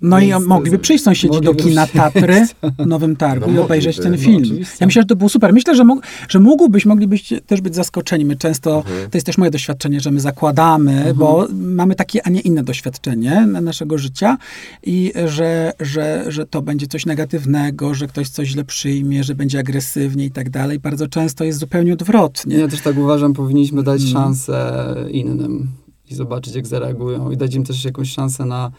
No 0.00 0.20
i 0.20 0.32
mogliby 0.46 0.78
przyjść 0.78 1.04
sąsiedzi 1.04 1.40
do 1.40 1.54
kina 1.54 1.86
Tatry 1.86 2.46
w 2.78 2.86
Nowym 2.86 3.16
Targu 3.16 3.50
no, 3.50 3.56
i 3.56 3.58
obejrzeć 3.64 3.96
ten 3.96 4.12
no, 4.12 4.18
film. 4.18 4.42
No, 4.50 4.66
ja 4.80 4.86
myślę, 4.86 5.02
że 5.02 5.06
to 5.06 5.16
było 5.16 5.28
super. 5.28 5.52
Myślę, 5.52 5.76
że, 5.76 5.84
mógł, 5.84 6.02
że 6.28 6.40
mógłbyś, 6.40 6.86
moglibyście 6.86 7.40
też 7.40 7.60
być 7.60 7.74
zaskoczeni. 7.74 8.24
My 8.24 8.36
często, 8.36 8.76
mhm. 8.76 9.10
to 9.10 9.16
jest 9.16 9.26
też 9.26 9.38
moje 9.38 9.50
doświadczenie, 9.50 10.00
że 10.00 10.10
my 10.10 10.20
zakładamy, 10.20 10.92
mhm. 10.92 11.16
bo 11.16 11.46
mamy 11.52 11.94
takie, 11.94 12.26
a 12.26 12.30
nie 12.30 12.40
inne 12.40 12.64
doświadczenie 12.64 13.46
naszego 13.46 13.98
życia 13.98 14.38
i 14.82 15.12
że, 15.26 15.72
że, 15.80 16.24
że 16.28 16.46
to 16.46 16.62
będzie 16.62 16.86
coś 16.86 17.06
negatywnego, 17.06 17.94
że 17.94 18.06
ktoś 18.06 18.28
coś 18.28 18.48
źle 18.48 18.64
przyjmie, 18.64 19.24
że 19.24 19.34
będzie 19.34 19.58
agresywnie 19.58 20.24
i 20.24 20.30
tak 20.30 20.50
dalej. 20.50 20.78
Bardzo 20.78 21.08
często 21.08 21.44
jest 21.44 21.58
zupełnie 21.58 21.92
odwrotnie. 21.92 22.56
Ja 22.56 22.68
też 22.68 22.80
tak 22.80 22.98
uważam, 22.98 23.32
powinniśmy 23.32 23.82
dać 23.82 24.02
mhm. 24.02 24.24
szansę 24.24 24.84
innym 25.10 25.68
i 26.10 26.14
zobaczyć, 26.14 26.54
jak 26.54 26.66
zareagują 26.66 27.30
i 27.30 27.36
dać 27.36 27.54
im 27.54 27.64
też 27.64 27.84
jakąś 27.84 28.12
szansę 28.12 28.44
na 28.44 28.70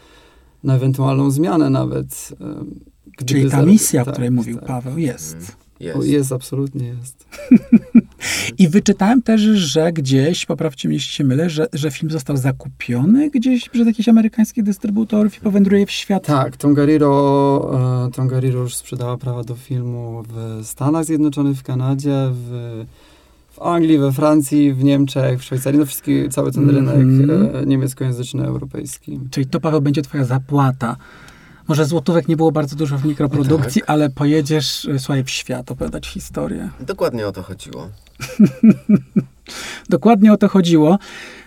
na 0.64 0.76
ewentualną 0.76 1.30
zmianę 1.30 1.70
nawet. 1.70 2.32
Czyli 3.26 3.50
ta 3.50 3.62
misja, 3.62 4.00
tak, 4.00 4.08
o 4.08 4.12
której 4.12 4.30
mówił 4.30 4.56
tak. 4.56 4.66
Paweł, 4.66 4.98
jest. 4.98 5.34
Mm, 5.34 5.46
jest. 5.80 5.98
O, 5.98 6.02
jest, 6.02 6.32
absolutnie 6.32 6.86
jest. 6.86 7.26
I 8.58 8.68
wyczytałem 8.68 9.22
też, 9.22 9.40
że 9.40 9.92
gdzieś, 9.92 10.46
poprawcie 10.46 10.88
mnie, 10.88 10.96
jeśli 10.96 11.12
się 11.12 11.24
mylę, 11.24 11.50
że, 11.50 11.66
że 11.72 11.90
film 11.90 12.10
został 12.10 12.36
zakupiony 12.36 13.30
gdzieś 13.30 13.68
przez 13.68 13.86
jakichś 13.86 14.08
amerykańskich 14.08 14.64
dystrybutorów 14.64 15.36
i 15.36 15.40
powędruje 15.40 15.86
w 15.86 15.90
świat. 15.90 16.26
Tak, 16.26 16.56
Tongariro, 16.56 18.06
e, 18.06 18.10
Tongariro 18.10 18.60
już 18.60 18.76
sprzedała 18.76 19.16
prawa 19.16 19.44
do 19.44 19.54
filmu 19.54 20.22
w 20.28 20.60
Stanach 20.66 21.04
Zjednoczonych, 21.04 21.56
w 21.56 21.62
Kanadzie, 21.62 22.30
w 22.32 22.84
w 23.58 23.62
Anglii, 23.62 23.98
we 23.98 24.12
Francji, 24.12 24.72
w 24.72 24.84
Niemczech, 24.84 25.40
w 25.40 25.44
Szwajcarii, 25.44 25.80
no 25.80 25.86
wszystkie, 25.86 26.28
cały 26.28 26.52
ten 26.52 26.70
rynek 26.70 26.94
mm. 26.94 27.68
niemieckojęzyczny, 27.68 28.46
europejski. 28.46 29.20
Czyli 29.30 29.46
to, 29.46 29.60
Paweł, 29.60 29.80
będzie 29.80 30.02
twoja 30.02 30.24
zapłata. 30.24 30.96
Może 31.68 31.84
złotówek 31.84 32.28
nie 32.28 32.36
było 32.36 32.52
bardzo 32.52 32.76
dużo 32.76 32.98
w 32.98 33.04
mikroprodukcji, 33.04 33.80
tak. 33.80 33.90
ale 33.90 34.10
pojedziesz, 34.10 34.84
e, 34.84 34.98
słuchaj, 34.98 35.24
w 35.24 35.30
świat 35.30 35.70
opowiadać 35.70 36.08
historię. 36.08 36.70
Dokładnie 36.80 37.26
o 37.26 37.32
to 37.32 37.42
chodziło. 37.42 37.88
Dokładnie 39.88 40.32
o 40.32 40.36
to 40.36 40.48
chodziło 40.48 40.98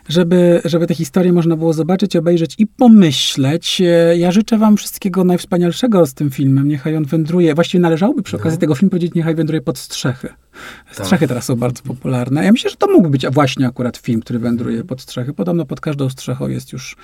żeby, 0.10 0.62
żeby 0.66 0.88
te 0.88 0.96
historie 0.96 1.34
można 1.34 1.56
było 1.58 1.74
zobaczyć, 1.74 2.16
obejrzeć 2.16 2.56
i 2.58 2.68
pomyśleć. 2.68 3.82
Ja 4.18 4.32
życzę 4.32 4.58
wam 4.58 4.78
wszystkiego 4.78 5.24
najwspanialszego 5.24 6.06
z 6.06 6.14
tym 6.14 6.32
filmem. 6.32 6.68
Niechaj 6.68 6.96
on 6.96 7.06
wędruje. 7.06 7.56
Właściwie 7.56 7.82
należałoby 7.82 8.24
przy 8.24 8.36
okazji 8.36 8.58
no. 8.58 8.62
tego 8.62 8.76
filmu 8.76 8.90
powiedzieć, 8.90 9.14
niechaj 9.14 9.36
wędruje 9.36 9.62
pod 9.62 9.78
strzechy. 9.78 10.28
Tak. 10.28 11.06
Strzechy 11.06 11.20
tak. 11.20 11.28
teraz 11.28 11.46
są 11.46 11.56
bardzo 11.56 11.84
popularne. 11.84 12.46
Ja 12.46 12.52
myślę, 12.52 12.70
że 12.70 12.76
to 12.76 12.88
mógłby 12.88 13.10
być 13.10 13.28
właśnie 13.28 13.68
akurat 13.68 13.98
film, 13.98 14.22
który 14.22 14.40
wędruje 14.40 14.84
pod 14.84 15.02
strzechy. 15.02 15.34
Podobno 15.34 15.66
pod 15.66 15.82
każdą 15.82 16.10
strzechą 16.10 16.48
jest 16.48 16.74
już 16.74 16.96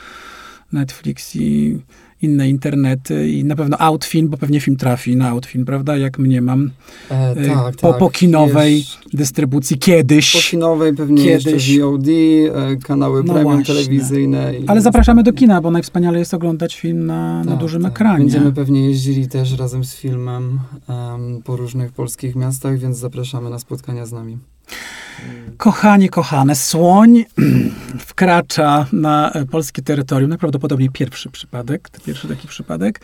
Netflix 0.72 1.36
i 1.36 1.78
inne 2.22 2.50
internety 2.50 3.30
i 3.30 3.44
na 3.44 3.56
pewno 3.56 3.78
Outfilm, 3.80 4.30
bo 4.30 4.38
pewnie 4.38 4.60
film 4.60 4.78
trafi 4.78 5.16
na 5.16 5.30
Outfilm, 5.30 5.66
prawda? 5.66 5.98
Jak 5.98 6.20
mnie 6.20 6.42
mam. 6.42 6.72
E, 7.12 7.32
y, 7.32 7.48
tak, 7.48 7.76
po, 7.76 7.90
tak. 7.90 8.00
po 8.00 8.10
kinowej 8.10 8.86
dystrybucji 9.14 9.78
kiedyś. 9.78 10.34
Po 10.34 10.52
kinowej 10.52 10.96
pewnie 10.96 11.24
kiedyś. 11.24 11.46
jeszcze 11.46 11.82
VOD, 11.82 12.08
e, 12.08 12.76
kanały 12.76 13.24
no 13.24 13.34
premium 13.34 13.56
właśnie. 13.56 13.76
telewizyjne. 13.76 14.54
Ale 14.68 14.82
zapraszamy 14.82 15.24
do 15.24 15.34
kina, 15.34 15.62
bo 15.62 15.72
najwspaniale 15.72 16.20
jest 16.20 16.34
oglądać 16.34 16.76
film 16.76 17.06
na, 17.06 17.42
tak, 17.46 17.54
na 17.54 17.56
dużym 17.56 17.84
tak. 17.84 17.92
ekranie. 17.92 18.20
Będziemy 18.20 18.54
pewnie 18.54 18.88
jeździli 18.88 19.28
też 19.28 19.58
razem 19.58 19.86
z 19.86 19.96
filmem 19.96 20.60
um, 20.88 21.42
po 21.44 21.56
różnych 21.56 21.92
polskich 21.92 22.36
miastach, 22.36 22.80
więc 22.80 22.98
zapraszamy 22.98 23.50
na 23.50 23.60
spotkania 23.60 24.06
z 24.06 24.12
nami. 24.12 24.38
Kochanie, 25.58 26.10
kochane, 26.10 26.56
słoń 26.56 27.26
wkracza 28.08 28.86
na 28.94 29.34
polskie 29.52 29.82
terytorium. 29.82 30.30
Najprawdopodobniej 30.30 30.90
pierwszy 30.90 31.30
przypadek, 31.30 31.90
pierwszy 32.06 32.28
taki 32.28 32.48
przypadek. 32.48 33.00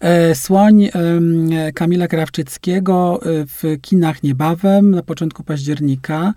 E, 0.00 0.34
słoń 0.34 0.88
Kamila 1.74 2.08
Krawczyckiego 2.08 3.20
e, 3.22 3.46
w 3.46 3.80
kinach 3.80 4.22
niebawem, 4.22 4.90
na 4.90 5.02
początku 5.02 5.44
października. 5.44 6.34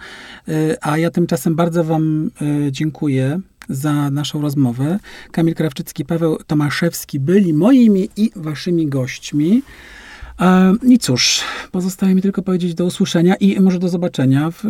E, 0.48 0.52
a 0.82 0.98
ja 0.98 1.12
tymczasem 1.12 1.56
bardzo 1.56 1.84
Wam 1.84 2.32
dziękuję 2.72 3.40
za 3.70 4.10
naszą 4.10 4.42
rozmowę. 4.42 5.00
Kamil 5.32 5.56
Krawczycki, 5.56 6.06
Paweł 6.06 6.38
Tomaszewski 6.48 7.20
byli 7.20 7.54
moimi 7.54 8.10
i 8.18 8.32
Waszymi 8.36 8.88
gośćmi. 8.88 9.62
I 10.84 11.00
cóż, 11.00 11.42
pozostaje 11.72 12.16
mi 12.16 12.22
tylko 12.22 12.42
powiedzieć 12.42 12.74
do 12.74 12.86
usłyszenia 12.86 13.36
i 13.36 13.60
może 13.60 13.80
do 13.80 13.90
zobaczenia 13.90 14.52
w, 14.52 14.64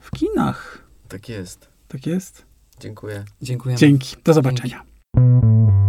w 0.00 0.10
kinach. 0.10 0.78
Tak 1.08 1.28
jest. 1.28 1.68
Tak 1.88 2.06
jest? 2.06 2.46
Dziękuję. 2.80 3.24
Dziękuję. 3.42 3.76
Dzięki. 3.76 4.16
Do 4.24 4.32
zobaczenia. 4.32 4.82
Dzięki. 5.16 5.87